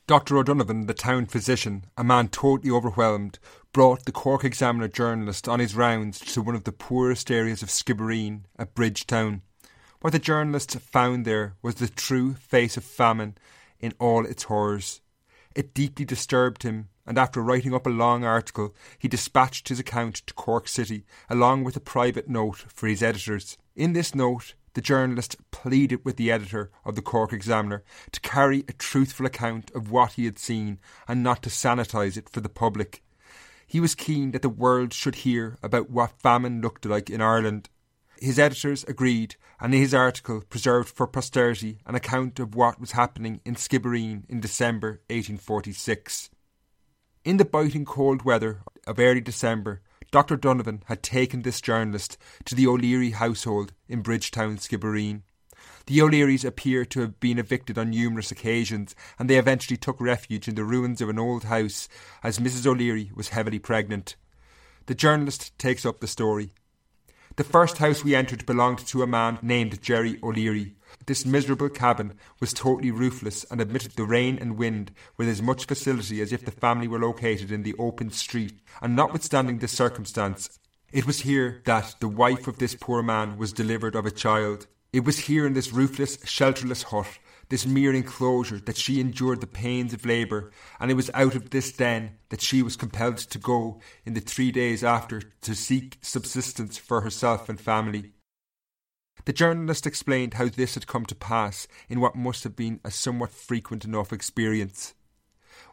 Dr. 0.06 0.38
O'Donovan, 0.38 0.86
the 0.86 0.94
town 0.94 1.26
physician, 1.26 1.88
a 1.98 2.04
man 2.06 2.30
totally 2.30 2.72
overwhelmed, 2.72 3.40
brought 3.74 4.06
the 4.06 4.14
Cork 4.14 4.46
Examiner 4.46 4.88
journalist 4.88 5.50
on 5.50 5.60
his 5.60 5.76
rounds 5.76 6.20
to 6.20 6.42
one 6.42 6.56
of 6.56 6.64
the 6.64 6.72
poorest 6.72 7.30
areas 7.30 7.62
of 7.62 7.68
Skibbereen, 7.68 8.44
at 8.58 8.74
Bridgetown. 8.74 9.42
What 10.00 10.14
the 10.14 10.20
journalist 10.20 10.80
found 10.80 11.26
there 11.26 11.56
was 11.64 11.76
the 11.76 11.88
true 11.88 12.36
face 12.36 12.78
of 12.78 12.84
famine 12.84 13.36
in 13.80 13.94
all 13.98 14.28
its 14.28 14.44
horrors. 14.44 15.02
It 15.56 15.74
deeply 15.74 16.06
disturbed 16.06 16.62
him, 16.62 16.90
and 17.08 17.18
after 17.18 17.42
writing 17.42 17.74
up 17.74 17.88
a 17.88 17.90
long 17.90 18.24
article, 18.24 18.76
he 19.00 19.08
dispatched 19.08 19.70
his 19.70 19.80
account 19.80 20.18
to 20.28 20.36
Cork 20.36 20.68
City, 20.68 21.04
along 21.32 21.64
with 21.64 21.76
a 21.76 21.80
private 21.80 22.30
note 22.30 22.58
for 22.58 22.86
his 22.86 23.02
editors. 23.02 23.58
In 23.76 23.94
this 23.94 24.14
note, 24.14 24.54
the 24.76 24.82
journalist 24.82 25.36
pleaded 25.50 26.06
with 26.06 26.18
the 26.18 26.32
editor 26.32 26.70
of 26.86 26.94
the 26.94 27.02
Cork 27.02 27.34
Examiner 27.34 27.84
to 28.12 28.22
carry 28.22 28.64
a 28.68 28.74
truthful 28.74 29.26
account 29.26 29.72
of 29.74 29.90
what 29.90 30.12
he 30.14 30.26
had 30.26 30.38
seen 30.38 30.78
and 31.08 31.24
not 31.24 31.42
to 31.42 31.50
sanitise 31.50 32.18
it 32.18 32.30
for 32.30 32.42
the 32.42 32.50
public. 32.50 33.02
He 33.66 33.80
was 33.80 33.96
keen 33.96 34.30
that 34.32 34.44
the 34.44 34.50
world 34.50 34.94
should 34.94 35.16
hear 35.16 35.58
about 35.64 35.90
what 35.90 36.22
famine 36.22 36.62
looked 36.62 36.86
like 36.86 37.10
in 37.10 37.20
Ireland 37.20 37.70
his 38.22 38.40
editors 38.40 38.84
agreed, 38.86 39.36
and 39.60 39.74
his 39.74 39.94
article 39.94 40.42
preserved 40.50 40.90
for 40.90 41.08
posterity 41.08 41.80
an 41.86 41.96
account 41.96 42.40
of 42.40 42.56
what 42.56 42.80
was 42.80 42.92
happening 42.92 43.42
in 43.46 43.56
Skibbereen 43.56 44.24
in 44.30 44.40
December 44.40 45.02
1846. 45.10 46.30
In 47.24 47.38
the 47.38 47.46
biting 47.46 47.86
cold 47.86 48.24
weather 48.24 48.62
of 48.86 49.00
early 49.00 49.22
December, 49.22 49.82
Dr. 50.12 50.38
Donovan 50.38 50.84
had 50.86 51.04
taken 51.04 51.42
this 51.42 51.60
journalist 51.60 52.18
to 52.46 52.56
the 52.56 52.68
O'Leary 52.68 53.12
household 53.12 53.74
in 53.90 54.02
Bridgetown, 54.02 54.58
Skibbereen. 54.58 55.24
The 55.88 56.02
O'Learys 56.02 56.46
appear 56.46 56.86
to 56.86 57.02
have 57.02 57.20
been 57.20 57.40
evicted 57.40 57.78
on 57.78 57.90
numerous 57.90 58.32
occasions, 58.32 58.96
and 59.20 59.30
they 59.30 59.38
eventually 59.38 59.78
took 59.78 60.00
refuge 60.00 60.48
in 60.48 60.56
the 60.56 60.64
ruins 60.64 61.02
of 61.02 61.10
an 61.10 61.20
old 61.20 61.46
house 61.46 61.90
as 62.24 62.40
Mrs. 62.40 62.66
O'Leary 62.66 63.12
was 63.16 63.30
heavily 63.30 63.60
pregnant. 63.60 64.16
The 64.86 64.96
journalist 64.96 65.58
takes 65.58 65.86
up 65.86 66.00
the 66.00 66.08
story. 66.08 66.54
The 67.38 67.44
first 67.44 67.78
house 67.78 68.04
we 68.04 68.16
entered 68.16 68.48
belonged 68.48 68.80
to 68.88 69.04
a 69.04 69.08
man 69.08 69.38
named 69.44 69.80
Jerry 69.80 70.18
O'Leary. 70.24 70.74
This 71.06 71.24
miserable 71.24 71.70
cabin 71.70 72.16
was 72.40 72.52
totally 72.52 72.90
roofless 72.90 73.46
and 73.52 73.62
admitted 73.62 73.92
the 73.92 74.06
rain 74.06 74.40
and 74.42 74.58
wind 74.58 74.92
with 75.18 75.30
as 75.30 75.40
much 75.40 75.66
facility 75.66 76.20
as 76.20 76.34
if 76.34 76.44
the 76.44 76.50
family 76.50 76.88
were 76.88 76.98
located 76.98 77.52
in 77.52 77.62
the 77.62 77.76
open 77.78 78.10
street, 78.10 78.54
and 78.82 78.96
notwithstanding 78.96 79.60
this 79.60 79.72
circumstance, 79.72 80.58
it 80.92 81.06
was 81.06 81.22
here 81.22 81.62
that 81.66 81.94
the 82.00 82.08
wife 82.08 82.48
of 82.48 82.58
this 82.58 82.74
poor 82.74 83.04
man 83.04 83.38
was 83.38 83.54
delivered 83.54 83.96
of 83.96 84.08
a 84.08 84.12
child. 84.12 84.66
It 84.92 85.06
was 85.06 85.20
here 85.20 85.46
in 85.46 85.54
this 85.54 85.72
roofless, 85.72 86.18
shelterless 86.26 86.86
hut 86.86 87.20
this 87.50 87.66
mere 87.66 87.94
enclosure, 87.94 88.60
that 88.60 88.78
she 88.78 89.00
endured 89.00 89.42
the 89.42 89.48
pains 89.48 89.94
of 89.94 90.06
labour, 90.06 90.52
and 90.80 90.92
it 90.92 90.96
was 90.96 91.10
out 91.14 91.36
of 91.36 91.50
this 91.50 91.72
den 91.72 92.18
that 92.30 92.42
she 92.42 92.62
was 92.62 92.76
compelled 92.76 93.18
to 93.18 93.38
go 93.38 93.80
in 94.06 94.14
the 94.14 94.20
three 94.20 94.52
days 94.52 94.84
after 94.84 95.22
to 95.42 95.56
seek 95.56 95.98
subsistence 96.02 96.78
for 96.78 97.02
herself 97.02 97.50
and 97.50 97.60
family. 97.60 98.12
The 99.26 99.34
journalist 99.34 99.86
explained 99.86 100.36
how 100.36 100.48
this 100.48 100.76
had 100.76 100.88
come 100.88 101.06
to 101.08 101.16
pass 101.16 101.68
in 101.90 102.00
what 102.00 102.16
must 102.16 102.44
have 102.44 102.56
been 102.56 102.80
a 102.84 102.92
somewhat 102.92 103.32
frequent 103.32 103.84
enough 103.84 104.14
experience. 104.14 104.94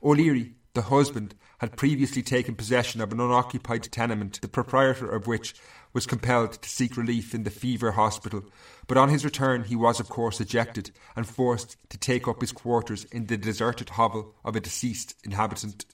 O'Leary, 0.03 0.57
the 0.75 0.83
husband, 0.83 1.35
had 1.59 1.77
previously 1.77 2.23
taken 2.23 2.55
possession 2.55 3.01
of 3.01 3.13
an 3.13 3.21
unoccupied 3.21 3.85
tenement, 3.91 4.41
the 4.41 4.49
proprietor 4.49 5.09
of 5.11 5.27
which 5.27 5.55
was 5.93 6.07
compelled 6.07 6.61
to 6.61 6.69
seek 6.69 6.97
relief 6.97 7.35
in 7.35 7.45
the 7.45 7.51
fever 7.51 7.93
hospital. 7.93 8.45
But 8.87 8.99
on 8.99 9.09
his 9.09 9.25
return, 9.25 9.65
he 9.65 9.77
was, 9.77 10.01
of 10.01 10.09
course, 10.09 10.41
ejected 10.41 10.91
and 11.17 11.27
forced 11.27 11.77
to 11.91 11.97
take 11.97 12.29
up 12.29 12.41
his 12.41 12.53
quarters 12.53 13.05
in 13.05 13.27
the 13.27 13.37
deserted 13.37 13.91
hovel 13.91 14.35
of 14.45 14.57
a 14.57 14.61
deceased 14.61 15.15
inhabitant. 15.25 15.87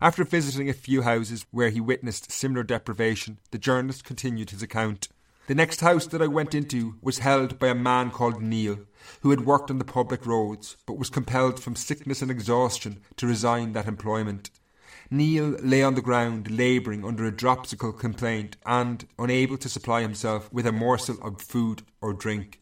After 0.00 0.24
visiting 0.24 0.68
a 0.68 0.74
few 0.74 1.02
houses 1.02 1.44
where 1.50 1.70
he 1.70 1.80
witnessed 1.80 2.30
similar 2.30 2.62
deprivation, 2.62 3.38
the 3.50 3.58
journalist 3.58 4.04
continued 4.04 4.50
his 4.50 4.62
account. 4.62 5.08
The 5.50 5.56
next 5.56 5.80
house 5.80 6.06
that 6.06 6.22
I 6.22 6.28
went 6.28 6.54
into 6.54 6.94
was 7.02 7.18
held 7.18 7.58
by 7.58 7.66
a 7.66 7.74
man 7.74 8.12
called 8.12 8.40
Neil, 8.40 8.86
who 9.22 9.30
had 9.30 9.44
worked 9.44 9.68
on 9.68 9.78
the 9.78 9.84
public 9.84 10.24
roads, 10.24 10.76
but 10.86 10.96
was 10.96 11.10
compelled 11.10 11.58
from 11.58 11.74
sickness 11.74 12.22
and 12.22 12.30
exhaustion 12.30 13.02
to 13.16 13.26
resign 13.26 13.72
that 13.72 13.88
employment. 13.88 14.50
Neil 15.10 15.56
lay 15.60 15.82
on 15.82 15.96
the 15.96 16.02
ground, 16.02 16.52
labouring 16.52 17.04
under 17.04 17.24
a 17.24 17.32
dropsical 17.32 17.92
complaint 17.92 18.58
and 18.64 19.08
unable 19.18 19.58
to 19.58 19.68
supply 19.68 20.02
himself 20.02 20.52
with 20.52 20.68
a 20.68 20.70
morsel 20.70 21.20
of 21.20 21.42
food 21.42 21.82
or 22.00 22.12
drink. 22.12 22.60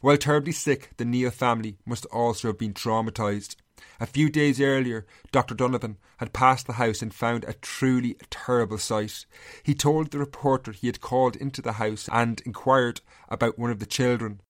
While 0.00 0.18
terribly 0.18 0.52
sick, 0.52 0.90
the 0.98 1.06
Neil 1.06 1.30
family 1.30 1.78
must 1.86 2.04
also 2.12 2.48
have 2.48 2.58
been 2.58 2.74
traumatised. 2.74 3.56
A 3.98 4.06
few 4.06 4.30
days 4.30 4.60
earlier, 4.60 5.06
Dr. 5.32 5.54
Donovan 5.54 5.98
had 6.18 6.32
passed 6.32 6.66
the 6.66 6.74
house 6.74 7.02
and 7.02 7.12
found 7.12 7.44
a 7.44 7.54
truly 7.54 8.16
terrible 8.30 8.78
sight. 8.78 9.26
He 9.62 9.74
told 9.74 10.10
the 10.10 10.18
reporter 10.18 10.72
he 10.72 10.86
had 10.86 11.00
called 11.00 11.36
into 11.36 11.62
the 11.62 11.72
house 11.72 12.08
and 12.12 12.40
inquired 12.46 13.00
about 13.28 13.58
one 13.58 13.70
of 13.70 13.78
the 13.78 13.86
children. 13.86 14.40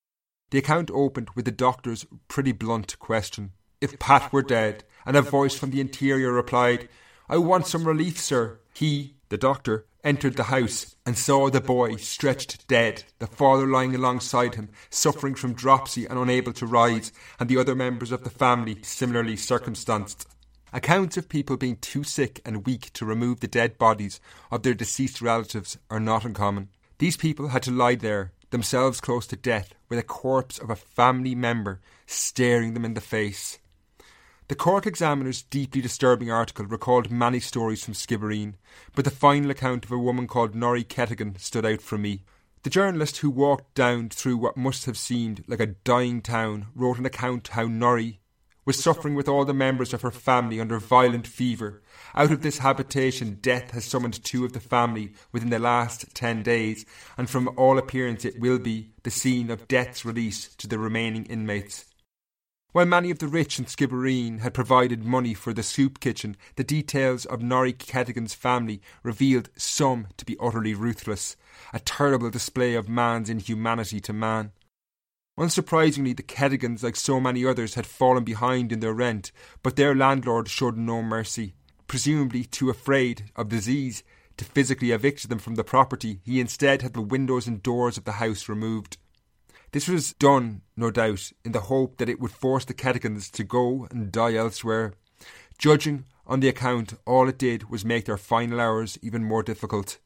The 0.50 0.58
account 0.58 0.90
opened 0.90 1.30
with 1.34 1.44
the 1.44 1.52
doctor's 1.52 2.06
pretty 2.28 2.52
blunt 2.52 2.98
question 2.98 3.52
if 3.80 3.98
Pat 3.98 4.32
were 4.32 4.42
dead, 4.42 4.84
and 5.06 5.16
a 5.16 5.22
voice 5.22 5.54
from 5.54 5.70
the 5.70 5.80
interior 5.80 6.32
replied, 6.32 6.88
I 7.28 7.38
want 7.38 7.66
some 7.66 7.84
relief, 7.84 8.20
sir. 8.20 8.60
He, 8.74 9.16
the 9.30 9.38
doctor, 9.38 9.86
entered 10.04 10.36
the 10.36 10.44
house 10.44 10.96
and 11.04 11.16
saw 11.16 11.50
the 11.50 11.60
boy 11.60 11.96
stretched 11.96 12.66
dead, 12.68 13.04
the 13.18 13.26
father 13.26 13.66
lying 13.66 13.94
alongside 13.94 14.54
him, 14.54 14.70
suffering 14.90 15.34
from 15.34 15.54
dropsy 15.54 16.06
and 16.06 16.18
unable 16.18 16.52
to 16.54 16.66
rise, 16.66 17.12
and 17.38 17.48
the 17.48 17.58
other 17.58 17.74
members 17.74 18.12
of 18.12 18.24
the 18.24 18.30
family 18.30 18.78
similarly 18.82 19.36
circumstanced. 19.36 20.26
Accounts 20.72 21.16
of 21.16 21.28
people 21.28 21.56
being 21.56 21.76
too 21.76 22.04
sick 22.04 22.40
and 22.44 22.66
weak 22.66 22.92
to 22.92 23.04
remove 23.04 23.40
the 23.40 23.48
dead 23.48 23.78
bodies 23.78 24.20
of 24.50 24.62
their 24.62 24.74
deceased 24.74 25.20
relatives 25.20 25.78
are 25.90 26.00
not 26.00 26.24
uncommon. 26.24 26.68
These 26.98 27.16
people 27.16 27.48
had 27.48 27.62
to 27.64 27.70
lie 27.70 27.94
there, 27.94 28.32
themselves 28.50 29.00
close 29.00 29.26
to 29.28 29.36
death, 29.36 29.74
with 29.88 29.98
a 29.98 30.02
corpse 30.02 30.58
of 30.58 30.70
a 30.70 30.76
family 30.76 31.34
member 31.34 31.80
staring 32.06 32.74
them 32.74 32.84
in 32.84 32.94
the 32.94 33.00
face. 33.00 33.58
The 34.50 34.56
Cork 34.56 34.84
Examiner's 34.84 35.42
deeply 35.42 35.80
disturbing 35.80 36.28
article 36.28 36.66
recalled 36.66 37.08
many 37.08 37.38
stories 37.38 37.84
from 37.84 37.94
Skibbereen, 37.94 38.54
but 38.96 39.04
the 39.04 39.10
final 39.12 39.48
account 39.48 39.84
of 39.84 39.92
a 39.92 39.96
woman 39.96 40.26
called 40.26 40.56
Norrie 40.56 40.82
Kettigan 40.82 41.38
stood 41.38 41.64
out 41.64 41.80
for 41.80 41.96
me. 41.96 42.24
The 42.64 42.70
journalist 42.70 43.18
who 43.18 43.30
walked 43.30 43.76
down 43.76 44.08
through 44.08 44.38
what 44.38 44.56
must 44.56 44.86
have 44.86 44.98
seemed 44.98 45.44
like 45.46 45.60
a 45.60 45.66
dying 45.66 46.20
town 46.20 46.66
wrote 46.74 46.98
an 46.98 47.06
account 47.06 47.46
how 47.46 47.66
Norrie 47.66 48.18
was 48.64 48.82
suffering 48.82 49.14
with 49.14 49.28
all 49.28 49.44
the 49.44 49.54
members 49.54 49.94
of 49.94 50.02
her 50.02 50.10
family 50.10 50.60
under 50.60 50.80
violent 50.80 51.28
fever. 51.28 51.80
Out 52.16 52.32
of 52.32 52.42
this 52.42 52.58
habitation, 52.58 53.38
death 53.40 53.70
has 53.70 53.84
summoned 53.84 54.24
two 54.24 54.44
of 54.44 54.52
the 54.52 54.58
family 54.58 55.12
within 55.30 55.50
the 55.50 55.60
last 55.60 56.12
ten 56.12 56.42
days, 56.42 56.84
and 57.16 57.30
from 57.30 57.48
all 57.56 57.78
appearance, 57.78 58.24
it 58.24 58.40
will 58.40 58.58
be 58.58 58.90
the 59.04 59.12
scene 59.12 59.48
of 59.48 59.68
death's 59.68 60.04
release 60.04 60.52
to 60.56 60.66
the 60.66 60.76
remaining 60.76 61.24
inmates. 61.26 61.84
While 62.72 62.86
many 62.86 63.10
of 63.10 63.18
the 63.18 63.26
rich 63.26 63.58
in 63.58 63.64
Skibbereen 63.64 64.40
had 64.40 64.54
provided 64.54 65.04
money 65.04 65.34
for 65.34 65.52
the 65.52 65.62
soup 65.62 65.98
kitchen, 65.98 66.36
the 66.54 66.62
details 66.62 67.26
of 67.26 67.42
Norrie 67.42 67.72
Kettigan's 67.72 68.32
family 68.32 68.80
revealed 69.02 69.50
some 69.56 70.06
to 70.18 70.24
be 70.24 70.36
utterly 70.40 70.72
ruthless, 70.74 71.36
a 71.72 71.80
terrible 71.80 72.30
display 72.30 72.74
of 72.74 72.88
man's 72.88 73.28
inhumanity 73.28 73.98
to 74.00 74.12
man. 74.12 74.52
Unsurprisingly, 75.36 76.16
the 76.16 76.22
Kettigans, 76.22 76.84
like 76.84 76.94
so 76.94 77.18
many 77.18 77.44
others, 77.44 77.74
had 77.74 77.86
fallen 77.86 78.22
behind 78.22 78.70
in 78.70 78.78
their 78.78 78.94
rent, 78.94 79.32
but 79.64 79.74
their 79.74 79.94
landlord 79.94 80.48
showed 80.48 80.76
no 80.76 81.02
mercy. 81.02 81.54
Presumably 81.88 82.44
too 82.44 82.70
afraid 82.70 83.32
of 83.34 83.48
disease 83.48 84.04
to 84.36 84.44
physically 84.44 84.92
evict 84.92 85.28
them 85.28 85.40
from 85.40 85.56
the 85.56 85.64
property, 85.64 86.20
he 86.24 86.38
instead 86.38 86.82
had 86.82 86.92
the 86.92 87.02
windows 87.02 87.48
and 87.48 87.64
doors 87.64 87.98
of 87.98 88.04
the 88.04 88.12
house 88.12 88.48
removed. 88.48 88.96
This 89.72 89.86
was 89.86 90.14
done, 90.14 90.62
no 90.76 90.90
doubt, 90.90 91.30
in 91.44 91.52
the 91.52 91.60
hope 91.60 91.98
that 91.98 92.08
it 92.08 92.18
would 92.18 92.32
force 92.32 92.64
the 92.64 92.74
Kettigans 92.74 93.30
to 93.32 93.44
go 93.44 93.86
and 93.90 94.10
die 94.10 94.34
elsewhere. 94.34 94.94
Judging 95.58 96.06
on 96.26 96.40
the 96.40 96.48
account, 96.48 96.94
all 97.06 97.28
it 97.28 97.38
did 97.38 97.70
was 97.70 97.84
make 97.84 98.06
their 98.06 98.16
final 98.16 98.60
hours 98.60 98.98
even 99.00 99.22
more 99.22 99.44
difficult. 99.44 99.98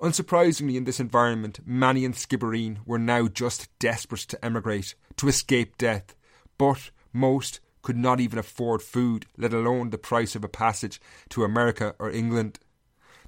Unsurprisingly, 0.00 0.76
in 0.76 0.84
this 0.84 0.98
environment, 0.98 1.60
many 1.64 2.04
and 2.04 2.14
Skibbereen 2.14 2.78
were 2.84 2.98
now 2.98 3.28
just 3.28 3.68
desperate 3.78 4.22
to 4.22 4.44
emigrate, 4.44 4.94
to 5.16 5.28
escape 5.28 5.78
death, 5.78 6.14
but 6.58 6.90
most 7.12 7.60
could 7.82 7.96
not 7.96 8.18
even 8.18 8.38
afford 8.38 8.82
food, 8.82 9.26
let 9.38 9.54
alone 9.54 9.90
the 9.90 9.98
price 9.98 10.34
of 10.34 10.42
a 10.42 10.48
passage 10.48 11.00
to 11.28 11.44
America 11.44 11.94
or 12.00 12.10
England. 12.10 12.58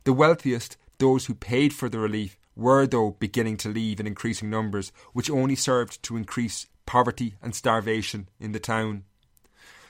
The 0.02 0.12
wealthiest, 0.12 0.76
those 0.98 1.26
who 1.26 1.34
paid 1.34 1.72
for 1.72 1.88
the 1.88 2.00
relief, 2.00 2.36
were, 2.58 2.86
though, 2.86 3.16
beginning 3.18 3.56
to 3.58 3.68
leave 3.68 4.00
in 4.00 4.06
increasing 4.06 4.50
numbers, 4.50 4.92
which 5.12 5.30
only 5.30 5.54
served 5.54 6.02
to 6.02 6.16
increase 6.16 6.66
poverty 6.84 7.34
and 7.40 7.54
starvation 7.54 8.28
in 8.40 8.52
the 8.52 8.60
town. 8.60 9.04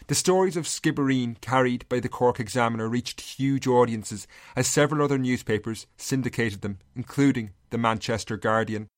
The 0.09 0.15
stories 0.15 0.57
of 0.57 0.67
Skibbereen 0.67 1.39
carried 1.41 1.89
by 1.89 2.01
the 2.01 2.09
Cork 2.09 2.41
Examiner 2.41 2.89
reached 2.89 3.21
huge 3.21 3.67
audiences 3.67 4.27
as 4.57 4.67
several 4.67 5.03
other 5.03 5.19
newspapers 5.19 5.87
syndicated 5.97 6.63
them, 6.63 6.79
including 6.97 7.51
the 7.71 7.79
Manchester 7.79 8.37
Guardian. 8.37 8.89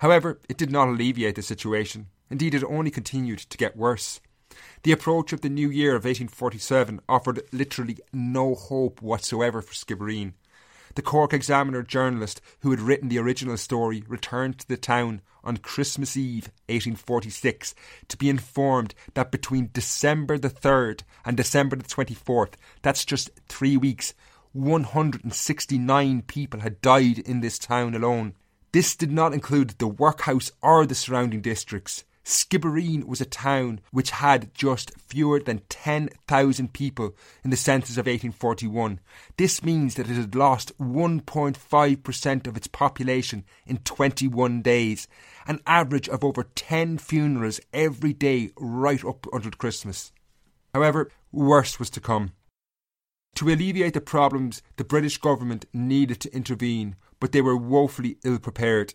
However, 0.00 0.40
it 0.48 0.56
did 0.56 0.72
not 0.72 0.88
alleviate 0.88 1.36
the 1.36 1.42
situation. 1.42 2.06
Indeed, 2.28 2.54
it 2.54 2.64
only 2.64 2.90
continued 2.90 3.38
to 3.38 3.56
get 3.56 3.76
worse. 3.76 4.20
The 4.82 4.92
approach 4.92 5.32
of 5.32 5.42
the 5.42 5.48
new 5.48 5.70
year 5.70 5.90
of 5.90 6.04
1847 6.04 7.00
offered 7.08 7.42
literally 7.52 7.98
no 8.12 8.54
hope 8.54 9.00
whatsoever 9.00 9.62
for 9.62 9.74
Skibbereen. 9.74 10.32
The 10.98 11.02
Cork 11.02 11.32
Examiner 11.32 11.84
journalist 11.84 12.40
who 12.62 12.72
had 12.72 12.80
written 12.80 13.08
the 13.08 13.20
original 13.20 13.56
story 13.56 14.02
returned 14.08 14.58
to 14.58 14.66
the 14.66 14.76
town 14.76 15.20
on 15.44 15.58
Christmas 15.58 16.16
Eve 16.16 16.46
1846 16.66 17.72
to 18.08 18.16
be 18.16 18.28
informed 18.28 18.96
that 19.14 19.30
between 19.30 19.70
December 19.72 20.38
the 20.38 20.50
3rd 20.50 21.02
and 21.24 21.36
December 21.36 21.76
the 21.76 21.84
24th, 21.84 22.54
that's 22.82 23.04
just 23.04 23.30
three 23.48 23.76
weeks, 23.76 24.12
169 24.54 26.22
people 26.22 26.60
had 26.62 26.82
died 26.82 27.20
in 27.20 27.42
this 27.42 27.60
town 27.60 27.94
alone. 27.94 28.34
This 28.72 28.96
did 28.96 29.12
not 29.12 29.32
include 29.32 29.78
the 29.78 29.86
workhouse 29.86 30.50
or 30.62 30.84
the 30.84 30.96
surrounding 30.96 31.42
districts. 31.42 32.02
Skibbereen 32.28 33.04
was 33.04 33.22
a 33.22 33.24
town 33.24 33.80
which 33.90 34.10
had 34.10 34.52
just 34.52 34.92
fewer 35.00 35.40
than 35.40 35.62
10,000 35.70 36.74
people 36.74 37.16
in 37.42 37.48
the 37.48 37.56
census 37.56 37.96
of 37.96 38.04
1841. 38.04 39.00
This 39.38 39.64
means 39.64 39.94
that 39.94 40.10
it 40.10 40.16
had 40.16 40.34
lost 40.34 40.76
1.5% 40.76 42.46
of 42.46 42.54
its 42.54 42.66
population 42.66 43.46
in 43.64 43.78
21 43.78 44.60
days, 44.60 45.08
an 45.46 45.60
average 45.66 46.06
of 46.10 46.22
over 46.22 46.42
10 46.54 46.98
funerals 46.98 47.60
every 47.72 48.12
day 48.12 48.50
right 48.58 49.02
up 49.06 49.26
until 49.32 49.52
Christmas. 49.52 50.12
However, 50.74 51.10
worse 51.32 51.78
was 51.78 51.88
to 51.90 52.00
come. 52.00 52.32
To 53.36 53.48
alleviate 53.48 53.94
the 53.94 54.02
problems, 54.02 54.60
the 54.76 54.84
British 54.84 55.16
government 55.16 55.64
needed 55.72 56.20
to 56.20 56.34
intervene, 56.34 56.96
but 57.20 57.32
they 57.32 57.40
were 57.40 57.56
woefully 57.56 58.18
ill 58.22 58.38
prepared. 58.38 58.92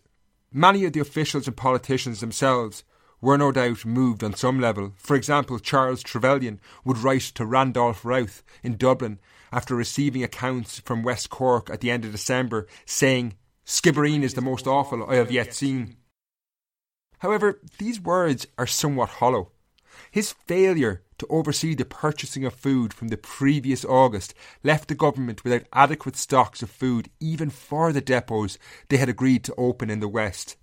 Many 0.52 0.86
of 0.86 0.94
the 0.94 1.00
officials 1.00 1.48
and 1.48 1.58
politicians 1.58 2.20
themselves 2.20 2.84
were 3.24 3.38
no 3.38 3.54
doubt 3.54 3.86
moved 3.86 4.22
on 4.22 4.34
some 4.36 4.60
level. 4.60 4.92
For 4.98 5.16
example, 5.16 5.58
Charles 5.58 6.04
Trevelyan 6.04 6.60
would 6.84 6.98
write 6.98 7.22
to 7.36 7.46
Randolph 7.46 8.04
Routh 8.04 8.44
in 8.62 8.76
Dublin 8.76 9.18
after 9.50 9.76
receiving 9.76 10.24
accounts 10.24 10.80
from 10.80 11.04
West 11.04 11.30
Cork 11.30 11.70
at 11.70 11.80
the 11.80 11.90
end 11.90 12.04
of 12.04 12.12
December 12.12 12.68
saying, 12.86 13.36
Skibbereen 13.66 14.24
is 14.24 14.34
the 14.34 14.42
most 14.42 14.68
awful 14.68 15.10
I 15.10 15.16
have 15.16 15.32
yet 15.32 15.54
seen. 15.54 15.96
However, 17.20 17.62
these 17.78 18.02
words 18.02 18.46
are 18.58 18.68
somewhat 18.68 19.08
hollow. 19.08 19.54
His 20.12 20.34
failure 20.34 21.04
to 21.20 21.28
oversee 21.30 21.76
the 21.76 21.86
purchasing 21.86 22.44
of 22.44 22.54
food 22.54 22.94
from 22.94 23.08
the 23.08 23.16
previous 23.16 23.86
August 23.86 24.34
left 24.64 24.90
the 24.90 24.96
government 24.96 25.46
without 25.46 25.64
adequate 25.72 26.18
stocks 26.18 26.62
of 26.62 26.70
food 26.70 27.10
even 27.22 27.50
for 27.50 27.94
the 27.94 28.02
depots 28.02 28.58
they 28.90 28.98
had 28.98 29.08
agreed 29.08 29.46
to 29.46 29.56
open 29.56 29.90
in 29.90 30.02
the 30.02 30.10
West. 30.10 30.58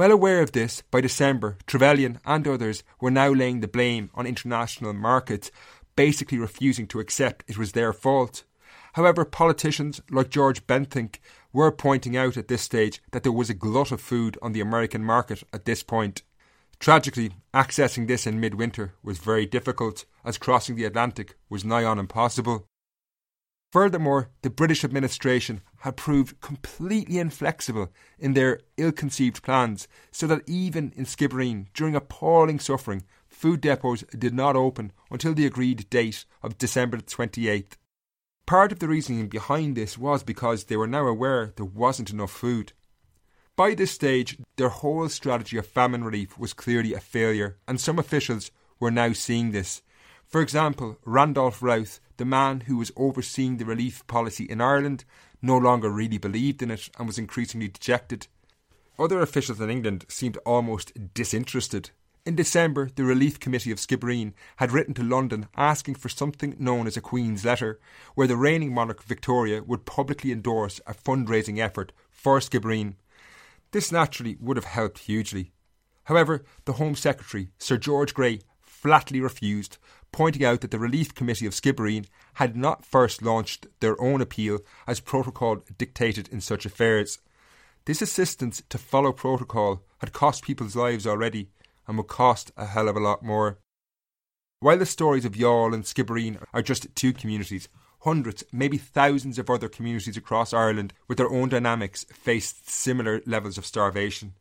Well 0.00 0.12
aware 0.12 0.40
of 0.40 0.52
this, 0.52 0.82
by 0.90 1.02
December, 1.02 1.58
Trevelyan 1.66 2.20
and 2.24 2.48
others 2.48 2.82
were 3.02 3.10
now 3.10 3.28
laying 3.34 3.60
the 3.60 3.68
blame 3.68 4.08
on 4.14 4.26
international 4.26 4.94
markets, 4.94 5.50
basically 5.94 6.38
refusing 6.38 6.86
to 6.86 7.00
accept 7.00 7.44
it 7.46 7.58
was 7.58 7.72
their 7.72 7.92
fault. 7.92 8.44
However, 8.94 9.26
politicians 9.26 10.00
like 10.10 10.30
George 10.30 10.66
Bentinck 10.66 11.18
were 11.52 11.70
pointing 11.70 12.16
out 12.16 12.38
at 12.38 12.48
this 12.48 12.62
stage 12.62 13.02
that 13.10 13.24
there 13.24 13.30
was 13.30 13.50
a 13.50 13.54
glut 13.62 13.92
of 13.92 14.00
food 14.00 14.38
on 14.40 14.52
the 14.52 14.62
American 14.62 15.04
market 15.04 15.42
at 15.52 15.66
this 15.66 15.82
point. 15.82 16.22
Tragically, 16.78 17.32
accessing 17.52 18.08
this 18.08 18.26
in 18.26 18.40
midwinter 18.40 18.94
was 19.02 19.18
very 19.18 19.44
difficult, 19.44 20.06
as 20.24 20.38
crossing 20.38 20.76
the 20.76 20.86
Atlantic 20.86 21.36
was 21.50 21.62
nigh 21.62 21.84
on 21.84 21.98
impossible. 21.98 22.64
Furthermore, 23.70 24.30
the 24.40 24.48
British 24.48 24.82
administration 24.82 25.60
had 25.80 25.96
proved 25.96 26.40
completely 26.40 27.18
inflexible 27.18 27.90
in 28.18 28.34
their 28.34 28.60
ill 28.76 28.92
conceived 28.92 29.42
plans, 29.42 29.88
so 30.10 30.26
that 30.26 30.42
even 30.46 30.92
in 30.96 31.04
Skibbereen, 31.04 31.66
during 31.74 31.94
appalling 31.94 32.58
suffering, 32.58 33.04
food 33.28 33.60
depots 33.60 34.04
did 34.18 34.34
not 34.34 34.56
open 34.56 34.92
until 35.10 35.34
the 35.34 35.46
agreed 35.46 35.88
date 35.90 36.24
of 36.42 36.58
December 36.58 36.98
28th. 36.98 37.72
Part 38.46 38.72
of 38.72 38.78
the 38.80 38.88
reasoning 38.88 39.28
behind 39.28 39.76
this 39.76 39.96
was 39.96 40.22
because 40.22 40.64
they 40.64 40.76
were 40.76 40.86
now 40.86 41.06
aware 41.06 41.52
there 41.56 41.64
wasn't 41.64 42.10
enough 42.10 42.32
food. 42.32 42.72
By 43.56 43.74
this 43.74 43.92
stage, 43.92 44.38
their 44.56 44.70
whole 44.70 45.08
strategy 45.08 45.56
of 45.56 45.66
famine 45.66 46.04
relief 46.04 46.38
was 46.38 46.52
clearly 46.52 46.92
a 46.92 47.00
failure, 47.00 47.58
and 47.68 47.80
some 47.80 47.98
officials 47.98 48.50
were 48.78 48.90
now 48.90 49.12
seeing 49.12 49.52
this. 49.52 49.82
For 50.26 50.40
example, 50.40 50.98
Randolph 51.04 51.62
Routh, 51.62 52.00
the 52.16 52.24
man 52.24 52.60
who 52.60 52.76
was 52.76 52.92
overseeing 52.96 53.56
the 53.56 53.64
relief 53.64 54.06
policy 54.06 54.44
in 54.44 54.60
Ireland, 54.60 55.04
no 55.42 55.56
longer 55.56 55.90
really 55.90 56.18
believed 56.18 56.62
in 56.62 56.70
it 56.70 56.88
and 56.98 57.06
was 57.06 57.18
increasingly 57.18 57.68
dejected. 57.68 58.26
Other 58.98 59.20
officials 59.20 59.60
in 59.60 59.70
England 59.70 60.04
seemed 60.08 60.36
almost 60.38 60.92
disinterested. 61.14 61.90
In 62.26 62.36
December, 62.36 62.90
the 62.94 63.04
Relief 63.04 63.40
Committee 63.40 63.70
of 63.72 63.78
Skibbereen 63.78 64.34
had 64.56 64.72
written 64.72 64.92
to 64.94 65.02
London 65.02 65.48
asking 65.56 65.94
for 65.94 66.10
something 66.10 66.54
known 66.58 66.86
as 66.86 66.96
a 66.96 67.00
Queen's 67.00 67.44
Letter, 67.44 67.80
where 68.14 68.26
the 68.26 68.36
reigning 68.36 68.74
monarch 68.74 69.02
Victoria 69.02 69.62
would 69.62 69.86
publicly 69.86 70.30
endorse 70.30 70.80
a 70.86 70.92
fundraising 70.92 71.58
effort 71.58 71.92
for 72.10 72.38
Skibbereen. 72.38 72.96
This 73.70 73.90
naturally 73.90 74.36
would 74.38 74.58
have 74.58 74.66
helped 74.66 74.98
hugely. 74.98 75.52
However, 76.04 76.44
the 76.66 76.74
Home 76.74 76.94
Secretary, 76.94 77.48
Sir 77.56 77.78
George 77.78 78.12
Grey, 78.12 78.40
flatly 78.80 79.20
refused, 79.20 79.76
pointing 80.10 80.44
out 80.44 80.62
that 80.62 80.70
the 80.70 80.78
Relief 80.78 81.14
Committee 81.14 81.46
of 81.46 81.52
Skibbereen 81.52 82.06
had 82.34 82.56
not 82.56 82.84
first 82.84 83.20
launched 83.20 83.66
their 83.80 84.00
own 84.00 84.20
appeal 84.22 84.60
as 84.86 85.00
protocol 85.00 85.62
dictated 85.76 86.28
in 86.28 86.40
such 86.40 86.64
affairs. 86.64 87.18
This 87.84 88.00
assistance 88.00 88.62
to 88.70 88.78
follow 88.78 89.12
protocol 89.12 89.82
had 89.98 90.14
cost 90.14 90.44
people's 90.44 90.76
lives 90.76 91.06
already 91.06 91.50
and 91.86 91.96
will 91.96 92.04
cost 92.04 92.52
a 92.56 92.66
hell 92.66 92.88
of 92.88 92.96
a 92.96 93.00
lot 93.00 93.22
more. 93.22 93.58
While 94.60 94.78
the 94.78 94.86
stories 94.86 95.24
of 95.24 95.32
Youghal 95.32 95.74
and 95.74 95.84
Skibbereen 95.84 96.42
are 96.54 96.62
just 96.62 96.94
two 96.94 97.12
communities, 97.12 97.68
hundreds, 98.00 98.44
maybe 98.50 98.78
thousands 98.78 99.38
of 99.38 99.50
other 99.50 99.68
communities 99.68 100.16
across 100.16 100.54
Ireland 100.54 100.94
with 101.06 101.18
their 101.18 101.30
own 101.30 101.50
dynamics 101.50 102.06
faced 102.12 102.68
similar 102.70 103.20
levels 103.26 103.58
of 103.58 103.66
starvation. 103.66 104.34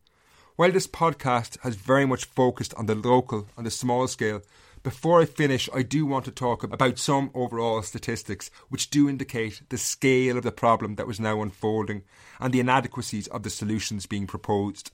While 0.59 0.73
this 0.73 0.87
podcast 0.87 1.57
has 1.61 1.75
very 1.75 2.05
much 2.05 2.25
focused 2.25 2.73
on 2.73 2.85
the 2.85 2.93
local, 2.93 3.47
on 3.57 3.63
the 3.63 3.71
small 3.71 4.09
scale, 4.09 4.41
before 4.83 5.21
I 5.21 5.25
finish, 5.25 5.69
I 5.73 5.83
do 5.83 6.05
want 6.05 6.25
to 6.25 6.31
talk 6.31 6.63
about 6.63 6.99
some 6.99 7.31
overall 7.33 7.81
statistics 7.81 8.51
which 8.67 8.89
do 8.89 9.07
indicate 9.07 9.61
the 9.69 9.77
scale 9.77 10.37
of 10.37 10.43
the 10.43 10.51
problem 10.51 10.95
that 10.95 11.07
was 11.07 11.17
now 11.17 11.41
unfolding 11.41 12.03
and 12.41 12.53
the 12.53 12.59
inadequacies 12.59 13.27
of 13.27 13.43
the 13.43 13.49
solutions 13.49 14.05
being 14.05 14.27
proposed. 14.27 14.91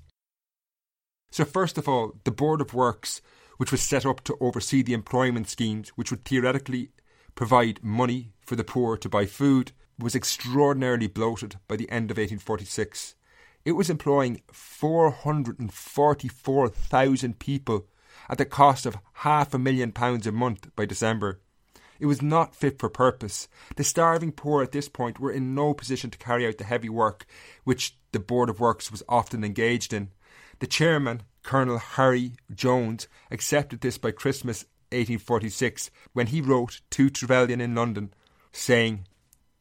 So, 1.31 1.43
first 1.43 1.79
of 1.79 1.89
all, 1.89 2.13
the 2.25 2.29
Board 2.29 2.61
of 2.61 2.75
Works, 2.75 3.23
which 3.57 3.71
was 3.71 3.81
set 3.81 4.05
up 4.05 4.21
to 4.25 4.37
oversee 4.39 4.83
the 4.83 4.93
employment 4.93 5.49
schemes 5.49 5.89
which 5.95 6.11
would 6.11 6.25
theoretically 6.25 6.91
provide 7.33 7.83
money 7.83 8.33
for 8.39 8.55
the 8.55 8.63
poor 8.63 8.97
to 8.97 9.09
buy 9.09 9.25
food, 9.25 9.71
was 9.97 10.13
extraordinarily 10.13 11.07
bloated 11.07 11.55
by 11.67 11.75
the 11.75 11.89
end 11.89 12.11
of 12.11 12.17
1846. 12.17 13.15
It 13.65 13.73
was 13.73 13.89
employing 13.89 14.41
444,000 14.51 17.39
people 17.39 17.87
at 18.29 18.37
the 18.37 18.45
cost 18.45 18.85
of 18.85 18.99
half 19.13 19.55
a 19.55 19.59
million 19.59 19.91
pounds 19.91 20.27
a 20.27 20.31
month 20.31 20.67
by 20.75 20.85
December. 20.85 21.39
It 21.99 22.05
was 22.05 22.21
not 22.21 22.55
fit 22.55 22.77
for 22.77 22.89
purpose. 22.89 23.47
The 23.75 23.83
starving 23.83 24.33
poor 24.33 24.61
at 24.61 24.71
this 24.71 24.87
point 24.87 25.19
were 25.19 25.31
in 25.31 25.55
no 25.55 25.73
position 25.73 26.11
to 26.11 26.19
carry 26.19 26.45
out 26.45 26.59
the 26.59 26.63
heavy 26.63 26.89
work 26.89 27.25
which 27.63 27.97
the 28.11 28.19
Board 28.19 28.49
of 28.49 28.59
Works 28.59 28.91
was 28.91 29.01
often 29.09 29.43
engaged 29.43 29.93
in. 29.93 30.11
The 30.59 30.67
chairman, 30.67 31.23
Colonel 31.41 31.79
Harry 31.79 32.33
Jones, 32.53 33.07
accepted 33.31 33.81
this 33.81 33.97
by 33.97 34.11
Christmas 34.11 34.65
1846 34.91 35.89
when 36.13 36.27
he 36.27 36.39
wrote 36.39 36.81
to 36.91 37.09
Trevelyan 37.09 37.61
in 37.61 37.73
London, 37.73 38.13
saying, 38.51 39.07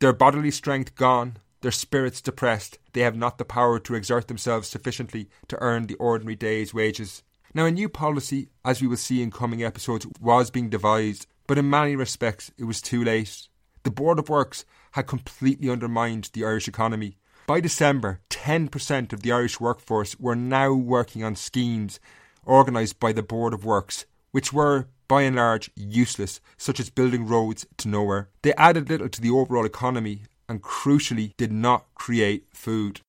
Their 0.01 0.13
bodily 0.13 0.51
strength 0.51 0.95
gone, 0.95 1.39
their 1.65 1.73
spirits 1.73 2.21
depressed, 2.21 2.79
they 2.93 3.01
have 3.01 3.17
not 3.17 3.39
the 3.39 3.45
power 3.45 3.79
to 3.79 3.95
exert 3.95 4.29
themselves 4.29 4.69
sufficiently 4.69 5.31
to 5.49 5.57
earn 5.63 5.87
the 5.87 5.95
ordinary 5.95 6.37
day's 6.37 6.75
wages. 6.75 7.23
Now, 7.55 7.65
a 7.65 7.71
new 7.71 7.89
policy, 7.89 8.51
as 8.67 8.83
we 8.83 8.87
will 8.87 8.99
see 8.99 9.23
in 9.23 9.31
coming 9.31 9.65
episodes, 9.65 10.07
was 10.21 10.51
being 10.51 10.69
devised, 10.69 11.27
but 11.47 11.57
in 11.57 11.71
many 11.71 11.97
respects 11.97 12.53
it 12.59 12.65
was 12.65 12.83
too 12.83 13.03
late. 13.03 13.49
The 13.83 13.91
Board 13.91 14.19
of 14.19 14.29
Works 14.29 14.67
had 14.93 15.07
completely 15.07 15.71
undermined 15.71 16.29
the 16.35 16.45
Irish 16.45 16.69
economy. 16.69 17.17
By 17.47 17.61
December, 17.61 18.21
10% 18.29 19.15
of 19.15 19.23
the 19.23 19.33
Irish 19.33 19.59
workforce 19.59 20.21
were 20.21 20.37
now 20.37 20.75
working 20.75 21.25
on 21.25 21.35
schemes 21.35 21.99
organised 22.47 23.01
by 23.01 23.13
the 23.13 23.23
Board 23.23 23.55
of 23.55 23.65
Works, 23.65 24.05
which 24.33 24.53
were, 24.53 24.89
by 25.09 25.23
and 25.23 25.37
large, 25.37 25.71
useless, 25.75 26.43
such 26.59 26.79
as 26.79 26.91
building 26.91 27.27
roads 27.27 27.67
to 27.79 27.89
nowhere. 27.89 28.29
They 28.43 28.53
added 28.55 28.91
little 28.91 29.09
to 29.09 29.21
the 29.23 29.31
overall 29.31 29.65
economy 29.65 30.25
and, 30.49 30.63
crucially, 30.63 31.33
did 31.37 31.53
not 31.53 31.87
create 31.95 32.47
food. 32.53 33.01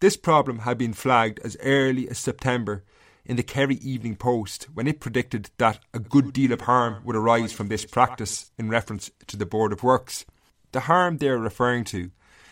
This 0.00 0.16
problem 0.16 0.60
had 0.60 0.78
been 0.78 0.92
flagged 0.92 1.40
as 1.44 1.56
early 1.62 2.08
as 2.08 2.18
September 2.18 2.84
in 3.24 3.36
the 3.36 3.42
Kerry 3.42 3.76
Evening 3.76 4.16
Post 4.16 4.68
when 4.72 4.86
it 4.86 5.00
predicted 5.00 5.50
that 5.58 5.80
a 5.92 5.98
good 5.98 6.32
deal 6.32 6.52
of 6.52 6.62
harm 6.62 7.02
would 7.04 7.16
arise 7.16 7.52
from 7.52 7.68
this 7.68 7.84
practice 7.84 8.50
in 8.58 8.68
reference 8.68 9.10
to 9.26 9.36
the 9.36 9.46
Board 9.46 9.72
of 9.72 9.82
Works. 9.82 10.24
The 10.72 10.80
harm 10.80 11.18
they 11.18 11.28
are 11.28 11.38
referring 11.38 11.84
to 11.84 12.10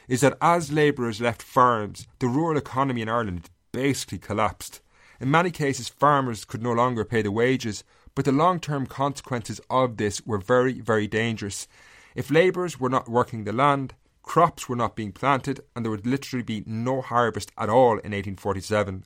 is 0.08 0.20
that 0.20 0.38
as 0.40 0.72
labourers 0.72 1.20
left 1.20 1.42
farms, 1.42 2.06
the 2.18 2.28
rural 2.28 2.58
economy 2.58 3.02
in 3.02 3.08
Ireland 3.08 3.50
basically 3.72 4.18
collapsed. 4.18 4.80
In 5.20 5.30
many 5.30 5.50
cases, 5.50 5.88
farmers 5.88 6.44
could 6.44 6.62
no 6.62 6.72
longer 6.72 7.04
pay 7.04 7.22
the 7.22 7.32
wages, 7.32 7.84
but 8.14 8.24
the 8.24 8.32
long 8.32 8.60
term 8.60 8.86
consequences 8.86 9.60
of 9.70 9.96
this 9.96 10.24
were 10.26 10.38
very, 10.38 10.80
very 10.80 11.06
dangerous. 11.06 11.68
If 12.16 12.30
labourers 12.30 12.80
were 12.80 12.88
not 12.88 13.10
working 13.10 13.44
the 13.44 13.52
land, 13.52 13.92
crops 14.22 14.70
were 14.70 14.74
not 14.74 14.96
being 14.96 15.12
planted, 15.12 15.60
and 15.76 15.84
there 15.84 15.90
would 15.90 16.06
literally 16.06 16.42
be 16.42 16.64
no 16.64 17.02
harvest 17.02 17.52
at 17.58 17.68
all 17.68 17.92
in 17.92 18.12
1847. 18.12 19.04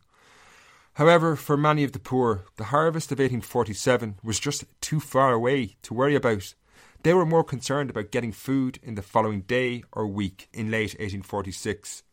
However, 0.94 1.34
for 1.34 1.56
many 1.56 1.82
of 1.82 1.90
the 1.90 1.98
poor, 1.98 2.44
the 2.56 2.70
harvest 2.70 3.10
of 3.10 3.18
1847 3.18 4.20
was 4.22 4.38
just 4.38 4.64
too 4.80 5.00
far 5.00 5.32
away 5.32 5.74
to 5.82 5.92
worry 5.92 6.14
about. 6.14 6.54
They 7.02 7.12
were 7.12 7.26
more 7.26 7.42
concerned 7.42 7.90
about 7.90 8.12
getting 8.12 8.30
food 8.30 8.78
in 8.80 8.94
the 8.94 9.02
following 9.02 9.40
day 9.40 9.82
or 9.90 10.06
week 10.06 10.48
in 10.52 10.70
late 10.70 10.94
1846. 11.00 12.04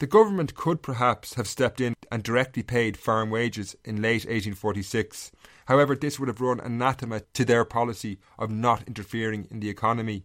The 0.00 0.06
government 0.08 0.54
could 0.54 0.82
perhaps 0.82 1.34
have 1.34 1.46
stepped 1.46 1.80
in 1.80 1.94
and 2.10 2.22
directly 2.22 2.64
paid 2.64 2.96
farm 2.96 3.30
wages 3.30 3.76
in 3.84 4.02
late 4.02 4.24
1846. 4.24 5.30
However, 5.66 5.94
this 5.94 6.18
would 6.18 6.28
have 6.28 6.40
run 6.40 6.58
anathema 6.58 7.20
to 7.34 7.44
their 7.44 7.64
policy 7.64 8.18
of 8.36 8.50
not 8.50 8.82
interfering 8.88 9.46
in 9.50 9.60
the 9.60 9.70
economy. 9.70 10.24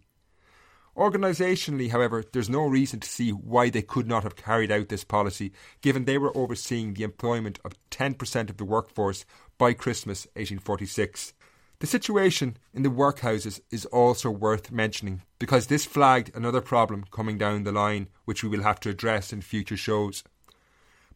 Organisationally, 0.98 1.92
however, 1.92 2.24
there's 2.34 2.50
no 2.50 2.66
reason 2.66 3.00
to 3.00 3.08
see 3.08 3.30
why 3.30 3.70
they 3.70 3.84
could 3.84 4.08
not 4.08 4.24
have 4.24 4.36
carried 4.36 4.72
out 4.72 4.90
this 4.90 5.04
policy, 5.04 5.54
given 5.82 6.06
they 6.06 6.18
were 6.18 6.36
overseeing 6.36 6.94
the 6.94 7.04
employment 7.04 7.60
of 7.64 7.74
10% 7.92 8.50
of 8.50 8.58
the 8.58 8.66
workforce 8.66 9.24
by 9.58 9.74
Christmas 9.74 10.26
1846. 10.34 11.34
The 11.80 11.88
situation 11.88 12.58
in 12.74 12.84
the 12.84 12.90
workhouses 12.90 13.62
is 13.72 13.86
also 13.86 14.30
worth 14.30 14.70
mentioning 14.70 15.22
because 15.40 15.68
this 15.68 15.86
flagged 15.86 16.36
another 16.36 16.60
problem 16.60 17.06
coming 17.10 17.38
down 17.38 17.64
the 17.64 17.72
line 17.72 18.10
which 18.26 18.44
we 18.44 18.50
will 18.50 18.64
have 18.64 18.82
to 18.82 18.90
address 18.90 19.32
in 19.32 19.42
future 19.42 19.78
shows. 19.78 20.24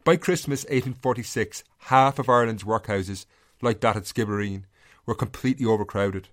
By 0.04 0.16
Christmas 0.16 0.64
1846, 0.64 1.64
half 1.78 2.18
of 2.18 2.30
Ireland's 2.30 2.64
workhouses, 2.64 3.26
like 3.60 3.80
that 3.80 3.96
at 3.96 4.04
Skibbereen, 4.04 4.64
were 5.04 5.14
completely 5.14 5.66
overcrowded. 5.66 6.28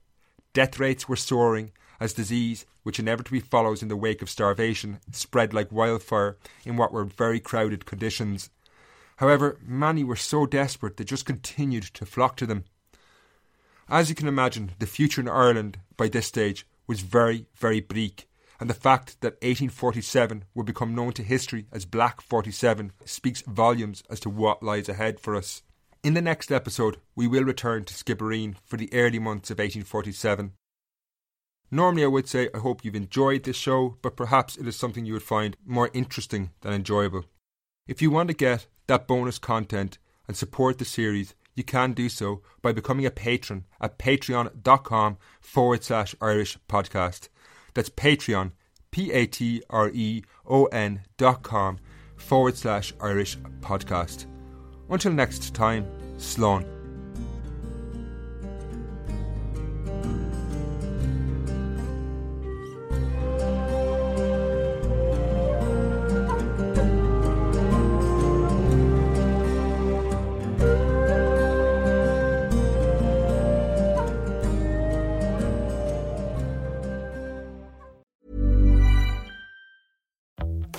Death 0.54 0.80
rates 0.80 1.10
were 1.10 1.18
soaring 1.18 1.72
as 2.00 2.14
disease, 2.14 2.66
which 2.84 3.00
inevitably 3.00 3.42
follows 3.42 3.82
in 3.82 3.90
the 3.90 3.98
wake 3.98 4.22
of 4.22 4.30
starvation, 4.30 5.00
spread 5.12 5.54
like 5.54 5.72
wildfire 5.74 6.38
in 6.66 6.78
what 6.78 6.94
were 6.94 7.04
very 7.04 7.42
crowded 7.42 7.86
conditions. 7.86 8.50
However, 9.18 9.60
many 9.62 10.06
were 10.06 10.16
so 10.16 10.46
desperate 10.46 10.96
they 10.96 11.04
just 11.04 11.26
continued 11.26 11.84
to 11.84 12.06
flock 12.06 12.38
to 12.38 12.46
them. 12.46 12.64
As 13.92 14.08
you 14.08 14.16
can 14.16 14.30
imagine, 14.30 14.72
the 14.80 14.86
future 14.86 15.20
in 15.20 15.28
Ireland 15.28 15.80
by 15.98 16.08
this 16.08 16.26
stage 16.26 16.66
was 16.88 17.02
very, 17.02 17.48
very 17.56 17.82
bleak, 17.82 18.30
and 18.58 18.70
the 18.70 18.74
fact 18.74 19.20
that 19.20 19.34
1847 19.42 20.46
would 20.56 20.66
become 20.66 20.96
known 20.96 21.12
to 21.12 21.24
history 21.24 21.66
as 21.74 21.84
Black 21.84 22.22
47 22.22 22.94
speaks 23.04 23.42
volumes 23.42 24.02
as 24.10 24.22
to 24.22 24.30
what 24.30 24.64
lies 24.64 24.88
ahead 24.88 25.20
for 25.20 25.36
us. 25.36 25.64
In 26.04 26.14
the 26.14 26.22
next 26.22 26.54
episode, 26.54 27.00
we 27.18 27.28
will 27.28 27.44
return 27.44 27.84
to 27.84 27.94
Skibbereen 27.94 28.56
for 28.64 28.78
the 28.78 28.90
early 28.94 29.20
months 29.20 29.52
of 29.52 29.58
1847. 29.58 30.54
Normally, 31.70 32.06
I 32.06 32.08
would 32.08 32.30
say 32.30 32.48
I 32.56 32.60
hope 32.60 32.86
you've 32.86 32.96
enjoyed 32.96 33.44
this 33.44 33.58
show, 33.58 33.98
but 34.02 34.16
perhaps 34.16 34.56
it 34.56 34.66
is 34.66 34.78
something 34.78 35.06
you 35.06 35.14
would 35.14 35.22
find 35.22 35.58
more 35.66 35.90
interesting 35.94 36.52
than 36.62 36.72
enjoyable. 36.72 37.26
If 37.90 38.02
you 38.02 38.10
want 38.10 38.30
to 38.30 38.34
get 38.34 38.68
that 38.88 39.06
bonus 39.06 39.38
content 39.38 39.98
and 40.30 40.38
support 40.38 40.78
the 40.78 40.86
series, 40.86 41.36
you 41.62 41.66
can 41.66 41.94
do 41.94 42.10
so 42.10 42.42
by 42.64 42.72
becoming 42.72 43.06
a 43.06 43.12
patron 43.12 43.66
at 43.80 44.00
patreon.com 44.00 45.18
forward 45.40 45.84
slash 45.84 46.16
Irish 46.20 46.58
podcast. 46.68 47.30
That's 47.76 47.90
Patreon, 47.90 48.54
P 48.90 49.12
A 49.12 49.28
T 49.28 49.62
R 49.70 49.90
E 49.94 50.24
O 50.48 50.66
N 50.66 51.04
dot 51.18 51.44
com 51.44 51.78
forward 52.18 52.58
slash 52.58 52.94
Irish 53.00 53.38
podcast. 53.62 54.26
Until 54.90 55.14
next 55.14 55.54
time, 55.54 55.86
Slán. 56.18 56.81